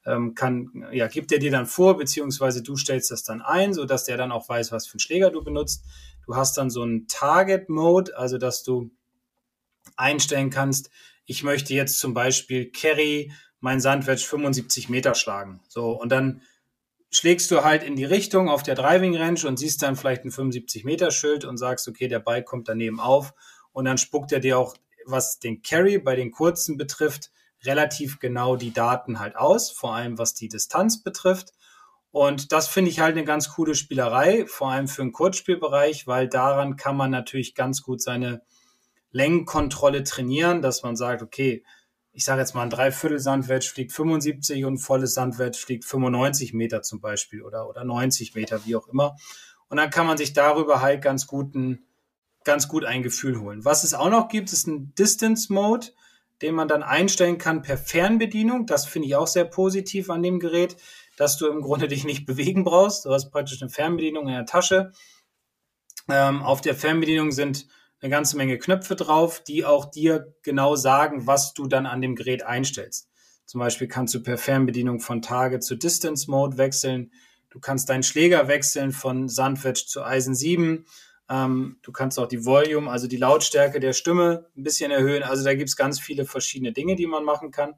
ähm, 0.05 0.35
kann, 0.35 0.87
ja, 0.93 1.07
gibt 1.07 1.33
er 1.33 1.39
dir 1.39 1.51
dann 1.51 1.67
vor, 1.67 1.97
beziehungsweise 1.97 2.63
du 2.63 2.77
stellst 2.77 3.11
das 3.11 3.23
dann 3.23 3.41
ein, 3.41 3.75
so 3.75 3.85
dass 3.85 4.05
der 4.05 4.17
dann 4.17 4.33
auch 4.33 4.49
weiß, 4.49 4.73
was 4.73 4.87
für 4.87 4.95
einen 4.95 5.01
Schläger 5.01 5.31
du 5.31 5.43
benutzt. 5.43 5.85
Du 6.27 6.37
hast 6.37 6.57
dann 6.57 6.71
so 6.71 6.83
einen 6.83 7.07
Target 7.09 7.69
Mode, 7.69 8.17
also 8.17 8.39
dass 8.39 8.63
du 8.63 8.91
einstellen 9.97 10.51
kannst, 10.51 10.91
ich 11.25 11.43
möchte 11.45 11.75
jetzt 11.75 11.99
zum 11.99 12.15
Beispiel 12.15 12.71
Carry 12.71 13.33
mein 13.61 13.81
Sandwedge 13.81 14.25
75 14.25 14.89
Meter 14.89 15.15
schlagen. 15.15 15.61
So, 15.69 15.91
und 15.93 16.11
dann 16.11 16.43
schlägst 17.11 17.51
du 17.51 17.63
halt 17.63 17.85
in 17.85 17.95
die 17.95 18.05
Richtung 18.05 18.49
auf 18.49 18.63
der 18.63 18.75
Driving 18.75 19.17
Range 19.17 19.41
und 19.47 19.59
siehst 19.59 19.83
dann 19.83 19.97
vielleicht 19.97 20.25
ein 20.25 20.31
75 20.31 20.85
Meter 20.85 21.11
Schild 21.11 21.45
und 21.45 21.59
sagst, 21.59 21.87
okay, 21.87 22.09
der 22.09 22.19
Ball 22.19 22.43
kommt 22.43 22.69
daneben 22.69 22.99
auf 22.99 23.35
und 23.73 23.85
dann 23.85 23.99
spuckt 23.99 24.33
er 24.33 24.41
dir 24.41 24.59
auch, 24.59 24.75
was 25.05 25.39
den 25.39 25.63
Carry 25.63 25.99
bei 25.99 26.17
den 26.17 26.31
kurzen 26.31 26.77
betrifft, 26.77 27.31
relativ 27.65 28.19
genau 28.19 28.57
die 28.57 28.73
Daten 28.73 29.19
halt 29.19 29.37
aus, 29.37 29.71
vor 29.71 29.95
allem 29.95 30.19
was 30.19 30.35
die 30.35 30.49
Distanz 30.49 31.03
betrifft. 31.03 31.53
Und 32.11 32.53
das 32.53 32.69
finde 32.69 32.91
ich 32.91 33.01
halt 33.01 33.17
eine 33.17 33.25
ganz 33.25 33.49
coole 33.51 33.75
Spielerei, 33.75 34.47
vor 34.47 34.71
allem 34.71 34.87
für 34.87 35.03
den 35.03 35.13
Kurzspielbereich, 35.13 36.07
weil 36.07 36.29
daran 36.29 36.77
kann 36.77 36.97
man 36.97 37.11
natürlich 37.11 37.55
ganz 37.55 37.83
gut 37.83 38.03
seine 38.03 38.43
Längenkontrolle 39.13 40.05
trainieren, 40.05 40.61
dass 40.63 40.83
man 40.83 40.97
sagt, 40.97 41.23
okay, 41.23 41.65
ich 42.13 42.25
sage 42.25 42.41
jetzt 42.41 42.55
mal, 42.55 42.63
ein 42.63 42.71
Dreiviertel 42.71 43.19
Sandwedge 43.19 43.67
fliegt 43.67 43.93
75 43.93 44.65
und 44.67 44.75
ein 44.75 44.79
volles 44.79 45.15
Sandwedge 45.15 45.59
fliegt 45.59 45.85
95 45.85 46.53
Meter 46.53 46.83
zum 46.83 47.01
Beispiel 47.01 47.43
oder, 47.43 47.69
oder 47.69 47.85
90 47.85 48.35
Meter, 48.35 48.65
wie 48.67 48.77
auch 48.77 48.89
immer. 48.89 49.17
Und 49.69 49.79
dann 49.79 49.89
kann 49.89 50.07
man 50.07 50.19
sich 50.19 50.35
darüber 50.35 50.83
halt 50.83 51.01
ganz 51.01 51.27
gut 51.27 51.55
ein, 51.55 51.87
ganz 52.45 52.69
gut 52.69 52.85
ein 52.85 53.03
Gefühl 53.03 53.41
holen. 53.41 53.65
Was 53.65 53.85
es 53.85 53.95
auch 53.95 54.11
noch 54.11 54.29
gibt, 54.29 54.53
ist 54.53 54.67
ein 54.67 54.95
Distance 54.95 55.51
Mode, 55.51 55.87
den 56.43 56.55
man 56.55 56.69
dann 56.69 56.83
einstellen 56.83 57.39
kann 57.39 57.63
per 57.63 57.79
Fernbedienung. 57.79 58.67
Das 58.67 58.87
finde 58.87 59.09
ich 59.09 59.17
auch 59.17 59.27
sehr 59.27 59.45
positiv 59.45 60.11
an 60.11 60.23
dem 60.23 60.41
Gerät, 60.41 60.77
dass 61.17 61.39
du 61.39 61.47
im 61.47 61.63
Grunde 61.63 61.89
dich 61.89 62.05
nicht 62.05 62.27
bewegen 62.27 62.65
brauchst. 62.65 63.05
Du 63.05 63.11
hast 63.11 63.31
praktisch 63.31 63.63
eine 63.63 63.71
Fernbedienung 63.71 64.29
in 64.29 64.35
der 64.35 64.47
Tasche. 64.47 64.93
Ähm, 66.11 66.43
auf 66.43 66.61
der 66.61 66.75
Fernbedienung 66.75 67.31
sind 67.31 67.67
eine 68.01 68.11
ganze 68.11 68.37
Menge 68.37 68.59
Knöpfe 68.59 68.97
drauf, 68.97 69.43
die 69.43 69.65
auch 69.65 69.85
dir 69.85 70.35
genau 70.43 70.75
sagen, 70.75 71.27
was 71.27 71.55
du 71.55 71.69
dann 71.69 71.87
an 71.87 72.03
dem 72.03 72.17
Gerät 72.17 72.43
einstellst. 72.43 73.09
Zum 73.47 73.61
Beispiel 73.61 73.87
kannst 73.87 74.15
du 74.15 74.23
per 74.23 74.39
Fernbedienung 74.39 74.99
von 75.01 75.23
Target 75.23 75.63
zu 75.63 75.77
Distance 75.77 76.29
Mode 76.31 76.59
wechseln. 76.59 77.13
Du 77.51 77.61
kannst 77.61 77.89
deinen 77.89 78.03
Schläger 78.03 78.49
wechseln 78.49 78.93
von 78.93 79.29
Sandwedge 79.29 79.85
zu 79.87 80.03
Eisen 80.03 80.35
7. 80.35 80.87
Ähm, 81.33 81.79
du 81.81 81.93
kannst 81.93 82.19
auch 82.19 82.29
die 82.29 82.45
Volume, 82.45 82.91
also 82.91 83.07
die 83.07 83.17
Lautstärke 83.17 83.81
der 83.81 83.95
Stimme 83.95 84.51
ein 84.55 84.65
bisschen 84.65 84.91
erhöhen. 84.91 85.23
Also 85.23 85.43
da 85.45 85.55
gibt 85.55 85.71
es 85.71 85.77
ganz 85.77 85.99
viele 85.99 86.27
verschiedene 86.27 86.73
Dinge, 86.73 86.95
die 86.95 87.07
man 87.07 87.25
machen 87.25 87.51
kann. 87.51 87.75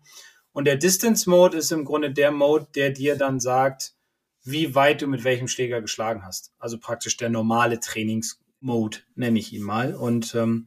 Und 0.53 0.65
der 0.65 0.77
Distance 0.77 1.31
Mode 1.31 1.59
ist 1.59 1.71
im 1.71 1.85
Grunde 1.85 2.13
der 2.13 2.33
Mode, 2.33 2.67
der 2.75 2.91
dir 2.91 3.17
dann 3.17 3.39
sagt, 3.39 3.95
wie 4.43 4.75
weit 4.75 5.03
du 5.03 5.07
mit 5.07 5.23
welchem 5.23 5.47
Schläger 5.47 5.81
geschlagen 5.81 6.25
hast. 6.25 6.53
Also 6.59 6.79
praktisch 6.79 7.17
der 7.17 7.29
normale 7.29 7.79
Trainings 7.79 8.41
Mode, 8.59 8.99
nenne 9.15 9.39
ich 9.39 9.53
ihn 9.53 9.63
mal. 9.63 9.95
Und 9.95 10.35
ähm, 10.35 10.67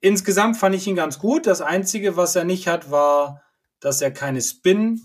insgesamt 0.00 0.56
fand 0.56 0.74
ich 0.74 0.88
ihn 0.88 0.96
ganz 0.96 1.20
gut. 1.20 1.46
Das 1.46 1.60
Einzige, 1.60 2.16
was 2.16 2.34
er 2.34 2.44
nicht 2.44 2.66
hat, 2.66 2.90
war, 2.90 3.42
dass 3.78 4.02
er 4.02 4.10
keine 4.10 4.42
Spin 4.42 5.02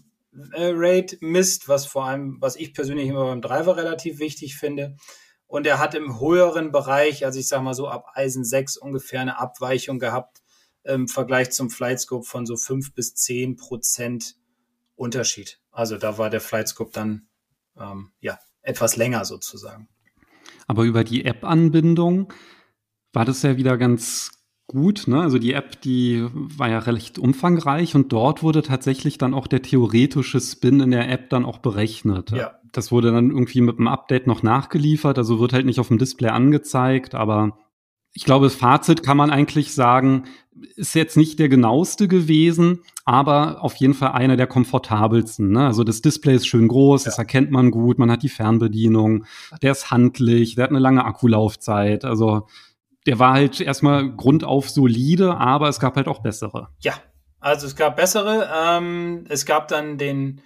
äh, 0.54 0.72
Rate 0.74 1.18
misst, 1.22 1.68
was 1.68 1.86
vor 1.86 2.06
allem, 2.06 2.38
was 2.40 2.56
ich 2.56 2.74
persönlich 2.74 3.08
immer 3.08 3.26
beim 3.26 3.42
Driver 3.42 3.78
relativ 3.78 4.18
wichtig 4.18 4.56
finde. 4.56 4.96
Und 5.54 5.68
er 5.68 5.78
hat 5.78 5.94
im 5.94 6.20
höheren 6.20 6.72
Bereich, 6.72 7.26
also 7.26 7.40
ich 7.40 7.48
sage 7.48 7.62
mal 7.62 7.76
so 7.76 7.88
ab 7.88 8.14
Eisen 8.16 8.44
6 8.44 8.76
ungefähr 8.76 9.22
eine 9.22 9.38
Abweichung 9.38 10.00
gehabt 10.00 10.42
im 10.84 11.08
Vergleich 11.08 11.52
zum 11.52 11.70
Flightscope 11.70 12.26
von 12.26 12.48
so 12.48 12.58
5 12.58 12.96
bis 12.96 13.14
10 13.14 13.56
Prozent 13.56 14.36
Unterschied. 14.96 15.60
Also 15.70 16.00
da 16.00 16.18
war 16.18 16.32
der 16.32 16.42
Flightscope 16.42 16.90
dann 16.92 17.28
ähm, 17.78 18.14
ja 18.20 18.40
etwas 18.64 18.96
länger 18.96 19.26
sozusagen. 19.26 19.88
Aber 20.66 20.86
über 20.86 21.04
die 21.04 21.24
App-Anbindung 21.24 22.34
war 23.12 23.24
das 23.24 23.44
ja 23.44 23.56
wieder 23.56 23.78
ganz 23.78 24.32
gut. 24.68 25.08
Ne? 25.08 25.22
Also 25.22 25.40
die 25.40 25.54
App, 25.54 25.82
die 25.82 26.26
war 26.34 26.70
ja 26.70 26.80
recht 26.80 27.20
umfangreich 27.20 27.96
und 27.96 28.12
dort 28.12 28.44
wurde 28.44 28.62
tatsächlich 28.64 29.18
dann 29.18 29.34
auch 29.34 29.48
der 29.48 29.62
theoretische 29.62 30.40
Spin 30.40 30.80
in 30.80 30.92
der 30.92 31.10
App 31.10 31.30
dann 31.30 31.46
auch 31.46 31.60
berechnet. 31.60 32.32
Ja. 32.32 32.54
Das 32.72 32.92
wurde 32.92 33.12
dann 33.12 33.30
irgendwie 33.30 33.62
mit 33.62 33.78
einem 33.78 33.88
Update 33.88 34.26
noch 34.26 34.42
nachgeliefert, 34.42 35.18
also 35.18 35.40
wird 35.40 35.54
halt 35.54 35.66
nicht 35.66 35.80
auf 35.80 35.90
dem 35.90 36.00
Display 36.00 36.30
angezeigt, 36.30 37.14
aber 37.14 37.58
ich 38.16 38.26
glaube, 38.26 38.46
das 38.46 38.56
Fazit 38.56 39.04
kann 39.04 39.18
man 39.18 39.32
eigentlich 39.32 39.74
sagen, 39.74 40.26
ist 40.76 40.94
jetzt 40.94 41.18
nicht 41.18 41.40
der 41.40 41.50
genaueste 41.50 42.08
gewesen, 42.08 42.82
aber 43.06 43.64
auf 43.64 43.76
jeden 43.76 43.96
Fall 43.96 44.12
einer 44.12 44.38
der 44.38 44.46
komfortabelsten. 44.46 45.52
Ne? 45.52 45.66
Also 45.66 45.84
das 45.84 46.02
Display 46.02 46.36
ist 46.36 46.48
schön 46.48 46.68
groß, 46.68 47.06
ja. 47.06 47.10
das 47.10 47.18
erkennt 47.18 47.52
man 47.52 47.72
gut, 47.72 47.98
man 47.98 48.12
hat 48.12 48.24
die 48.24 48.30
Fernbedienung, 48.30 49.26
der 49.62 49.72
ist 49.72 49.90
handlich, 49.90 50.56
der 50.56 50.66
hat 50.66 50.72
eine 50.72 50.80
lange 50.80 51.06
Akkulaufzeit. 51.06 52.06
Also 52.06 52.48
der 53.06 53.20
war 53.20 53.34
halt 53.34 53.60
erstmal 53.60 54.16
grundauf 54.16 54.70
solide, 54.70 55.38
aber 55.38 55.70
es 55.70 55.80
gab 55.80 55.96
halt 55.96 56.08
auch 56.08 56.22
bessere. 56.22 56.70
Ja, 56.80 56.94
also 57.40 57.68
es 57.68 57.76
gab 57.76 57.96
bessere. 57.98 58.50
Ähm, 58.56 59.26
es 59.30 59.46
gab 59.46 59.68
dann 59.68 59.98
den 59.98 60.42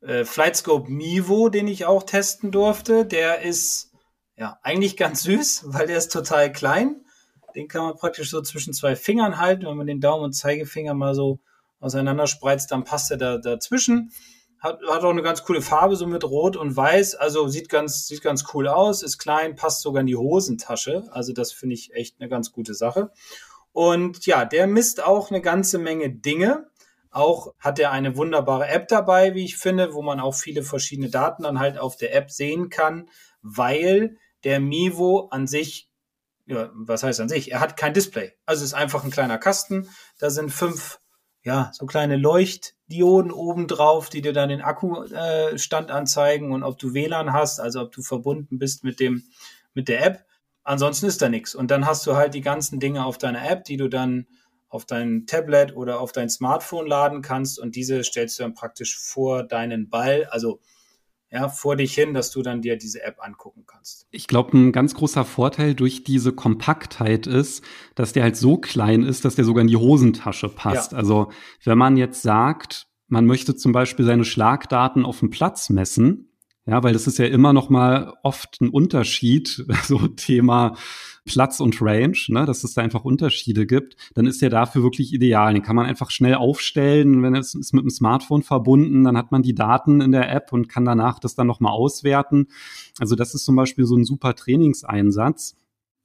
äh, 0.00 0.24
Flightscope 0.24 0.90
Mivo, 0.90 1.48
den 1.48 1.68
ich 1.68 1.86
auch 1.86 2.02
testen 2.02 2.50
durfte. 2.50 3.06
Der 3.06 3.42
ist 3.42 3.92
ja 4.36 4.58
eigentlich 4.62 4.96
ganz 4.96 5.22
süß, 5.24 5.64
weil 5.66 5.86
der 5.86 5.98
ist 5.98 6.12
total 6.12 6.50
klein 6.52 7.02
den 7.54 7.68
kann 7.68 7.84
man 7.84 7.96
praktisch 7.96 8.30
so 8.30 8.42
zwischen 8.42 8.72
zwei 8.72 8.96
Fingern 8.96 9.38
halten. 9.38 9.66
Wenn 9.66 9.76
man 9.76 9.86
den 9.86 10.00
Daumen 10.00 10.24
und 10.24 10.32
Zeigefinger 10.32 10.94
mal 10.94 11.14
so 11.14 11.40
auseinander 11.80 12.26
spreizt, 12.26 12.70
dann 12.70 12.84
passt 12.84 13.10
er 13.10 13.16
da 13.16 13.38
dazwischen. 13.38 14.12
Hat, 14.62 14.80
hat 14.88 15.02
auch 15.02 15.10
eine 15.10 15.22
ganz 15.22 15.42
coole 15.42 15.60
Farbe, 15.60 15.96
so 15.96 16.06
mit 16.06 16.22
Rot 16.22 16.56
und 16.56 16.76
Weiß. 16.76 17.16
Also 17.16 17.48
sieht 17.48 17.68
ganz, 17.68 18.06
sieht 18.06 18.22
ganz 18.22 18.44
cool 18.54 18.68
aus, 18.68 19.02
ist 19.02 19.18
klein, 19.18 19.56
passt 19.56 19.82
sogar 19.82 20.02
in 20.02 20.06
die 20.06 20.16
Hosentasche. 20.16 21.08
Also 21.10 21.32
das 21.32 21.52
finde 21.52 21.74
ich 21.74 21.92
echt 21.94 22.20
eine 22.20 22.28
ganz 22.28 22.52
gute 22.52 22.74
Sache. 22.74 23.10
Und 23.72 24.24
ja, 24.24 24.44
der 24.44 24.68
misst 24.68 25.02
auch 25.02 25.30
eine 25.30 25.40
ganze 25.40 25.78
Menge 25.78 26.10
Dinge. 26.10 26.70
Auch 27.10 27.54
hat 27.58 27.80
er 27.80 27.90
eine 27.90 28.16
wunderbare 28.16 28.68
App 28.68 28.86
dabei, 28.86 29.34
wie 29.34 29.44
ich 29.44 29.56
finde, 29.56 29.94
wo 29.94 30.02
man 30.02 30.20
auch 30.20 30.34
viele 30.34 30.62
verschiedene 30.62 31.10
Daten 31.10 31.42
dann 31.42 31.58
halt 31.58 31.76
auf 31.76 31.96
der 31.96 32.14
App 32.14 32.30
sehen 32.30 32.70
kann, 32.70 33.10
weil 33.42 34.16
der 34.44 34.60
Mivo 34.60 35.28
an 35.30 35.46
sich 35.46 35.90
ja, 36.46 36.70
was 36.74 37.02
heißt 37.02 37.20
an 37.20 37.28
sich? 37.28 37.52
Er 37.52 37.60
hat 37.60 37.76
kein 37.76 37.94
Display. 37.94 38.32
Also 38.46 38.64
ist 38.64 38.74
einfach 38.74 39.04
ein 39.04 39.10
kleiner 39.10 39.38
Kasten. 39.38 39.88
Da 40.18 40.30
sind 40.30 40.50
fünf, 40.50 41.00
ja, 41.44 41.70
so 41.72 41.86
kleine 41.86 42.16
Leuchtdioden 42.16 43.32
oben 43.32 43.66
drauf, 43.66 44.08
die 44.08 44.22
dir 44.22 44.32
dann 44.32 44.48
den 44.48 44.62
Akkustand 44.62 45.90
äh, 45.90 45.92
anzeigen 45.92 46.52
und 46.52 46.62
ob 46.62 46.78
du 46.78 46.94
WLAN 46.94 47.32
hast, 47.32 47.58
also 47.60 47.80
ob 47.82 47.92
du 47.92 48.02
verbunden 48.02 48.58
bist 48.58 48.84
mit 48.84 49.00
dem, 49.00 49.24
mit 49.74 49.88
der 49.88 50.04
App. 50.04 50.24
Ansonsten 50.62 51.06
ist 51.06 51.20
da 51.20 51.28
nichts. 51.28 51.54
Und 51.54 51.72
dann 51.72 51.86
hast 51.86 52.06
du 52.06 52.14
halt 52.14 52.34
die 52.34 52.40
ganzen 52.40 52.78
Dinge 52.78 53.04
auf 53.04 53.18
deiner 53.18 53.50
App, 53.50 53.64
die 53.64 53.76
du 53.76 53.88
dann 53.88 54.26
auf 54.68 54.86
dein 54.86 55.26
Tablet 55.26 55.76
oder 55.76 56.00
auf 56.00 56.12
dein 56.12 56.30
Smartphone 56.30 56.86
laden 56.86 57.20
kannst 57.20 57.58
und 57.58 57.76
diese 57.76 58.02
stellst 58.04 58.38
du 58.38 58.44
dann 58.44 58.54
praktisch 58.54 58.98
vor 58.98 59.42
deinen 59.42 59.90
Ball. 59.90 60.26
Also 60.30 60.60
ja, 61.32 61.48
vor 61.48 61.76
dich 61.76 61.94
hin, 61.94 62.12
dass 62.12 62.30
du 62.30 62.42
dann 62.42 62.60
dir 62.60 62.76
diese 62.76 63.02
App 63.02 63.16
angucken 63.20 63.64
kannst. 63.66 64.06
Ich 64.10 64.28
glaube, 64.28 64.56
ein 64.56 64.70
ganz 64.70 64.94
großer 64.94 65.24
Vorteil 65.24 65.74
durch 65.74 66.04
diese 66.04 66.32
Kompaktheit 66.32 67.26
ist, 67.26 67.64
dass 67.94 68.12
der 68.12 68.24
halt 68.24 68.36
so 68.36 68.58
klein 68.58 69.02
ist, 69.02 69.24
dass 69.24 69.34
der 69.34 69.46
sogar 69.46 69.62
in 69.62 69.68
die 69.68 69.76
Hosentasche 69.76 70.50
passt. 70.50 70.92
Ja. 70.92 70.98
Also 70.98 71.32
wenn 71.64 71.78
man 71.78 71.96
jetzt 71.96 72.20
sagt, 72.20 72.86
man 73.08 73.24
möchte 73.24 73.56
zum 73.56 73.72
Beispiel 73.72 74.04
seine 74.04 74.26
Schlagdaten 74.26 75.06
auf 75.06 75.20
dem 75.20 75.30
Platz 75.30 75.70
messen, 75.70 76.31
Ja, 76.64 76.82
weil 76.84 76.92
das 76.92 77.08
ist 77.08 77.18
ja 77.18 77.26
immer 77.26 77.52
noch 77.52 77.70
mal 77.70 78.14
oft 78.22 78.60
ein 78.60 78.68
Unterschied, 78.68 79.64
so 79.84 80.06
Thema 80.08 80.76
Platz 81.24 81.60
und 81.60 81.80
Range, 81.80 82.16
ne, 82.28 82.46
dass 82.46 82.64
es 82.64 82.74
da 82.74 82.82
einfach 82.82 83.04
Unterschiede 83.04 83.66
gibt, 83.66 83.96
dann 84.14 84.26
ist 84.26 84.42
der 84.42 84.50
dafür 84.50 84.82
wirklich 84.82 85.12
ideal. 85.12 85.54
Den 85.54 85.62
kann 85.62 85.76
man 85.76 85.86
einfach 85.86 86.10
schnell 86.10 86.34
aufstellen, 86.34 87.22
wenn 87.22 87.34
es 87.34 87.54
ist 87.54 87.72
mit 87.72 87.82
dem 87.82 87.90
Smartphone 87.90 88.42
verbunden, 88.42 89.04
dann 89.04 89.16
hat 89.16 89.30
man 89.32 89.42
die 89.42 89.54
Daten 89.54 90.00
in 90.00 90.12
der 90.12 90.32
App 90.32 90.52
und 90.52 90.68
kann 90.68 90.84
danach 90.84 91.18
das 91.18 91.34
dann 91.34 91.46
nochmal 91.46 91.72
auswerten. 91.72 92.48
Also 92.98 93.16
das 93.16 93.34
ist 93.34 93.44
zum 93.44 93.56
Beispiel 93.56 93.84
so 93.84 93.96
ein 93.96 94.04
super 94.04 94.34
Trainingseinsatz. 94.34 95.56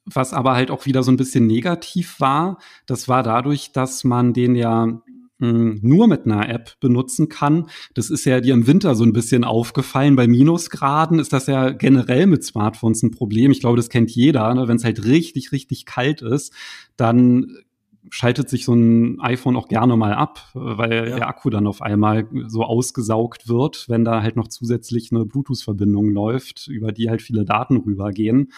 Was 0.06 0.34
aber 0.34 0.56
halt 0.56 0.72
auch 0.72 0.86
wieder 0.86 1.04
so 1.04 1.12
ein 1.12 1.18
bisschen 1.18 1.48
negativ 1.48 2.20
war, 2.20 2.60
das 2.86 3.08
war 3.08 3.24
dadurch, 3.24 3.74
dass 3.74 4.04
man 4.04 4.34
den 4.34 4.56
ja 4.56 5.02
nur 5.40 6.08
mit 6.08 6.26
einer 6.26 6.50
App 6.50 6.80
benutzen 6.80 7.30
kann. 7.30 7.70
Das 7.94 8.10
ist 8.10 8.26
ja 8.26 8.42
dir 8.42 8.54
im 8.54 8.66
Winter 8.66 8.96
so 8.96 9.04
ein 9.04 9.14
bisschen 9.14 9.44
aufgefallen. 9.44 10.16
Bei 10.16 10.28
Minusgraden 10.28 11.20
ist 11.20 11.32
das 11.32 11.48
ja 11.48 11.70
generell 11.70 12.26
mit 12.26 12.44
Smartphones 12.44 13.04
ein 13.04 13.12
Problem. 13.12 13.52
Ich 13.52 13.60
glaube, 13.60 13.78
das 13.78 13.90
kennt 13.90 14.10
jeder. 14.10 14.52
Ne? 14.54 14.68
Wenn 14.68 14.78
es 14.78 14.84
halt 14.84 15.06
richtig, 15.06 15.52
richtig 15.52 15.86
kalt 15.86 16.22
ist, 16.24 16.54
dann 16.96 17.56
schaltet 18.10 18.50
sich 18.50 18.66
so 18.66 18.74
ein 18.74 19.20
iPhone 19.20 19.58
auch 19.58 19.68
gerne 19.68 19.96
mal 19.98 20.14
ab, 20.14 20.50
weil 20.54 21.10
ja. 21.10 21.18
der 21.18 21.28
Akku 21.28 21.50
dann 21.50 21.68
auf 21.68 21.82
einmal 21.82 22.28
so 22.48 22.64
ausgesaugt 22.64 23.48
wird, 23.48 23.86
wenn 23.90 24.06
da 24.06 24.24
halt 24.24 24.38
noch 24.38 24.48
zusätzlich 24.48 25.12
eine 25.12 25.26
Bluetooth-Verbindung 25.26 26.10
läuft, 26.10 26.68
über 26.68 26.92
die 26.92 27.10
halt 27.10 27.22
viele 27.22 27.46
Daten 27.46 27.78
rübergehen. 27.78 28.54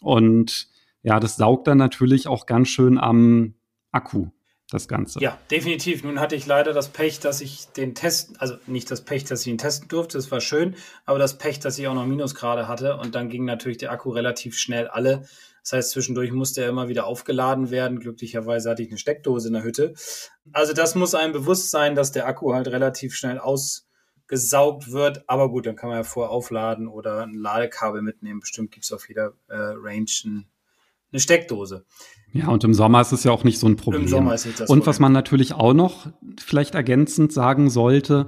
Und 0.00 0.68
ja, 1.02 1.20
das 1.20 1.36
saugt 1.36 1.66
dann 1.68 1.78
natürlich 1.78 2.26
auch 2.26 2.46
ganz 2.46 2.68
schön 2.68 2.98
am 2.98 3.54
Akku 3.92 4.28
das 4.70 4.86
Ganze. 4.86 5.20
Ja, 5.20 5.38
definitiv. 5.50 6.04
Nun 6.04 6.20
hatte 6.20 6.36
ich 6.36 6.44
leider 6.46 6.72
das 6.72 6.88
Pech, 6.88 7.20
dass 7.20 7.40
ich 7.40 7.68
den 7.68 7.94
Test, 7.94 8.40
also 8.40 8.56
nicht 8.66 8.90
das 8.90 9.00
Pech, 9.00 9.24
dass 9.24 9.42
ich 9.42 9.46
ihn 9.46 9.58
testen 9.58 9.88
durfte, 9.88 10.18
das 10.18 10.30
war 10.30 10.40
schön, 10.40 10.76
aber 11.06 11.18
das 11.18 11.38
Pech, 11.38 11.58
dass 11.58 11.78
ich 11.78 11.88
auch 11.88 11.94
noch 11.94 12.06
Minusgrade 12.06 12.68
hatte 12.68 12.96
und 12.98 13.14
dann 13.14 13.30
ging 13.30 13.46
natürlich 13.46 13.78
der 13.78 13.92
Akku 13.92 14.10
relativ 14.10 14.58
schnell 14.58 14.86
alle. 14.88 15.26
Das 15.62 15.72
heißt, 15.72 15.90
zwischendurch 15.90 16.32
musste 16.32 16.62
er 16.62 16.68
immer 16.68 16.88
wieder 16.88 17.06
aufgeladen 17.06 17.70
werden. 17.70 17.98
Glücklicherweise 17.98 18.70
hatte 18.70 18.82
ich 18.82 18.88
eine 18.88 18.98
Steckdose 18.98 19.48
in 19.48 19.54
der 19.54 19.64
Hütte. 19.64 19.94
Also 20.52 20.72
das 20.72 20.94
muss 20.94 21.14
einem 21.14 21.32
bewusst 21.32 21.70
sein, 21.70 21.94
dass 21.94 22.12
der 22.12 22.26
Akku 22.26 22.54
halt 22.54 22.68
relativ 22.68 23.14
schnell 23.14 23.38
ausgesaugt 23.38 24.92
wird. 24.92 25.24
Aber 25.28 25.50
gut, 25.50 25.66
dann 25.66 25.76
kann 25.76 25.90
man 25.90 25.98
ja 25.98 26.04
vorher 26.04 26.30
aufladen 26.30 26.88
oder 26.88 27.22
ein 27.22 27.34
Ladekabel 27.34 28.00
mitnehmen. 28.00 28.40
Bestimmt 28.40 28.70
gibt 28.70 28.84
es 28.84 28.92
auf 28.92 29.08
jeder 29.08 29.34
äh, 29.48 29.56
Range 29.56 30.06
eine 31.12 31.20
Steckdose. 31.20 31.84
Ja, 32.32 32.48
und 32.48 32.62
im 32.64 32.74
Sommer 32.74 33.00
ist 33.00 33.12
es 33.12 33.24
ja 33.24 33.32
auch 33.32 33.44
nicht 33.44 33.58
so 33.58 33.66
ein 33.66 33.76
Problem. 33.76 34.02
Im 34.02 34.08
Sommer 34.08 34.34
ist 34.34 34.46
nicht 34.46 34.60
das 34.60 34.68
Und 34.68 34.86
was 34.86 35.00
man 35.00 35.12
natürlich 35.12 35.54
auch 35.54 35.72
noch 35.72 36.08
vielleicht 36.38 36.74
ergänzend 36.74 37.32
sagen 37.32 37.70
sollte, 37.70 38.26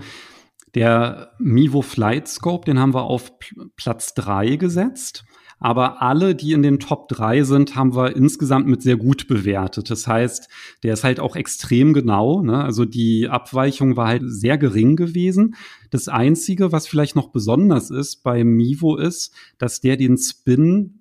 der 0.74 1.32
Mivo 1.38 1.82
Flight 1.82 2.28
Scope, 2.28 2.64
den 2.64 2.78
haben 2.78 2.94
wir 2.94 3.02
auf 3.02 3.32
Platz 3.76 4.14
drei 4.14 4.56
gesetzt. 4.56 5.24
Aber 5.62 6.00
alle, 6.00 6.34
die 6.34 6.52
in 6.52 6.62
den 6.62 6.80
Top 6.80 7.08
drei 7.08 7.42
sind, 7.42 7.76
haben 7.76 7.94
wir 7.94 8.16
insgesamt 8.16 8.66
mit 8.66 8.80
sehr 8.80 8.96
gut 8.96 9.28
bewertet. 9.28 9.90
Das 9.90 10.06
heißt, 10.06 10.48
der 10.82 10.94
ist 10.94 11.04
halt 11.04 11.20
auch 11.20 11.36
extrem 11.36 11.92
genau. 11.92 12.40
Ne? 12.40 12.64
Also 12.64 12.86
die 12.86 13.28
Abweichung 13.28 13.94
war 13.94 14.08
halt 14.08 14.22
sehr 14.24 14.56
gering 14.56 14.96
gewesen. 14.96 15.54
Das 15.90 16.08
Einzige, 16.08 16.72
was 16.72 16.86
vielleicht 16.86 17.14
noch 17.14 17.28
besonders 17.28 17.90
ist 17.90 18.22
bei 18.22 18.42
Mivo, 18.42 18.96
ist, 18.96 19.34
dass 19.58 19.82
der 19.82 19.98
den 19.98 20.16
Spin 20.16 20.99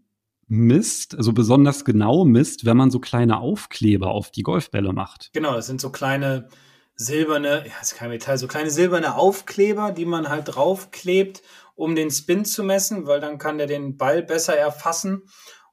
misst, 0.50 1.16
also 1.16 1.32
besonders 1.32 1.86
genau 1.86 2.26
misst, 2.26 2.66
wenn 2.66 2.76
man 2.76 2.92
so 2.92 3.00
kleine 3.00 3.40
Aufkleber 3.40 4.12
auf 4.12 4.32
die 4.32 4.44
Golfbälle 4.44 4.92
macht. 4.94 5.30
Genau, 5.34 5.54
das 5.54 5.68
sind 5.68 5.80
so 5.80 5.92
kleine 5.92 6.50
silberne, 6.96 7.66
ja, 7.66 7.74
ist 7.82 7.96
kein 7.96 8.10
Metall, 8.10 8.38
so 8.38 8.48
kleine 8.48 8.72
silberne 8.72 9.16
Aufkleber, 9.16 9.92
die 9.92 10.06
man 10.06 10.28
halt 10.28 10.56
draufklebt, 10.56 11.42
um 11.76 11.96
den 11.96 12.12
Spin 12.12 12.44
zu 12.44 12.64
messen, 12.64 13.08
weil 13.08 13.22
dann 13.22 13.38
kann 13.38 13.58
der 13.58 13.68
den 13.68 13.96
Ball 13.96 14.22
besser 14.22 14.58
erfassen. 14.58 15.24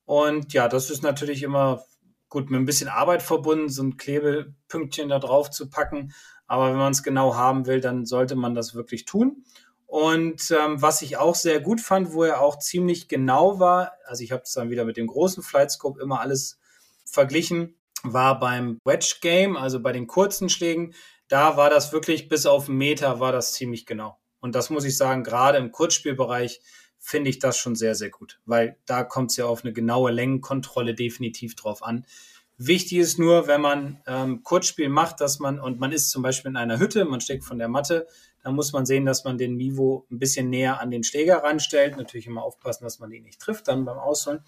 Und 0.05 0.53
ja, 0.53 0.69
das 0.69 0.91
ist 0.91 1.03
natürlich 1.03 1.43
immer 1.43 1.83
gut 2.29 2.51
mit 2.51 2.61
ein 2.61 2.67
bisschen 2.67 2.89
Arbeit 2.89 3.23
verbunden, 3.23 3.69
so 3.69 3.83
ein 3.83 3.97
Klebepünktchen 3.97 5.09
da 5.09 5.19
drauf 5.19 5.51
zu 5.51 5.69
packen. 5.69 6.13
Aber 6.47 6.71
wenn 6.71 6.79
man 6.79 6.93
es 6.93 7.03
genau 7.03 7.35
haben 7.35 7.67
will, 7.67 7.81
dann 7.81 8.07
sollte 8.07 8.37
man 8.37 8.55
das 8.55 8.75
wirklich 8.75 9.05
tun. 9.05 9.45
Und 9.87 10.51
ähm, 10.51 10.83
was 10.83 11.01
ich 11.03 11.17
auch 11.17 11.35
sehr 11.35 11.61
gut 11.61 11.81
fand, 11.81 12.13
wo 12.13 12.25
er 12.25 12.41
auch 12.41 12.59
ziemlich 12.59 13.09
genau 13.09 13.61
war, 13.61 13.93
also 14.05 14.25
ich 14.25 14.33
habe 14.33 14.43
es 14.43 14.53
dann 14.53 14.71
wieder 14.71 14.85
mit 14.85 14.97
dem 14.97 15.07
großen 15.07 15.43
Flightscope 15.43 16.01
immer 16.01 16.21
alles 16.21 16.59
verglichen, 17.05 17.77
war 18.03 18.39
beim 18.41 18.81
Wedge 18.85 19.17
Game, 19.21 19.57
also 19.57 19.81
bei 19.81 19.93
den 19.93 20.07
kurzen 20.07 20.49
Schlägen, 20.49 20.95
da 21.29 21.57
war 21.57 21.71
das 21.71 21.93
wirklich 21.93 22.29
bis 22.29 22.47
auf 22.47 22.69
einen 22.69 22.79
Meter 22.79 23.21
war 23.21 23.33
das 23.33 23.53
ziemlich 23.53 23.87
genau. 23.87 24.19
Und 24.41 24.55
das 24.55 24.71
muss 24.71 24.85
ich 24.85 24.97
sagen, 24.97 25.25
gerade 25.25 25.59
im 25.59 25.73
Kurzspielbereich 25.73 26.61
finde 26.99 27.31
ich 27.31 27.39
das 27.39 27.57
schon 27.57 27.77
sehr, 27.77 27.95
sehr 27.95 28.11
gut, 28.11 28.41
weil 28.45 28.79
da 28.87 29.05
kommt 29.05 29.31
es 29.31 29.37
ja 29.37 29.47
auf 29.47 29.65
eine 29.65 29.73
genaue 29.73 30.11
Längenkontrolle 30.11 30.95
definitiv 30.95 31.55
drauf 31.55 31.83
an. 31.83 32.05
Wichtig 32.59 32.99
ist 32.99 33.19
nur, 33.19 33.47
wenn 33.49 33.61
man 33.61 34.01
ähm, 34.07 34.43
Kurzspiel 34.43 34.89
macht, 34.89 35.21
dass 35.21 35.39
man, 35.39 35.61
und 35.61 35.79
man 35.79 35.93
ist 35.93 36.11
zum 36.11 36.23
Beispiel 36.23 36.51
in 36.51 36.57
einer 36.57 36.79
Hütte, 36.79 37.05
man 37.05 37.21
steckt 37.21 37.45
von 37.45 37.59
der 37.59 37.69
Matte, 37.69 38.07
dann 38.47 38.55
muss 38.55 38.73
man 38.73 38.87
sehen, 38.87 39.05
dass 39.05 39.25
man 39.25 39.39
den 39.39 39.57
Mivo 39.57 40.07
ein 40.09 40.21
bisschen 40.21 40.51
näher 40.51 40.81
an 40.81 40.93
den 40.93 41.03
Schläger 41.03 41.39
ranstellt. 41.39 41.97
Natürlich 41.97 42.29
immer 42.29 42.45
aufpassen, 42.45 42.85
dass 42.85 43.01
man 43.01 43.11
ihn 43.11 43.25
nicht 43.25 43.41
trifft 43.41 43.67
dann 43.67 43.85
beim 43.85 43.99
Ausholen, 43.99 44.39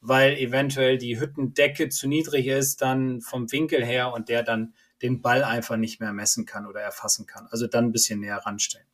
weil 0.00 0.34
eventuell 0.34 0.98
die 0.98 1.18
Hüttendecke 1.18 1.88
zu 1.88 2.06
niedrig 2.06 2.46
ist, 2.46 2.80
dann 2.80 3.20
vom 3.20 3.50
Winkel 3.50 3.84
her 3.84 4.12
und 4.12 4.28
der 4.28 4.44
dann 4.44 4.72
den 5.02 5.20
Ball 5.20 5.42
einfach 5.42 5.76
nicht 5.76 5.98
mehr 5.98 6.12
messen 6.12 6.46
kann 6.46 6.64
oder 6.64 6.80
erfassen 6.80 7.26
kann. 7.26 7.48
Also 7.50 7.66
dann 7.66 7.86
ein 7.86 7.92
bisschen 7.92 8.20
näher 8.20 8.36
ranstellen. 8.36 8.86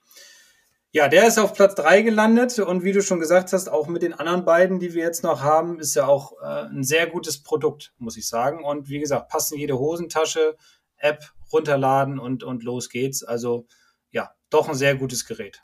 Ja, 0.91 1.09
der 1.09 1.27
ist 1.27 1.39
auf 1.39 1.53
Platz 1.53 1.75
drei 1.75 2.01
gelandet 2.01 2.59
und 2.59 2.83
wie 2.83 2.93
du 2.93 3.03
schon 3.03 3.21
gesagt 3.21 3.53
hast, 3.53 3.69
auch 3.69 3.89
mit 3.89 4.01
den 4.01 4.15
anderen 4.15 4.47
beiden, 4.47 4.81
die 4.81 4.95
wir 4.95 5.03
jetzt 5.03 5.23
noch 5.23 5.43
haben, 5.43 5.81
ist 5.81 5.97
ja 5.97 6.07
auch 6.07 6.33
äh, 6.41 6.71
ein 6.71 6.83
sehr 6.83 7.07
gutes 7.09 7.43
Produkt, 7.43 7.93
muss 7.99 8.17
ich 8.17 8.27
sagen. 8.27 8.65
Und 8.65 8.89
wie 8.89 9.01
gesagt, 9.01 9.29
passen 9.29 9.59
jede 9.59 9.79
Hosentasche, 9.79 10.57
App 10.97 11.31
runterladen 11.53 12.19
und, 12.19 12.43
und 12.43 12.63
los 12.63 12.89
geht's. 12.89 13.23
Also 13.23 13.67
doch 14.51 14.69
ein 14.69 14.75
sehr 14.75 14.95
gutes 14.95 15.27
Gerät. 15.27 15.63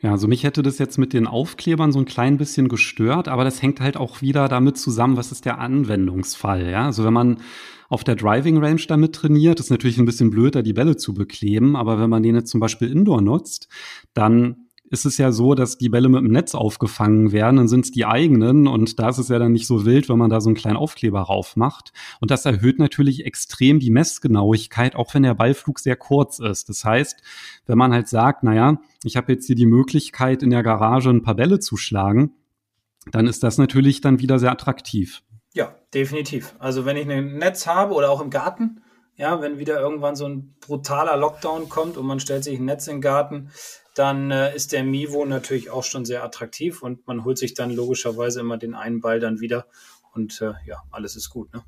Ja, 0.00 0.12
also 0.12 0.28
mich 0.28 0.44
hätte 0.44 0.62
das 0.62 0.78
jetzt 0.78 0.96
mit 0.96 1.12
den 1.12 1.26
Aufklebern 1.26 1.90
so 1.90 1.98
ein 1.98 2.04
klein 2.04 2.36
bisschen 2.36 2.68
gestört, 2.68 3.26
aber 3.26 3.42
das 3.42 3.62
hängt 3.62 3.80
halt 3.80 3.96
auch 3.96 4.22
wieder 4.22 4.48
damit 4.48 4.78
zusammen, 4.78 5.16
was 5.16 5.32
ist 5.32 5.44
der 5.44 5.58
Anwendungsfall, 5.58 6.70
ja? 6.70 6.86
Also 6.86 7.04
wenn 7.04 7.12
man 7.12 7.40
auf 7.88 8.04
der 8.04 8.14
Driving 8.14 8.58
Range 8.58 8.82
damit 8.86 9.14
trainiert, 9.14 9.58
ist 9.58 9.70
natürlich 9.70 9.98
ein 9.98 10.04
bisschen 10.04 10.30
blöd, 10.30 10.54
da 10.54 10.62
die 10.62 10.72
Bälle 10.72 10.96
zu 10.96 11.14
bekleben, 11.14 11.74
aber 11.74 11.98
wenn 11.98 12.10
man 12.10 12.22
den 12.22 12.36
jetzt 12.36 12.50
zum 12.50 12.60
Beispiel 12.60 12.90
Indoor 12.90 13.22
nutzt, 13.22 13.68
dann 14.14 14.67
ist 14.90 15.04
es 15.04 15.18
ja 15.18 15.32
so, 15.32 15.54
dass 15.54 15.78
die 15.78 15.88
Bälle 15.88 16.08
mit 16.08 16.20
dem 16.20 16.32
Netz 16.32 16.54
aufgefangen 16.54 17.32
werden, 17.32 17.56
dann 17.56 17.68
sind 17.68 17.84
es 17.84 17.90
die 17.90 18.06
eigenen 18.06 18.66
und 18.66 18.98
da 18.98 19.08
ist 19.08 19.18
es 19.18 19.28
ja 19.28 19.38
dann 19.38 19.52
nicht 19.52 19.66
so 19.66 19.84
wild, 19.84 20.08
wenn 20.08 20.18
man 20.18 20.30
da 20.30 20.40
so 20.40 20.48
einen 20.48 20.56
kleinen 20.56 20.76
Aufkleber 20.76 21.20
rauf 21.20 21.56
macht. 21.56 21.92
Und 22.20 22.30
das 22.30 22.44
erhöht 22.44 22.78
natürlich 22.78 23.26
extrem 23.26 23.80
die 23.80 23.90
Messgenauigkeit, 23.90 24.96
auch 24.96 25.12
wenn 25.14 25.22
der 25.22 25.34
Ballflug 25.34 25.78
sehr 25.78 25.96
kurz 25.96 26.38
ist. 26.38 26.68
Das 26.68 26.84
heißt, 26.84 27.22
wenn 27.66 27.78
man 27.78 27.92
halt 27.92 28.08
sagt, 28.08 28.42
naja, 28.44 28.80
ich 29.04 29.16
habe 29.16 29.32
jetzt 29.32 29.46
hier 29.46 29.56
die 29.56 29.66
Möglichkeit, 29.66 30.42
in 30.42 30.50
der 30.50 30.62
Garage 30.62 31.10
ein 31.10 31.22
paar 31.22 31.36
Bälle 31.36 31.58
zu 31.58 31.76
schlagen, 31.76 32.32
dann 33.10 33.26
ist 33.26 33.42
das 33.42 33.58
natürlich 33.58 34.00
dann 34.00 34.20
wieder 34.20 34.38
sehr 34.38 34.52
attraktiv. 34.52 35.22
Ja, 35.54 35.74
definitiv. 35.94 36.54
Also 36.58 36.84
wenn 36.84 36.96
ich 36.96 37.08
ein 37.08 37.38
Netz 37.38 37.66
habe 37.66 37.94
oder 37.94 38.10
auch 38.10 38.20
im 38.20 38.30
Garten, 38.30 38.82
ja, 39.16 39.42
wenn 39.42 39.58
wieder 39.58 39.80
irgendwann 39.80 40.14
so 40.14 40.26
ein 40.26 40.54
brutaler 40.60 41.16
Lockdown 41.16 41.68
kommt 41.68 41.96
und 41.96 42.06
man 42.06 42.20
stellt 42.20 42.44
sich 42.44 42.58
ein 42.58 42.64
Netz 42.64 42.86
in 42.86 42.96
den 42.96 43.00
Garten, 43.00 43.50
dann 43.98 44.30
äh, 44.30 44.54
ist 44.54 44.72
der 44.72 44.84
Mivo 44.84 45.24
natürlich 45.24 45.70
auch 45.70 45.84
schon 45.84 46.04
sehr 46.04 46.24
attraktiv 46.24 46.82
und 46.82 47.06
man 47.06 47.24
holt 47.24 47.38
sich 47.38 47.54
dann 47.54 47.70
logischerweise 47.70 48.40
immer 48.40 48.58
den 48.58 48.74
einen 48.74 49.00
Ball 49.00 49.20
dann 49.20 49.40
wieder 49.40 49.66
und 50.14 50.40
äh, 50.40 50.52
ja, 50.66 50.82
alles 50.90 51.16
ist 51.16 51.30
gut. 51.30 51.52
Ne? 51.52 51.62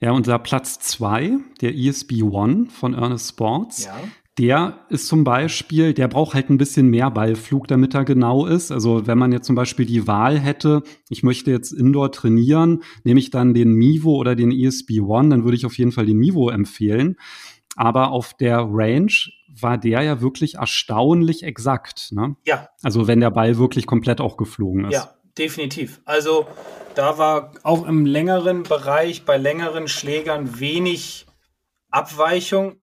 Ja, 0.00 0.12
unser 0.12 0.38
Platz 0.38 0.78
zwei, 0.78 1.38
der 1.60 1.74
ESB 1.76 2.22
One 2.22 2.66
von 2.70 2.94
Ernest 2.94 3.28
Sports, 3.28 3.84
ja. 3.84 3.94
der 4.38 4.86
ist 4.88 5.08
zum 5.08 5.24
Beispiel, 5.24 5.92
der 5.92 6.08
braucht 6.08 6.34
halt 6.34 6.48
ein 6.48 6.56
bisschen 6.56 6.88
mehr 6.88 7.10
Ballflug, 7.10 7.68
damit 7.68 7.94
er 7.94 8.06
genau 8.06 8.46
ist. 8.46 8.72
Also 8.72 9.06
wenn 9.06 9.18
man 9.18 9.32
jetzt 9.32 9.46
zum 9.46 9.56
Beispiel 9.56 9.84
die 9.84 10.06
Wahl 10.06 10.38
hätte, 10.38 10.82
ich 11.10 11.22
möchte 11.22 11.50
jetzt 11.50 11.72
Indoor 11.72 12.12
trainieren, 12.12 12.82
nehme 13.04 13.20
ich 13.20 13.30
dann 13.30 13.52
den 13.52 13.72
Mivo 13.74 14.16
oder 14.16 14.34
den 14.34 14.52
ESB 14.52 15.00
One, 15.00 15.28
dann 15.28 15.44
würde 15.44 15.56
ich 15.56 15.66
auf 15.66 15.76
jeden 15.76 15.92
Fall 15.92 16.06
den 16.06 16.16
Mivo 16.16 16.48
empfehlen. 16.48 17.16
Aber 17.76 18.10
auf 18.10 18.34
der 18.34 18.66
Range 18.70 19.12
war 19.58 19.78
der 19.78 20.02
ja 20.02 20.20
wirklich 20.20 20.56
erstaunlich 20.56 21.42
exakt. 21.42 22.12
Ne? 22.12 22.36
Ja. 22.44 22.68
Also 22.82 23.06
wenn 23.06 23.20
der 23.20 23.30
Ball 23.30 23.58
wirklich 23.58 23.86
komplett 23.86 24.20
auch 24.20 24.36
geflogen 24.36 24.86
ist. 24.86 24.94
Ja, 24.94 25.14
definitiv. 25.38 26.00
Also 26.04 26.46
da 26.94 27.18
war 27.18 27.52
auch 27.62 27.86
im 27.86 28.06
längeren 28.06 28.62
Bereich 28.62 29.24
bei 29.24 29.36
längeren 29.36 29.88
Schlägern 29.88 30.60
wenig 30.60 31.26
Abweichung. 31.90 32.80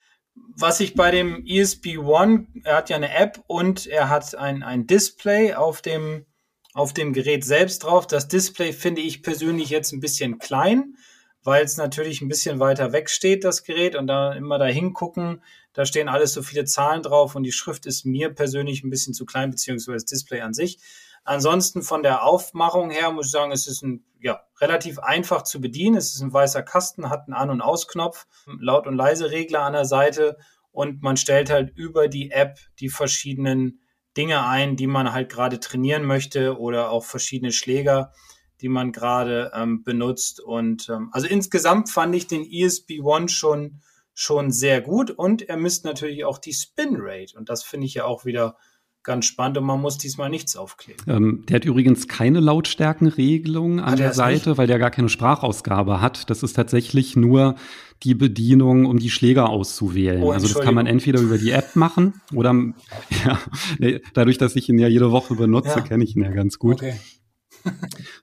Was 0.60 0.80
ich 0.80 0.94
bei 0.94 1.12
dem 1.12 1.46
ESP 1.46 1.98
One, 1.98 2.48
er 2.64 2.78
hat 2.78 2.90
ja 2.90 2.96
eine 2.96 3.14
App 3.16 3.44
und 3.48 3.88
er 3.88 4.10
hat 4.10 4.36
ein, 4.36 4.64
ein 4.64 4.88
Display 4.88 5.54
auf 5.54 5.82
dem, 5.82 6.26
auf 6.74 6.94
dem 6.94 7.14
Gerät 7.14 7.44
selbst 7.44 7.80
drauf. 7.80 8.08
Das 8.08 8.28
Display 8.28 8.74
finde 8.74 9.02
ich 9.02 9.24
persönlich 9.24 9.70
jetzt 9.70 9.94
ein 9.94 10.00
bisschen 10.00 10.38
klein, 10.38 10.96
weil 11.44 11.64
es 11.64 11.78
natürlich 11.78 12.22
ein 12.22 12.28
bisschen 12.28 12.60
weiter 12.60 12.92
weg 12.92 13.10
steht, 13.10 13.44
das 13.44 13.64
Gerät, 13.64 13.96
und 13.96 14.08
da 14.08 14.34
immer 14.34 14.60
da 14.60 14.66
hingucken, 14.66 15.42
Da 15.78 15.86
stehen 15.86 16.10
alles 16.10 16.34
so 16.34 16.42
viele 16.42 16.66
Zahlen 16.66 17.04
drauf 17.04 17.36
und 17.36 17.44
die 17.44 17.52
Schrift 17.52 17.86
ist 17.86 18.04
mir 18.04 18.34
persönlich 18.34 18.84
ein 18.84 18.90
bisschen 18.90 19.14
zu 19.14 19.28
klein, 19.28 19.52
beziehungsweise 19.52 19.98
das 19.98 20.06
Display 20.06 20.42
an 20.42 20.56
sich. 20.56 20.80
Ansonsten 21.24 21.84
von 21.84 22.02
der 22.02 22.24
Aufmachung 22.24 22.90
her 22.90 23.12
muss 23.12 23.28
ich 23.28 23.32
sagen, 23.32 23.52
es 23.52 23.68
ist 23.68 23.84
ein, 23.84 24.04
ja, 24.20 24.42
relativ 24.60 24.98
einfach 24.98 25.44
zu 25.44 25.62
bedienen. 25.62 25.96
Es 25.96 26.16
ist 26.16 26.22
ein 26.22 26.34
weißer 26.34 26.64
Kasten, 26.64 27.12
hat 27.12 27.28
einen 27.28 27.36
An- 27.36 27.52
und 27.52 27.62
Ausknopf, 27.62 28.26
Laut- 28.60 28.88
und 28.88 28.96
Leise-Regler 28.96 29.62
an 29.62 29.74
der 29.74 29.86
Seite 29.86 30.38
und 30.72 31.04
man 31.04 31.16
stellt 31.16 31.52
halt 31.52 31.78
über 31.78 32.08
die 32.08 32.32
App 32.32 32.58
die 32.80 32.90
verschiedenen 32.90 33.82
Dinge 34.18 34.48
ein, 34.48 34.78
die 34.78 34.88
man 34.88 35.14
halt 35.14 35.30
gerade 35.30 35.60
trainieren 35.60 36.06
möchte 36.06 36.58
oder 36.58 36.90
auch 36.90 37.06
verschiedene 37.06 37.52
Schläger, 37.52 38.14
die 38.62 38.70
man 38.70 38.92
gerade 38.92 39.52
ähm, 39.54 39.84
benutzt. 39.84 40.40
Und 40.40 40.90
ähm, 40.90 41.10
also 41.12 41.28
insgesamt 41.28 41.92
fand 41.92 42.16
ich 42.16 42.26
den 42.26 42.52
ESB 42.52 43.02
One 43.04 43.30
schon, 43.30 43.84
schon 44.20 44.52
sehr 44.52 44.82
gut 44.82 45.12
und 45.12 45.48
er 45.48 45.58
misst 45.58 45.86
natürlich 45.86 46.26
auch 46.26 46.40
die 46.40 46.52
Spin 46.52 46.98
Rate 46.98 47.38
und 47.38 47.50
das 47.50 47.64
finde 47.64 47.86
ich 47.86 47.94
ja 47.94 48.06
auch 48.06 48.26
wieder 48.26 48.58
ganz 49.04 49.26
spannend 49.26 49.60
und 49.60 49.64
man 49.64 49.80
muss 49.80 50.00
diesmal 50.00 50.32
nichts 50.32 50.56
aufkleben. 50.56 51.06
Ähm, 51.08 51.44
der 51.48 51.58
hat 51.58 51.66
übrigens 51.66 52.08
keine 52.08 52.40
Lautstärkenregelung 52.40 53.80
an 53.80 53.96
der 53.96 54.14
Seite, 54.14 54.50
nicht? 54.50 54.58
weil 54.58 54.66
der 54.66 54.80
gar 54.80 54.90
keine 54.90 55.10
Sprachausgabe 55.10 56.02
hat. 56.02 56.32
Das 56.32 56.42
ist 56.42 56.54
tatsächlich 56.54 57.16
nur 57.16 57.56
die 58.02 58.16
Bedienung, 58.16 58.88
um 58.88 58.98
die 58.98 59.12
Schläger 59.12 59.50
auszuwählen. 59.50 60.24
Oh, 60.24 60.32
also 60.32 60.48
das 60.48 60.60
kann 60.62 60.74
man 60.74 60.88
entweder 60.88 61.22
über 61.22 61.38
die 61.38 61.52
App 61.52 61.76
machen 61.76 62.20
oder 62.34 62.54
ja, 63.24 63.40
dadurch, 64.16 64.40
dass 64.40 64.56
ich 64.56 64.68
ihn 64.68 64.80
ja 64.80 64.88
jede 64.88 65.12
Woche 65.12 65.36
benutze, 65.36 65.70
ja. 65.70 65.82
kenne 65.82 66.04
ich 66.04 66.16
ihn 66.16 66.24
ja 66.24 66.32
ganz 66.32 66.58
gut. 66.58 66.82
Okay 66.82 66.96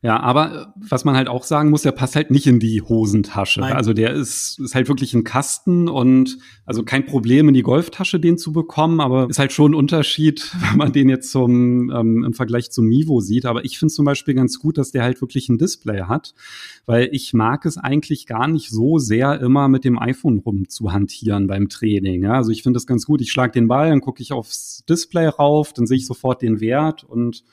ja, 0.03 0.21
aber 0.21 0.55
äh, 0.55 0.67
was 0.89 1.05
man 1.05 1.17
halt 1.17 1.29
auch 1.29 1.45
sagen 1.45 1.71
muss, 1.71 1.83
der 1.83 1.93
passt 1.93 2.17
halt 2.17 2.31
nicht 2.31 2.47
in 2.47 2.61
die 2.61 2.83
Hosentasche. 2.83 3.61
Nein. 3.61 3.73
Also 3.73 3.93
der 3.93 4.13
ist, 4.13 4.59
ist 4.59 4.75
halt 4.75 4.89
wirklich 4.89 5.15
ein 5.15 5.25
Kasten 5.25 5.89
und 5.89 6.39
also 6.67 6.83
kein 6.83 7.07
Problem 7.07 7.49
in 7.49 7.55
die 7.55 7.63
Golftasche 7.63 8.21
den 8.21 8.39
zu 8.39 8.53
bekommen, 8.53 9.01
aber 9.01 9.29
ist 9.29 9.39
halt 9.39 9.53
schon 9.53 9.73
ein 9.73 9.75
Unterschied, 9.75 10.51
wenn 10.71 10.79
man 10.79 10.93
den 10.93 11.09
jetzt 11.09 11.31
zum, 11.31 11.91
ähm, 11.91 12.25
im 12.25 12.35
Vergleich 12.35 12.71
zum 12.71 12.87
Mivo 12.87 13.21
sieht. 13.21 13.47
Aber 13.47 13.65
ich 13.65 13.79
finde 13.79 13.93
zum 13.93 14.05
Beispiel 14.05 14.35
ganz 14.35 14.59
gut, 14.59 14.79
dass 14.79 14.91
der 14.91 15.03
halt 15.03 15.21
wirklich 15.21 15.49
ein 15.49 15.59
Display 15.59 16.03
hat, 16.03 16.35
weil 16.87 17.09
ich 17.13 17.33
mag 17.33 17.65
es 17.67 17.79
eigentlich 17.79 18.27
gar 18.27 18.49
nicht 18.49 18.71
so 18.71 18.99
sehr 18.99 19.41
immer 19.41 19.69
mit 19.69 19.85
dem 19.85 19.99
iPhone 19.99 20.39
rum 20.39 20.69
zu 20.69 20.93
hantieren 20.93 21.47
beim 21.47 21.69
Training. 21.69 22.25
Ja? 22.25 22.35
Also 22.35 22.51
ich 22.51 22.63
finde 22.63 22.77
das 22.77 22.87
ganz 22.87 23.07
gut. 23.07 23.21
Ich 23.21 23.31
schlage 23.31 23.53
den 23.53 23.69
Ball, 23.69 23.91
dann 23.91 24.01
gucke 24.01 24.23
ich 24.23 24.33
aufs 24.33 24.85
Display 24.89 25.27
rauf, 25.27 25.73
dann 25.73 25.87
sehe 25.87 25.97
ich 25.97 26.07
sofort 26.07 26.43
den 26.43 26.61
Wert 26.61 27.05
und 27.05 27.45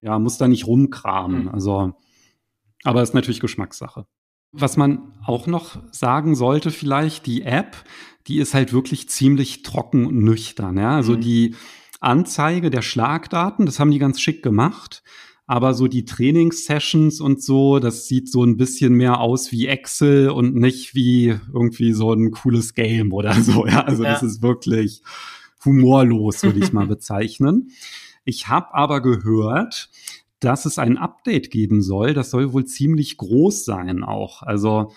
ja, 0.00 0.18
muss 0.18 0.38
da 0.38 0.48
nicht 0.48 0.66
rumkramen. 0.66 1.42
Mhm. 1.42 1.48
Also, 1.48 1.92
aber 2.84 3.02
ist 3.02 3.14
natürlich 3.14 3.40
Geschmackssache. 3.40 4.06
Was 4.52 4.76
man 4.76 5.12
auch 5.24 5.46
noch 5.46 5.78
sagen 5.92 6.34
sollte, 6.34 6.70
vielleicht, 6.70 7.26
die 7.26 7.42
App, 7.42 7.76
die 8.26 8.38
ist 8.38 8.54
halt 8.54 8.72
wirklich 8.72 9.08
ziemlich 9.08 9.62
trocken 9.62 10.06
und 10.06 10.22
nüchtern. 10.22 10.78
Ja? 10.78 10.96
Also 10.96 11.14
mhm. 11.14 11.20
die 11.20 11.54
Anzeige 12.00 12.70
der 12.70 12.82
Schlagdaten, 12.82 13.66
das 13.66 13.80
haben 13.80 13.90
die 13.90 13.98
ganz 13.98 14.20
schick 14.20 14.42
gemacht. 14.42 15.02
Aber 15.46 15.72
so 15.72 15.88
die 15.88 16.04
Trainingssessions 16.04 17.22
und 17.22 17.42
so, 17.42 17.78
das 17.78 18.06
sieht 18.06 18.30
so 18.30 18.44
ein 18.44 18.58
bisschen 18.58 18.92
mehr 18.92 19.20
aus 19.20 19.50
wie 19.50 19.66
Excel 19.66 20.28
und 20.28 20.54
nicht 20.54 20.94
wie 20.94 21.38
irgendwie 21.54 21.94
so 21.94 22.12
ein 22.12 22.32
cooles 22.32 22.74
Game 22.74 23.14
oder 23.14 23.32
so. 23.42 23.66
Ja, 23.66 23.80
also 23.80 24.04
ja. 24.04 24.12
das 24.12 24.22
ist 24.22 24.42
wirklich 24.42 25.02
humorlos, 25.64 26.42
würde 26.42 26.58
ich 26.58 26.74
mal 26.74 26.86
bezeichnen. 26.88 27.70
Ich 28.28 28.46
habe 28.46 28.74
aber 28.74 29.00
gehört, 29.00 29.88
dass 30.40 30.66
es 30.66 30.78
ein 30.78 30.98
Update 30.98 31.50
geben 31.50 31.80
soll. 31.80 32.12
Das 32.12 32.28
soll 32.28 32.52
wohl 32.52 32.66
ziemlich 32.66 33.16
groß 33.16 33.64
sein 33.64 34.04
auch. 34.04 34.42
Also 34.42 34.92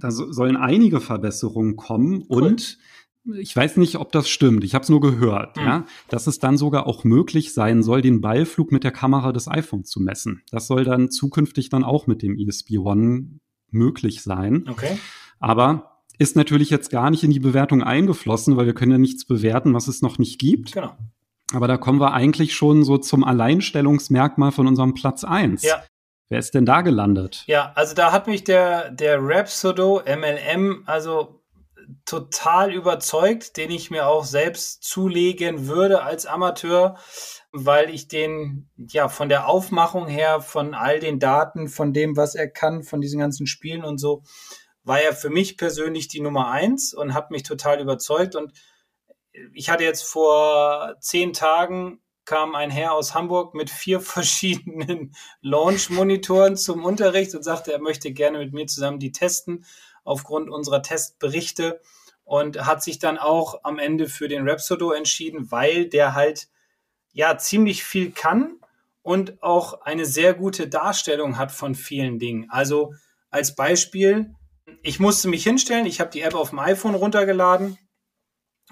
da 0.00 0.12
sollen 0.12 0.56
einige 0.56 1.00
Verbesserungen 1.00 1.74
kommen 1.74 2.24
cool. 2.30 2.44
und 2.44 2.78
ich 3.34 3.56
weiß 3.56 3.76
nicht, 3.76 3.96
ob 3.96 4.12
das 4.12 4.28
stimmt. 4.28 4.62
Ich 4.62 4.74
habe 4.74 4.84
es 4.84 4.88
nur 4.88 5.00
gehört, 5.00 5.56
mhm. 5.56 5.62
ja, 5.62 5.86
dass 6.08 6.28
es 6.28 6.38
dann 6.38 6.56
sogar 6.56 6.86
auch 6.86 7.02
möglich 7.02 7.52
sein 7.52 7.82
soll, 7.82 8.02
den 8.02 8.20
Ballflug 8.20 8.70
mit 8.70 8.84
der 8.84 8.92
Kamera 8.92 9.32
des 9.32 9.48
iPhones 9.48 9.90
zu 9.90 10.00
messen. 10.00 10.42
Das 10.52 10.68
soll 10.68 10.84
dann 10.84 11.10
zukünftig 11.10 11.70
dann 11.70 11.82
auch 11.82 12.06
mit 12.06 12.22
dem 12.22 12.38
ESP 12.38 12.78
One 12.78 13.40
möglich 13.72 14.22
sein. 14.22 14.64
Okay. 14.68 14.96
Aber 15.40 16.02
ist 16.18 16.36
natürlich 16.36 16.70
jetzt 16.70 16.90
gar 16.90 17.10
nicht 17.10 17.24
in 17.24 17.32
die 17.32 17.40
Bewertung 17.40 17.82
eingeflossen, 17.82 18.56
weil 18.56 18.66
wir 18.66 18.74
können 18.74 18.92
ja 18.92 18.98
nichts 18.98 19.24
bewerten, 19.24 19.74
was 19.74 19.88
es 19.88 20.02
noch 20.02 20.18
nicht 20.18 20.38
gibt. 20.38 20.72
Genau. 20.72 20.96
Aber 21.52 21.68
da 21.68 21.76
kommen 21.76 22.00
wir 22.00 22.12
eigentlich 22.12 22.54
schon 22.54 22.84
so 22.84 22.98
zum 22.98 23.24
Alleinstellungsmerkmal 23.24 24.52
von 24.52 24.66
unserem 24.66 24.94
Platz 24.94 25.24
eins. 25.24 25.62
Ja. 25.62 25.82
Wer 26.28 26.38
ist 26.38 26.54
denn 26.54 26.64
da 26.64 26.82
gelandet? 26.82 27.42
Ja, 27.46 27.72
also 27.74 27.94
da 27.94 28.12
hat 28.12 28.28
mich 28.28 28.44
der, 28.44 28.90
der 28.90 29.18
Rhapsodo 29.20 30.00
MLM 30.06 30.84
also 30.86 31.40
total 32.04 32.72
überzeugt, 32.72 33.56
den 33.56 33.72
ich 33.72 33.90
mir 33.90 34.06
auch 34.06 34.24
selbst 34.24 34.84
zulegen 34.84 35.66
würde 35.66 36.02
als 36.02 36.26
Amateur, 36.26 36.96
weil 37.50 37.90
ich 37.90 38.06
den 38.06 38.70
ja 38.76 39.08
von 39.08 39.28
der 39.28 39.48
Aufmachung 39.48 40.06
her, 40.06 40.40
von 40.40 40.74
all 40.74 41.00
den 41.00 41.18
Daten, 41.18 41.68
von 41.68 41.92
dem, 41.92 42.16
was 42.16 42.36
er 42.36 42.48
kann, 42.48 42.84
von 42.84 43.00
diesen 43.00 43.18
ganzen 43.18 43.48
Spielen 43.48 43.84
und 43.84 43.98
so, 43.98 44.22
war 44.84 45.00
er 45.00 45.14
für 45.14 45.30
mich 45.30 45.56
persönlich 45.56 46.06
die 46.08 46.20
Nummer 46.20 46.50
eins 46.50 46.94
und 46.94 47.12
hat 47.12 47.30
mich 47.30 47.42
total 47.42 47.80
überzeugt 47.80 48.36
und 48.36 48.52
ich 49.54 49.70
hatte 49.70 49.84
jetzt 49.84 50.04
vor 50.04 50.96
zehn 51.00 51.32
Tagen 51.32 52.00
kam 52.24 52.54
ein 52.54 52.70
Herr 52.70 52.92
aus 52.92 53.14
Hamburg 53.14 53.54
mit 53.54 53.70
vier 53.70 54.00
verschiedenen 54.00 55.14
Launch-Monitoren 55.40 56.56
zum 56.56 56.84
Unterricht 56.84 57.34
und 57.34 57.42
sagte, 57.42 57.72
er 57.72 57.80
möchte 57.80 58.12
gerne 58.12 58.38
mit 58.38 58.52
mir 58.52 58.66
zusammen 58.66 59.00
die 59.00 59.12
testen 59.12 59.64
aufgrund 60.04 60.48
unserer 60.48 60.82
Testberichte 60.82 61.80
und 62.24 62.64
hat 62.64 62.82
sich 62.82 62.98
dann 62.98 63.18
auch 63.18 63.64
am 63.64 63.78
Ende 63.78 64.08
für 64.08 64.28
den 64.28 64.48
Rhapsodo 64.48 64.92
entschieden, 64.92 65.50
weil 65.50 65.86
der 65.88 66.14
halt 66.14 66.48
ja 67.12 67.36
ziemlich 67.36 67.82
viel 67.82 68.12
kann 68.12 68.56
und 69.02 69.42
auch 69.42 69.82
eine 69.82 70.06
sehr 70.06 70.34
gute 70.34 70.68
Darstellung 70.68 71.38
hat 71.38 71.50
von 71.50 71.74
vielen 71.74 72.18
Dingen. 72.18 72.48
Also 72.48 72.94
als 73.30 73.56
Beispiel, 73.56 74.34
ich 74.82 75.00
musste 75.00 75.28
mich 75.28 75.42
hinstellen, 75.42 75.86
ich 75.86 76.00
habe 76.00 76.10
die 76.10 76.20
App 76.20 76.34
auf 76.34 76.50
dem 76.50 76.60
iPhone 76.60 76.94
runtergeladen, 76.94 77.78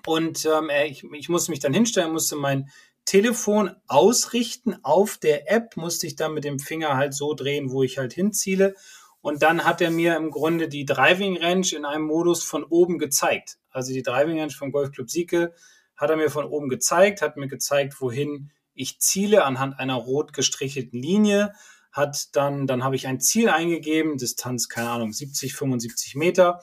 und 0.07 0.45
ähm, 0.47 0.71
ich, 0.87 1.05
ich 1.05 1.29
musste 1.29 1.51
mich 1.51 1.61
dann 1.61 1.75
hinstellen, 1.75 2.13
musste 2.13 2.37
mein 2.37 2.71
Telefon 3.05 3.71
ausrichten 3.87 4.77
auf 4.83 5.17
der 5.17 5.51
App, 5.51 5.77
musste 5.77 6.07
ich 6.07 6.17
dann 6.17 6.35
mit 6.35 6.45
dem 6.45 6.59
Finger 6.59 6.97
halt 6.97 7.15
so 7.15 7.33
drehen, 7.33 7.71
wo 7.71 7.83
ich 7.83 7.97
halt 7.97 8.13
hinziele. 8.13 8.75
Und 9.21 9.43
dann 9.43 9.65
hat 9.65 9.81
er 9.81 9.91
mir 9.91 10.17
im 10.17 10.31
Grunde 10.31 10.69
die 10.69 10.85
Driving 10.85 11.39
Range 11.39 11.67
in 11.75 11.85
einem 11.85 12.05
Modus 12.05 12.45
von 12.45 12.65
oben 12.65 12.99
gezeigt. 12.99 13.59
Also 13.71 13.93
die 13.93 14.03
Driving 14.03 14.39
Range 14.39 14.53
vom 14.53 14.73
Golf 14.73 14.93
Club 14.93 15.11
Sieke 15.11 15.55
hat 15.97 16.11
er 16.11 16.17
mir 16.17 16.31
von 16.31 16.45
oben 16.45 16.69
gezeigt, 16.69 17.23
hat 17.23 17.37
mir 17.37 17.49
gezeigt, 17.49 18.01
wohin 18.01 18.53
ich 18.75 19.01
ziele 19.01 19.45
anhand 19.45 19.81
einer 19.81 19.95
rot 19.95 20.33
gestrichelten 20.33 21.01
Linie. 21.01 21.55
Hat 21.91 22.37
dann, 22.37 22.67
dann 22.67 22.85
habe 22.85 22.95
ich 22.95 23.07
ein 23.07 23.21
Ziel 23.21 23.49
eingegeben, 23.49 24.19
Distanz, 24.19 24.69
keine 24.69 24.91
Ahnung, 24.91 25.13
70, 25.13 25.55
75 25.55 26.15
Meter 26.15 26.61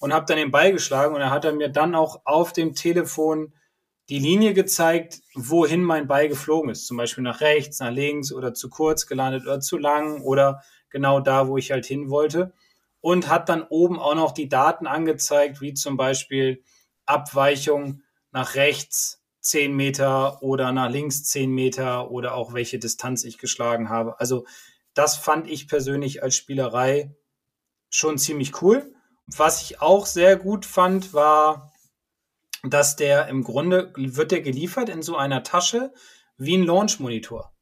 und 0.00 0.12
habe 0.12 0.26
dann 0.26 0.36
den 0.36 0.50
Ball 0.50 0.72
geschlagen 0.72 1.14
und 1.14 1.20
er 1.20 1.30
hat 1.30 1.52
mir 1.54 1.68
dann 1.68 1.94
auch 1.94 2.20
auf 2.24 2.52
dem 2.52 2.74
Telefon 2.74 3.52
die 4.08 4.18
Linie 4.18 4.54
gezeigt, 4.54 5.20
wohin 5.34 5.82
mein 5.82 6.06
Ball 6.06 6.28
geflogen 6.28 6.70
ist. 6.70 6.86
Zum 6.86 6.96
Beispiel 6.96 7.24
nach 7.24 7.40
rechts, 7.40 7.80
nach 7.80 7.90
links 7.90 8.32
oder 8.32 8.54
zu 8.54 8.70
kurz 8.70 9.06
gelandet 9.06 9.42
oder 9.44 9.60
zu 9.60 9.78
lang 9.78 10.22
oder 10.22 10.62
genau 10.90 11.20
da, 11.20 11.48
wo 11.48 11.56
ich 11.56 11.72
halt 11.72 11.86
hin 11.86 12.08
wollte. 12.10 12.52
Und 13.00 13.28
hat 13.28 13.48
dann 13.48 13.62
oben 13.62 13.98
auch 13.98 14.14
noch 14.14 14.32
die 14.32 14.48
Daten 14.48 14.86
angezeigt, 14.86 15.60
wie 15.60 15.74
zum 15.74 15.96
Beispiel 15.96 16.62
Abweichung 17.04 18.02
nach 18.32 18.54
rechts 18.54 19.22
10 19.40 19.74
Meter 19.74 20.42
oder 20.42 20.72
nach 20.72 20.90
links 20.90 21.24
10 21.24 21.50
Meter 21.50 22.10
oder 22.10 22.34
auch 22.34 22.52
welche 22.52 22.78
Distanz 22.78 23.24
ich 23.24 23.38
geschlagen 23.38 23.88
habe. 23.88 24.18
Also 24.18 24.44
das 24.94 25.16
fand 25.16 25.48
ich 25.48 25.68
persönlich 25.68 26.22
als 26.22 26.34
Spielerei 26.34 27.14
schon 27.88 28.18
ziemlich 28.18 28.60
cool. 28.62 28.95
Was 29.26 29.62
ich 29.62 29.80
auch 29.80 30.06
sehr 30.06 30.36
gut 30.36 30.64
fand, 30.66 31.12
war, 31.12 31.72
dass 32.62 32.96
der 32.96 33.28
im 33.28 33.42
Grunde 33.42 33.92
wird 33.96 34.30
der 34.30 34.40
geliefert 34.40 34.88
in 34.88 35.02
so 35.02 35.16
einer 35.16 35.42
Tasche 35.42 35.92
wie 36.36 36.56
ein 36.56 36.64
Launch-Monitor. 36.64 37.52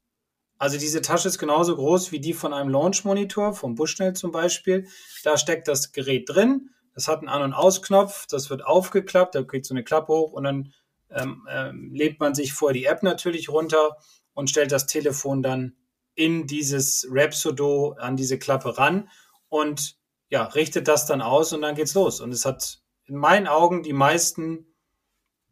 Also 0.59 0.79
diese 0.79 1.03
Tasche 1.03 1.29
ist 1.29 1.39
genauso 1.39 1.75
groß 1.75 2.12
wie 2.12 2.21
die 2.21 2.33
von 2.33 2.53
einem 2.53 2.71
Launch-Monitor, 2.71 3.55
vom 3.55 3.75
Bushnell 3.75 4.15
zum 4.15 4.31
Beispiel. 4.31 4.87
Da 5.23 5.37
steckt 5.37 5.69
das 5.69 5.93
Gerät 5.93 6.29
drin, 6.29 6.71
das 6.95 7.09
hat 7.09 7.19
einen 7.19 7.29
An- 7.29 7.43
und 7.43 7.53
Ausknopf, 7.55 8.27
das 8.29 8.51
wird 8.51 8.65
aufgeklappt, 8.65 9.35
da 9.35 9.43
geht 9.43 9.67
so 9.67 9.75
eine 9.75 9.85
Klappe 9.85 10.12
hoch 10.12 10.33
und 10.33 10.45
dann 10.45 10.73
ähm, 11.11 11.47
ähm, 11.51 11.93
lädt 11.93 12.21
man 12.21 12.35
sich 12.35 12.53
vor 12.53 12.73
die 12.73 12.85
App 12.85 13.03
natürlich 13.03 13.49
runter 13.49 13.97
und 14.33 14.49
stellt 14.49 14.73
das 14.73 14.87
Telefon 14.87 15.43
dann 15.43 15.77
in 16.15 16.47
dieses 16.47 17.07
Rhapsodo 17.11 17.97
an 17.99 18.17
diese 18.17 18.39
Klappe 18.39 18.79
ran 18.79 19.09
und 19.49 19.97
ja, 20.29 20.45
richtet 20.45 20.89
das 20.89 21.07
dann 21.07 21.22
aus 21.22 21.53
und 21.53 21.62
dann 21.62 21.75
geht's 21.75 21.95
los. 21.95 22.20
Und 22.20 22.33
es 22.33 22.45
hat 22.45 22.81
in 23.07 23.16
meinen 23.16 23.47
Augen 23.47 23.83
die 23.83 23.93
meisten 23.93 24.66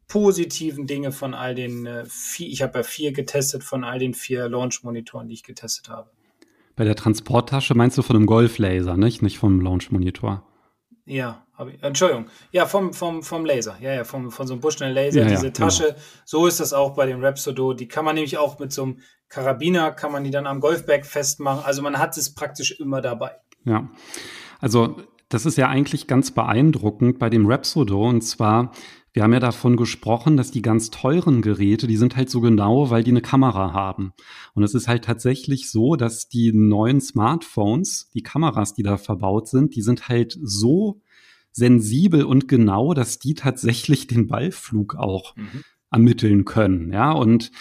positiven 0.07 0.85
Dinge 0.85 1.11
von 1.11 1.33
all 1.33 1.55
den 1.55 1.85
äh, 1.85 2.05
vier, 2.05 2.47
ich 2.49 2.61
habe 2.61 2.79
ja 2.79 2.83
vier 2.83 3.13
getestet 3.13 3.63
von 3.63 3.83
all 3.83 3.99
den 3.99 4.13
vier 4.13 4.49
Launch-Monitoren, 4.49 5.27
die 5.27 5.33
ich 5.33 5.43
getestet 5.43 5.89
habe. 5.89 6.11
Bei 6.75 6.83
der 6.83 6.95
Transporttasche 6.95 7.75
meinst 7.75 7.97
du 7.97 8.01
von 8.01 8.15
einem 8.15 8.25
Golflaser, 8.25 8.97
nicht? 8.97 9.21
Nicht 9.21 9.37
vom 9.37 9.61
Launch-Monitor? 9.61 10.45
Ja, 11.05 11.45
ich, 11.67 11.83
Entschuldigung. 11.83 12.27
Ja, 12.51 12.65
vom, 12.65 12.93
vom, 12.93 13.23
vom 13.23 13.45
Laser. 13.45 13.77
Ja, 13.79 13.93
ja, 13.93 14.03
vom, 14.03 14.31
von 14.31 14.47
so 14.47 14.53
einem 14.53 14.61
Bushnell 14.61 14.93
Laser, 14.93 15.19
Ja, 15.21 15.25
ja, 15.25 15.29
diese 15.31 15.53
Tasche. 15.53 15.83
genau. 15.83 15.97
So 16.25 16.47
ist 16.47 16.59
das 16.59 16.73
auch 16.73 16.95
bei 16.95 17.05
dem 17.05 17.23
Rhapsodo. 17.23 17.73
Die 17.73 17.87
kann 17.87 18.05
man 18.05 18.15
nämlich 18.15 18.37
auch 18.37 18.57
mit 18.59 18.71
so 18.71 18.83
einem 18.83 18.99
Karabiner, 19.29 19.91
kann 19.91 20.11
man 20.11 20.23
die 20.23 20.31
dann 20.31 20.47
am 20.47 20.59
Golfbag 20.59 21.05
festmachen. 21.05 21.63
Also 21.65 21.81
man 21.81 21.99
hat 21.99 22.17
es 22.17 22.33
praktisch 22.33 22.79
immer 22.79 23.01
dabei. 23.01 23.31
Ja, 23.65 23.89
also 24.63 24.95
das 25.27 25.45
ist 25.45 25.57
ja 25.57 25.67
eigentlich 25.67 26.07
ganz 26.07 26.31
beeindruckend 26.31 27.19
bei 27.19 27.29
dem 27.29 27.45
Rhapsodo. 27.45 28.07
Und 28.07 28.21
zwar, 28.21 28.71
wir 29.11 29.23
haben 29.23 29.33
ja 29.33 29.41
davon 29.41 29.75
gesprochen, 29.75 30.37
dass 30.37 30.51
die 30.51 30.61
ganz 30.61 30.89
teuren 30.89 31.41
Geräte, 31.41 31.85
die 31.85 31.97
sind 31.97 32.15
halt 32.15 32.29
so 32.29 32.39
genau, 32.39 32.89
weil 32.89 33.03
die 33.03 33.11
eine 33.11 33.21
Kamera 33.21 33.73
haben. 33.73 34.13
Und 34.53 34.63
es 34.63 34.73
ist 34.73 34.87
halt 34.87 35.03
tatsächlich 35.03 35.69
so, 35.69 35.97
dass 35.97 36.29
die 36.29 36.53
neuen 36.53 37.01
Smartphones, 37.01 38.09
die 38.13 38.23
Kameras, 38.23 38.73
die 38.73 38.83
da 38.83 38.95
verbaut 38.95 39.49
sind, 39.49 39.75
die 39.75 39.81
sind 39.81 40.07
halt 40.07 40.39
so 40.41 41.01
sensibel 41.51 42.23
und 42.23 42.47
genau, 42.47 42.93
dass 42.93 43.19
die 43.19 43.33
tatsächlich 43.33 44.07
den 44.07 44.27
Ballflug 44.27 44.95
auch 44.95 45.35
Mhm. 45.35 45.63
ermitteln 45.91 46.45
können. 46.45 46.93
Ja, 46.93 47.11
und 47.11 47.51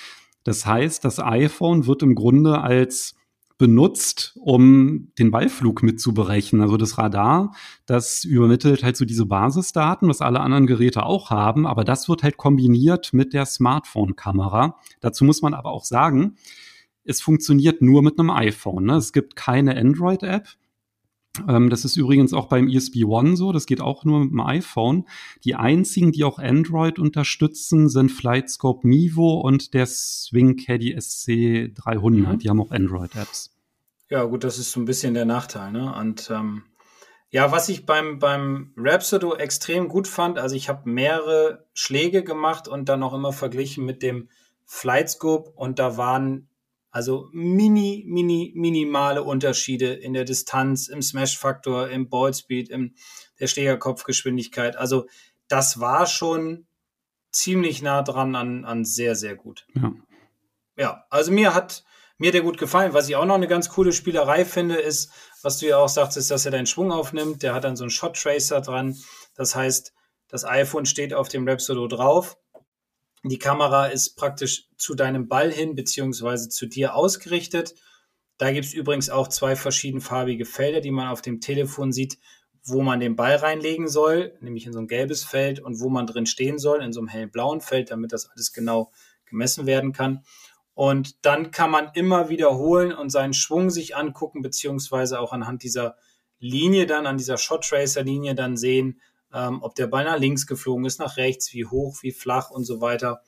das 0.44 0.66
heißt, 0.66 1.05
das 1.05 1.18
iPhone 1.18 1.86
wird 1.86 2.03
im 2.03 2.14
Grunde 2.14 2.61
als 2.61 3.16
benutzt, 3.62 4.36
um 4.40 5.12
den 5.20 5.30
Ballflug 5.30 5.84
mitzuberechnen. 5.84 6.62
Also 6.62 6.76
das 6.76 6.98
Radar, 6.98 7.54
das 7.86 8.24
übermittelt 8.24 8.82
halt 8.82 8.96
so 8.96 9.04
diese 9.04 9.24
Basisdaten, 9.24 10.08
was 10.08 10.20
alle 10.20 10.40
anderen 10.40 10.66
Geräte 10.66 11.06
auch 11.06 11.30
haben, 11.30 11.64
aber 11.64 11.84
das 11.84 12.08
wird 12.08 12.24
halt 12.24 12.38
kombiniert 12.38 13.12
mit 13.12 13.32
der 13.32 13.46
Smartphone-Kamera. 13.46 14.80
Dazu 14.98 15.24
muss 15.24 15.42
man 15.42 15.54
aber 15.54 15.70
auch 15.70 15.84
sagen, 15.84 16.34
es 17.04 17.20
funktioniert 17.20 17.82
nur 17.82 18.02
mit 18.02 18.18
einem 18.18 18.30
iPhone. 18.30 18.86
Ne? 18.86 18.96
Es 18.96 19.12
gibt 19.12 19.36
keine 19.36 19.76
Android-App. 19.76 20.48
Ähm, 21.48 21.70
das 21.70 21.84
ist 21.84 21.96
übrigens 21.96 22.34
auch 22.34 22.48
beim 22.48 22.66
ESP 22.66 23.04
One 23.04 23.36
so, 23.36 23.52
das 23.52 23.66
geht 23.66 23.80
auch 23.80 24.04
nur 24.04 24.24
mit 24.24 24.32
dem 24.32 24.40
iPhone. 24.40 25.04
Die 25.44 25.54
einzigen, 25.54 26.10
die 26.10 26.24
auch 26.24 26.40
Android 26.40 26.98
unterstützen, 26.98 27.88
sind 27.88 28.10
Flightscope 28.10 28.86
Mivo 28.86 29.40
und 29.40 29.72
der 29.72 29.86
Swing 29.86 30.56
Caddy 30.56 31.00
SC 31.00 31.72
300. 31.74 32.34
Mhm. 32.34 32.38
Die 32.38 32.50
haben 32.50 32.60
auch 32.60 32.72
Android-Apps. 32.72 33.51
Ja, 34.12 34.24
gut, 34.24 34.44
das 34.44 34.58
ist 34.58 34.72
so 34.72 34.78
ein 34.78 34.84
bisschen 34.84 35.14
der 35.14 35.24
Nachteil. 35.24 35.72
Ne? 35.72 35.90
Und 35.90 36.28
ähm, 36.30 36.64
ja, 37.30 37.50
was 37.50 37.70
ich 37.70 37.86
beim, 37.86 38.18
beim 38.18 38.74
Rhapsodo 38.76 39.34
extrem 39.34 39.88
gut 39.88 40.06
fand, 40.06 40.38
also 40.38 40.54
ich 40.54 40.68
habe 40.68 40.86
mehrere 40.86 41.64
Schläge 41.72 42.22
gemacht 42.22 42.68
und 42.68 42.90
dann 42.90 43.02
auch 43.02 43.14
immer 43.14 43.32
verglichen 43.32 43.86
mit 43.86 44.02
dem 44.02 44.28
Flightscope 44.66 45.52
und 45.52 45.78
da 45.78 45.96
waren 45.96 46.50
also 46.90 47.30
mini, 47.32 48.04
mini, 48.06 48.52
minimale 48.54 49.22
Unterschiede 49.22 49.94
in 49.94 50.12
der 50.12 50.26
Distanz, 50.26 50.88
im 50.88 51.00
Smash-Faktor, 51.00 51.88
im 51.88 52.10
Ballspeed, 52.10 52.68
in 52.68 52.94
der 53.40 53.46
Schlägerkopfgeschwindigkeit. 53.46 54.76
Also 54.76 55.06
das 55.48 55.80
war 55.80 56.04
schon 56.04 56.66
ziemlich 57.30 57.80
nah 57.80 58.02
dran 58.02 58.34
an, 58.34 58.66
an 58.66 58.84
sehr, 58.84 59.14
sehr 59.14 59.36
gut. 59.36 59.66
Ja. 59.74 59.94
Ja, 60.76 61.06
also 61.08 61.32
mir 61.32 61.54
hat 61.54 61.82
mir 62.18 62.28
hat 62.28 62.34
der 62.34 62.42
gut 62.42 62.58
gefallen. 62.58 62.94
Was 62.94 63.08
ich 63.08 63.16
auch 63.16 63.24
noch 63.24 63.34
eine 63.34 63.48
ganz 63.48 63.68
coole 63.68 63.92
Spielerei 63.92 64.44
finde, 64.44 64.76
ist, 64.76 65.10
was 65.42 65.58
du 65.58 65.66
ja 65.66 65.78
auch 65.78 65.88
sagtest, 65.88 66.30
dass 66.30 66.44
er 66.44 66.52
deinen 66.52 66.66
Schwung 66.66 66.92
aufnimmt. 66.92 67.42
Der 67.42 67.54
hat 67.54 67.64
dann 67.64 67.76
so 67.76 67.84
einen 67.84 67.90
Shot 67.90 68.16
Tracer 68.16 68.60
dran. 68.60 68.96
Das 69.34 69.54
heißt, 69.54 69.92
das 70.28 70.44
iPhone 70.44 70.86
steht 70.86 71.14
auf 71.14 71.28
dem 71.28 71.48
Rhapsodo 71.48 71.86
drauf. 71.88 72.38
Die 73.24 73.38
Kamera 73.38 73.86
ist 73.86 74.16
praktisch 74.16 74.68
zu 74.76 74.94
deinem 74.94 75.28
Ball 75.28 75.52
hin 75.52 75.74
beziehungsweise 75.74 76.48
zu 76.48 76.66
dir 76.66 76.94
ausgerichtet. 76.94 77.74
Da 78.38 78.50
gibt 78.50 78.66
es 78.66 78.74
übrigens 78.74 79.10
auch 79.10 79.28
zwei 79.28 79.54
verschiedenfarbige 79.54 80.44
Felder, 80.44 80.80
die 80.80 80.90
man 80.90 81.08
auf 81.08 81.22
dem 81.22 81.40
Telefon 81.40 81.92
sieht, 81.92 82.18
wo 82.64 82.82
man 82.82 82.98
den 82.98 83.14
Ball 83.14 83.36
reinlegen 83.36 83.88
soll, 83.88 84.36
nämlich 84.40 84.66
in 84.66 84.72
so 84.72 84.80
ein 84.80 84.88
gelbes 84.88 85.22
Feld 85.22 85.60
und 85.60 85.80
wo 85.80 85.88
man 85.88 86.06
drin 86.06 86.26
stehen 86.26 86.58
soll, 86.58 86.82
in 86.82 86.92
so 86.92 87.00
einem 87.00 87.08
hellblauen 87.08 87.60
Feld, 87.60 87.90
damit 87.90 88.12
das 88.12 88.28
alles 88.30 88.52
genau 88.52 88.90
gemessen 89.26 89.66
werden 89.66 89.92
kann. 89.92 90.24
Und 90.83 91.24
dann 91.24 91.53
kann 91.53 91.70
man 91.70 91.93
immer 91.95 92.28
wiederholen 92.28 92.93
und 92.93 93.11
seinen 93.11 93.35
Schwung 93.35 93.70
sich 93.70 93.95
angucken, 93.95 94.43
beziehungsweise 94.43 95.20
auch 95.20 95.33
anhand 95.33 95.62
dieser 95.62 95.95
Linie 96.41 96.87
dann, 96.87 97.07
an 97.07 97.18
dieser 97.18 97.39
Shot 97.39 97.62
Tracer 97.62 98.03
Linie 98.03 98.35
dann 98.35 98.57
sehen, 98.57 99.01
ähm, 99.33 99.62
ob 99.62 99.76
der 99.76 99.87
Ball 99.87 100.03
nach 100.03 100.18
links 100.18 100.45
geflogen 100.45 100.85
ist, 100.85 100.99
nach 100.99 101.18
rechts, 101.18 101.53
wie 101.53 101.66
hoch, 101.66 102.03
wie 102.03 102.11
flach 102.11 102.51
und 102.51 102.64
so 102.64 102.80
weiter. 102.80 103.22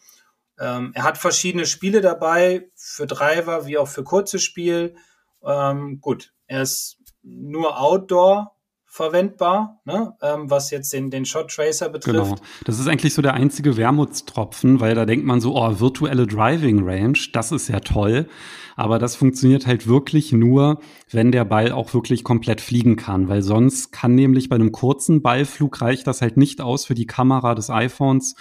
Ähm, 0.58 0.90
er 0.96 1.04
hat 1.04 1.16
verschiedene 1.16 1.64
Spiele 1.64 2.00
dabei, 2.00 2.72
für 2.74 3.06
Driver 3.06 3.66
wie 3.66 3.78
auch 3.78 3.86
für 3.86 4.02
kurzes 4.02 4.42
Spiel. 4.42 4.96
Ähm, 5.44 6.00
gut, 6.00 6.34
er 6.48 6.62
ist 6.62 6.98
nur 7.22 7.80
Outdoor 7.80 8.53
verwendbar, 8.94 9.80
ne? 9.84 10.14
ähm, 10.22 10.48
was 10.48 10.70
jetzt 10.70 10.92
den, 10.92 11.10
den 11.10 11.24
Shot 11.24 11.50
Tracer 11.50 11.88
betrifft. 11.88 12.36
Genau. 12.36 12.36
Das 12.64 12.78
ist 12.78 12.86
eigentlich 12.86 13.12
so 13.12 13.22
der 13.22 13.34
einzige 13.34 13.76
Wermutstropfen, 13.76 14.78
weil 14.78 14.94
da 14.94 15.04
denkt 15.04 15.26
man 15.26 15.40
so, 15.40 15.56
oh, 15.56 15.80
virtuelle 15.80 16.28
Driving 16.28 16.88
Range, 16.88 17.18
das 17.32 17.50
ist 17.50 17.66
ja 17.66 17.80
toll. 17.80 18.28
Aber 18.76 19.00
das 19.00 19.16
funktioniert 19.16 19.66
halt 19.66 19.88
wirklich 19.88 20.30
nur, 20.30 20.78
wenn 21.10 21.32
der 21.32 21.44
Ball 21.44 21.72
auch 21.72 21.92
wirklich 21.92 22.22
komplett 22.22 22.60
fliegen 22.60 22.94
kann, 22.94 23.28
weil 23.28 23.42
sonst 23.42 23.90
kann 23.90 24.14
nämlich 24.14 24.48
bei 24.48 24.54
einem 24.54 24.70
kurzen 24.70 25.22
Ballflug 25.22 25.80
reicht 25.80 26.06
das 26.06 26.22
halt 26.22 26.36
nicht 26.36 26.60
aus 26.60 26.84
für 26.84 26.94
die 26.94 27.08
Kamera 27.08 27.56
des 27.56 27.70
iPhones 27.70 28.36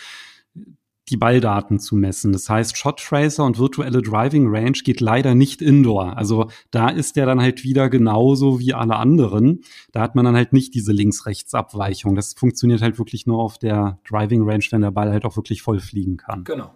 die 1.09 1.17
Balldaten 1.17 1.79
zu 1.79 1.95
messen. 1.95 2.31
Das 2.31 2.49
heißt, 2.49 2.77
Shot 2.77 2.99
Tracer 2.99 3.43
und 3.43 3.59
virtuelle 3.59 4.01
Driving 4.01 4.47
Range 4.47 4.77
geht 4.83 5.01
leider 5.01 5.35
nicht 5.35 5.61
indoor. 5.61 6.17
Also 6.17 6.49
da 6.71 6.89
ist 6.89 7.15
der 7.15 7.25
dann 7.25 7.41
halt 7.41 7.63
wieder 7.63 7.89
genauso 7.89 8.59
wie 8.59 8.73
alle 8.73 8.95
anderen. 8.95 9.61
Da 9.91 10.01
hat 10.01 10.15
man 10.15 10.25
dann 10.25 10.35
halt 10.35 10.53
nicht 10.53 10.73
diese 10.73 10.93
Links-Rechts-Abweichung. 10.93 12.15
Das 12.15 12.33
funktioniert 12.33 12.81
halt 12.81 12.97
wirklich 12.97 13.25
nur 13.27 13.39
auf 13.39 13.57
der 13.57 13.99
Driving 14.09 14.47
Range, 14.49 14.63
wenn 14.71 14.81
der 14.81 14.91
Ball 14.91 15.11
halt 15.11 15.25
auch 15.25 15.35
wirklich 15.35 15.61
voll 15.61 15.79
fliegen 15.79 16.17
kann. 16.17 16.45
Genau. 16.45 16.73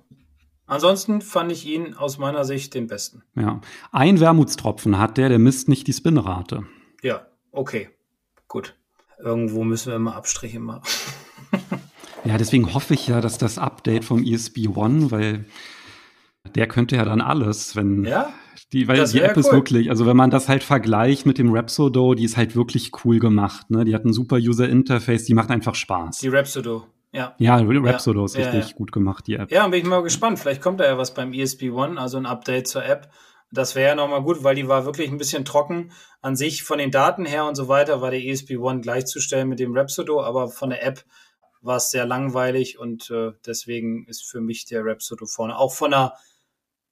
Ansonsten 0.65 1.21
fand 1.21 1.49
ich 1.51 1.65
ihn 1.65 1.93
aus 1.93 2.17
meiner 2.17 2.43
Sicht 2.43 2.73
den 2.73 2.87
besten. 2.87 3.23
Ja. 3.35 3.61
Ein 3.93 4.19
Wermutstropfen 4.19 4.99
hat 4.99 5.17
der, 5.17 5.29
der 5.29 5.39
misst 5.39 5.69
nicht 5.69 5.87
die 5.87 5.93
Spinrate. 5.93 6.65
Ja, 7.01 7.25
okay. 7.51 7.89
Gut. 8.49 8.75
Irgendwo 9.17 9.63
müssen 9.63 9.89
wir 9.89 9.95
immer 9.95 10.15
Abstriche 10.15 10.59
machen. 10.59 10.83
Ja, 12.27 12.37
deswegen 12.37 12.73
hoffe 12.73 12.93
ich 12.93 13.07
ja, 13.07 13.21
dass 13.21 13.37
das 13.37 13.57
Update 13.57 14.03
vom 14.03 14.23
ESP 14.23 14.67
One, 14.75 15.11
weil 15.11 15.45
der 16.55 16.67
könnte 16.67 16.95
ja 16.95 17.05
dann 17.05 17.21
alles, 17.21 17.75
wenn 17.75 18.03
Ja? 18.03 18.29
die, 18.73 18.87
weil 18.87 19.03
die 19.05 19.21
App 19.21 19.37
ist 19.37 19.47
cool. 19.47 19.53
wirklich, 19.53 19.89
also 19.89 20.05
wenn 20.05 20.17
man 20.17 20.29
das 20.29 20.49
halt 20.49 20.63
vergleicht 20.63 21.25
mit 21.25 21.37
dem 21.37 21.53
Rhapsodo, 21.53 22.15
die 22.15 22.25
ist 22.25 22.35
halt 22.35 22.55
wirklich 22.55 22.91
cool 23.05 23.19
gemacht, 23.19 23.69
ne? 23.69 23.85
Die 23.85 23.95
hat 23.95 24.03
ein 24.05 24.11
super 24.13 24.37
User 24.37 24.67
Interface, 24.67 25.23
die 25.25 25.33
macht 25.33 25.49
einfach 25.51 25.75
Spaß. 25.75 26.17
Die 26.19 26.27
Rhapsodo. 26.27 26.85
Ja. 27.13 27.33
ja, 27.37 27.55
Rhapsodo 27.57 28.25
ist 28.25 28.35
Ja, 28.35 28.49
richtig 28.49 28.71
ja. 28.71 28.75
gut 28.77 28.91
gemacht, 28.91 29.25
die 29.27 29.35
App. 29.35 29.49
Ja, 29.51 29.65
bin 29.69 29.79
ich 29.79 29.85
mal 29.87 30.03
gespannt. 30.03 30.37
Vielleicht 30.39 30.61
kommt 30.61 30.81
da 30.81 30.85
ja 30.85 30.97
was 30.97 31.13
beim 31.13 31.31
ESP 31.33 31.71
One, 31.71 31.99
also 31.99 32.17
ein 32.17 32.25
Update 32.25 32.67
zur 32.67 32.85
App. 32.85 33.09
Das 33.49 33.75
wäre 33.75 33.89
ja 33.89 33.95
nochmal 33.95 34.21
gut, 34.21 34.43
weil 34.43 34.55
die 34.55 34.67
war 34.67 34.85
wirklich 34.85 35.09
ein 35.09 35.17
bisschen 35.17 35.45
trocken. 35.45 35.91
An 36.21 36.35
sich 36.35 36.63
von 36.63 36.77
den 36.79 36.91
Daten 36.91 37.25
her 37.25 37.45
und 37.45 37.55
so 37.55 37.69
weiter 37.69 38.01
war 38.01 38.11
der 38.11 38.21
ESP 38.23 38.57
One 38.57 38.81
gleichzustellen 38.81 39.47
mit 39.47 39.59
dem 39.59 39.75
Rhapsodo, 39.75 40.21
aber 40.21 40.49
von 40.49 40.69
der 40.69 40.85
App 40.85 41.05
war 41.67 41.77
es 41.77 41.91
sehr 41.91 42.05
langweilig 42.07 42.79
und 42.79 43.11
äh, 43.11 43.33
deswegen 43.45 44.05
ist 44.07 44.23
für 44.23 44.41
mich 44.41 44.65
der 44.65 44.83
Rhapsodo 44.83 45.25
vorne. 45.25 45.55
Auch 45.57 45.73
von 45.73 45.91
der, 45.91 46.13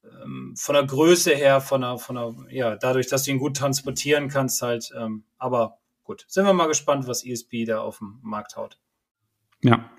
ähm, 0.03 0.53
von 0.55 0.75
der 0.75 0.85
Größe 0.85 1.33
her, 1.33 1.61
von 1.61 1.81
der, 1.81 1.97
von 1.97 2.15
der, 2.15 2.35
ja, 2.51 2.75
dadurch, 2.75 3.07
dass 3.07 3.23
du 3.23 3.31
ihn 3.31 3.39
gut 3.39 3.57
transportieren 3.57 4.27
kannst 4.27 4.61
halt. 4.61 4.93
Ähm, 4.95 5.23
aber 5.37 5.79
gut, 6.03 6.25
sind 6.27 6.45
wir 6.45 6.53
mal 6.53 6.67
gespannt, 6.67 7.07
was 7.07 7.25
ESP 7.25 7.65
da 7.65 7.79
auf 7.79 7.97
dem 7.97 8.19
Markt 8.21 8.55
haut. 8.57 8.77
Ja. 9.63 9.89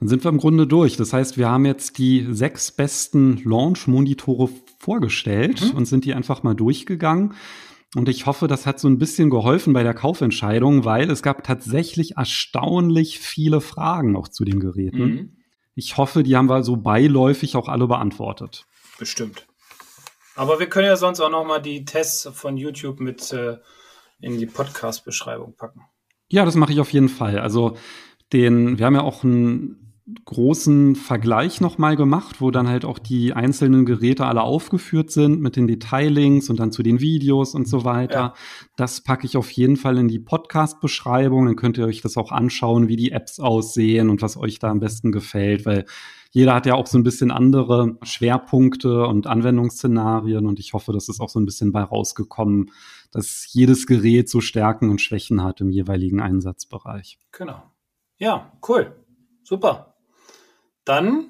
Dann 0.00 0.08
sind 0.08 0.24
wir 0.24 0.28
im 0.28 0.38
Grunde 0.38 0.66
durch. 0.66 0.96
Das 0.96 1.12
heißt, 1.12 1.36
wir 1.36 1.48
haben 1.48 1.66
jetzt 1.66 1.98
die 1.98 2.26
sechs 2.30 2.70
besten 2.70 3.42
Launch-Monitore 3.44 4.48
vorgestellt 4.78 5.60
Mhm. 5.60 5.76
und 5.76 5.84
sind 5.86 6.04
die 6.04 6.14
einfach 6.14 6.44
mal 6.44 6.54
durchgegangen. 6.54 7.34
Und 7.94 8.08
ich 8.08 8.26
hoffe, 8.26 8.48
das 8.48 8.66
hat 8.66 8.78
so 8.78 8.88
ein 8.88 8.98
bisschen 8.98 9.30
geholfen 9.30 9.72
bei 9.72 9.82
der 9.82 9.94
Kaufentscheidung, 9.94 10.84
weil 10.84 11.10
es 11.10 11.22
gab 11.22 11.42
tatsächlich 11.42 12.16
erstaunlich 12.16 13.18
viele 13.18 13.60
Fragen 13.60 14.16
auch 14.16 14.28
zu 14.28 14.44
den 14.44 14.60
Geräten. 14.60 14.98
Mhm. 14.98 15.36
Ich 15.74 15.96
hoffe, 15.96 16.22
die 16.22 16.36
haben 16.36 16.50
wir 16.50 16.62
so 16.64 16.76
beiläufig 16.76 17.56
auch 17.56 17.68
alle 17.68 17.86
beantwortet. 17.86 18.66
Bestimmt. 18.98 19.46
Aber 20.34 20.60
wir 20.60 20.68
können 20.68 20.86
ja 20.86 20.96
sonst 20.96 21.20
auch 21.20 21.30
noch 21.30 21.46
mal 21.46 21.60
die 21.60 21.84
Tests 21.84 22.28
von 22.32 22.56
YouTube 22.56 23.00
mit 23.00 23.32
äh, 23.32 23.56
in 24.20 24.38
die 24.38 24.46
Podcast-Beschreibung 24.46 25.56
packen. 25.56 25.82
Ja, 26.28 26.44
das 26.44 26.56
mache 26.56 26.72
ich 26.72 26.80
auf 26.80 26.92
jeden 26.92 27.08
Fall. 27.08 27.38
Also 27.38 27.76
den, 28.32 28.78
wir 28.78 28.86
haben 28.86 28.94
ja 28.94 29.02
auch 29.02 29.24
einen 29.24 29.87
großen 30.24 30.96
Vergleich 30.96 31.60
nochmal 31.60 31.96
gemacht, 31.96 32.40
wo 32.40 32.50
dann 32.50 32.68
halt 32.68 32.84
auch 32.84 32.98
die 32.98 33.34
einzelnen 33.34 33.84
Geräte 33.84 34.26
alle 34.26 34.42
aufgeführt 34.42 35.10
sind 35.10 35.40
mit 35.40 35.56
den 35.56 35.66
Detaillinks 35.66 36.48
und 36.48 36.58
dann 36.58 36.72
zu 36.72 36.82
den 36.82 37.00
Videos 37.00 37.54
und 37.54 37.68
so 37.68 37.84
weiter. 37.84 38.14
Ja. 38.14 38.34
Das 38.76 39.02
packe 39.02 39.26
ich 39.26 39.36
auf 39.36 39.50
jeden 39.50 39.76
Fall 39.76 39.98
in 39.98 40.08
die 40.08 40.18
Podcast-Beschreibung. 40.18 41.46
Dann 41.46 41.56
könnt 41.56 41.78
ihr 41.78 41.86
euch 41.86 42.00
das 42.00 42.16
auch 42.16 42.32
anschauen, 42.32 42.88
wie 42.88 42.96
die 42.96 43.12
Apps 43.12 43.38
aussehen 43.38 44.08
und 44.08 44.22
was 44.22 44.36
euch 44.36 44.58
da 44.58 44.68
am 44.68 44.80
besten 44.80 45.12
gefällt, 45.12 45.66
weil 45.66 45.84
jeder 46.30 46.54
hat 46.54 46.66
ja 46.66 46.74
auch 46.74 46.86
so 46.86 46.98
ein 46.98 47.04
bisschen 47.04 47.30
andere 47.30 47.98
Schwerpunkte 48.02 49.06
und 49.06 49.26
Anwendungsszenarien 49.26 50.46
und 50.46 50.58
ich 50.60 50.74
hoffe, 50.74 50.92
das 50.92 51.08
ist 51.08 51.20
auch 51.20 51.30
so 51.30 51.40
ein 51.40 51.46
bisschen 51.46 51.72
bei 51.72 51.82
rausgekommen, 51.82 52.70
dass 53.10 53.46
jedes 53.52 53.86
Gerät 53.86 54.28
so 54.28 54.40
Stärken 54.40 54.90
und 54.90 55.00
Schwächen 55.00 55.42
hat 55.42 55.60
im 55.60 55.70
jeweiligen 55.70 56.20
Einsatzbereich. 56.20 57.18
Genau. 57.32 57.62
Ja, 58.18 58.52
cool. 58.68 58.94
Super. 59.42 59.87
Dann 60.88 61.28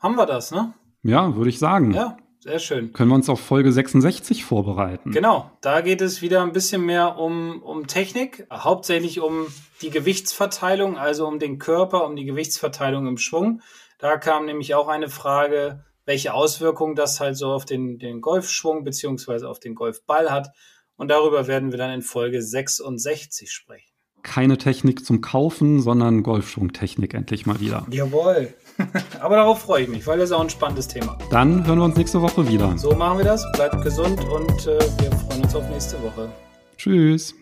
haben 0.00 0.16
wir 0.16 0.26
das, 0.26 0.50
ne? 0.50 0.74
Ja, 1.04 1.36
würde 1.36 1.48
ich 1.48 1.60
sagen. 1.60 1.94
Ja, 1.94 2.16
sehr 2.40 2.58
schön. 2.58 2.92
Können 2.92 3.10
wir 3.10 3.14
uns 3.14 3.28
auf 3.28 3.38
Folge 3.38 3.70
66 3.70 4.44
vorbereiten? 4.44 5.12
Genau, 5.12 5.48
da 5.60 5.80
geht 5.80 6.00
es 6.00 6.22
wieder 6.22 6.42
ein 6.42 6.52
bisschen 6.52 6.84
mehr 6.84 7.16
um, 7.16 7.62
um 7.62 7.86
Technik, 7.86 8.48
hauptsächlich 8.52 9.20
um 9.20 9.46
die 9.80 9.90
Gewichtsverteilung, 9.90 10.98
also 10.98 11.24
um 11.28 11.38
den 11.38 11.60
Körper, 11.60 12.04
um 12.04 12.16
die 12.16 12.24
Gewichtsverteilung 12.24 13.06
im 13.06 13.16
Schwung. 13.16 13.60
Da 13.98 14.16
kam 14.16 14.44
nämlich 14.44 14.74
auch 14.74 14.88
eine 14.88 15.08
Frage, 15.08 15.84
welche 16.04 16.34
Auswirkungen 16.34 16.96
das 16.96 17.20
halt 17.20 17.36
so 17.36 17.52
auf 17.52 17.66
den, 17.66 18.00
den 18.00 18.20
Golfschwung 18.20 18.82
beziehungsweise 18.82 19.48
auf 19.48 19.60
den 19.60 19.76
Golfball 19.76 20.32
hat. 20.32 20.48
Und 20.96 21.12
darüber 21.12 21.46
werden 21.46 21.70
wir 21.70 21.78
dann 21.78 21.92
in 21.92 22.02
Folge 22.02 22.42
66 22.42 23.52
sprechen. 23.52 23.92
Keine 24.24 24.58
Technik 24.58 25.04
zum 25.04 25.20
Kaufen, 25.20 25.80
sondern 25.80 26.24
Golfschwungtechnik 26.24 27.14
endlich 27.14 27.46
mal 27.46 27.60
wieder. 27.60 27.86
Jawohl. 27.90 28.52
Aber 29.20 29.36
darauf 29.36 29.60
freue 29.60 29.82
ich 29.84 29.88
mich, 29.88 30.06
weil 30.06 30.18
das 30.18 30.30
ist 30.30 30.32
auch 30.32 30.40
ein 30.40 30.50
spannendes 30.50 30.88
Thema. 30.88 31.16
Dann 31.30 31.66
hören 31.66 31.78
wir 31.78 31.84
uns 31.84 31.96
nächste 31.96 32.20
Woche 32.20 32.46
wieder. 32.48 32.76
So 32.76 32.92
machen 32.94 33.18
wir 33.18 33.24
das. 33.24 33.44
Bleibt 33.52 33.82
gesund 33.82 34.22
und 34.24 34.66
äh, 34.66 34.78
wir 35.00 35.12
freuen 35.12 35.42
uns 35.42 35.54
auf 35.54 35.68
nächste 35.70 36.02
Woche. 36.02 36.30
Tschüss. 36.76 37.34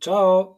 Ciao. 0.00 0.57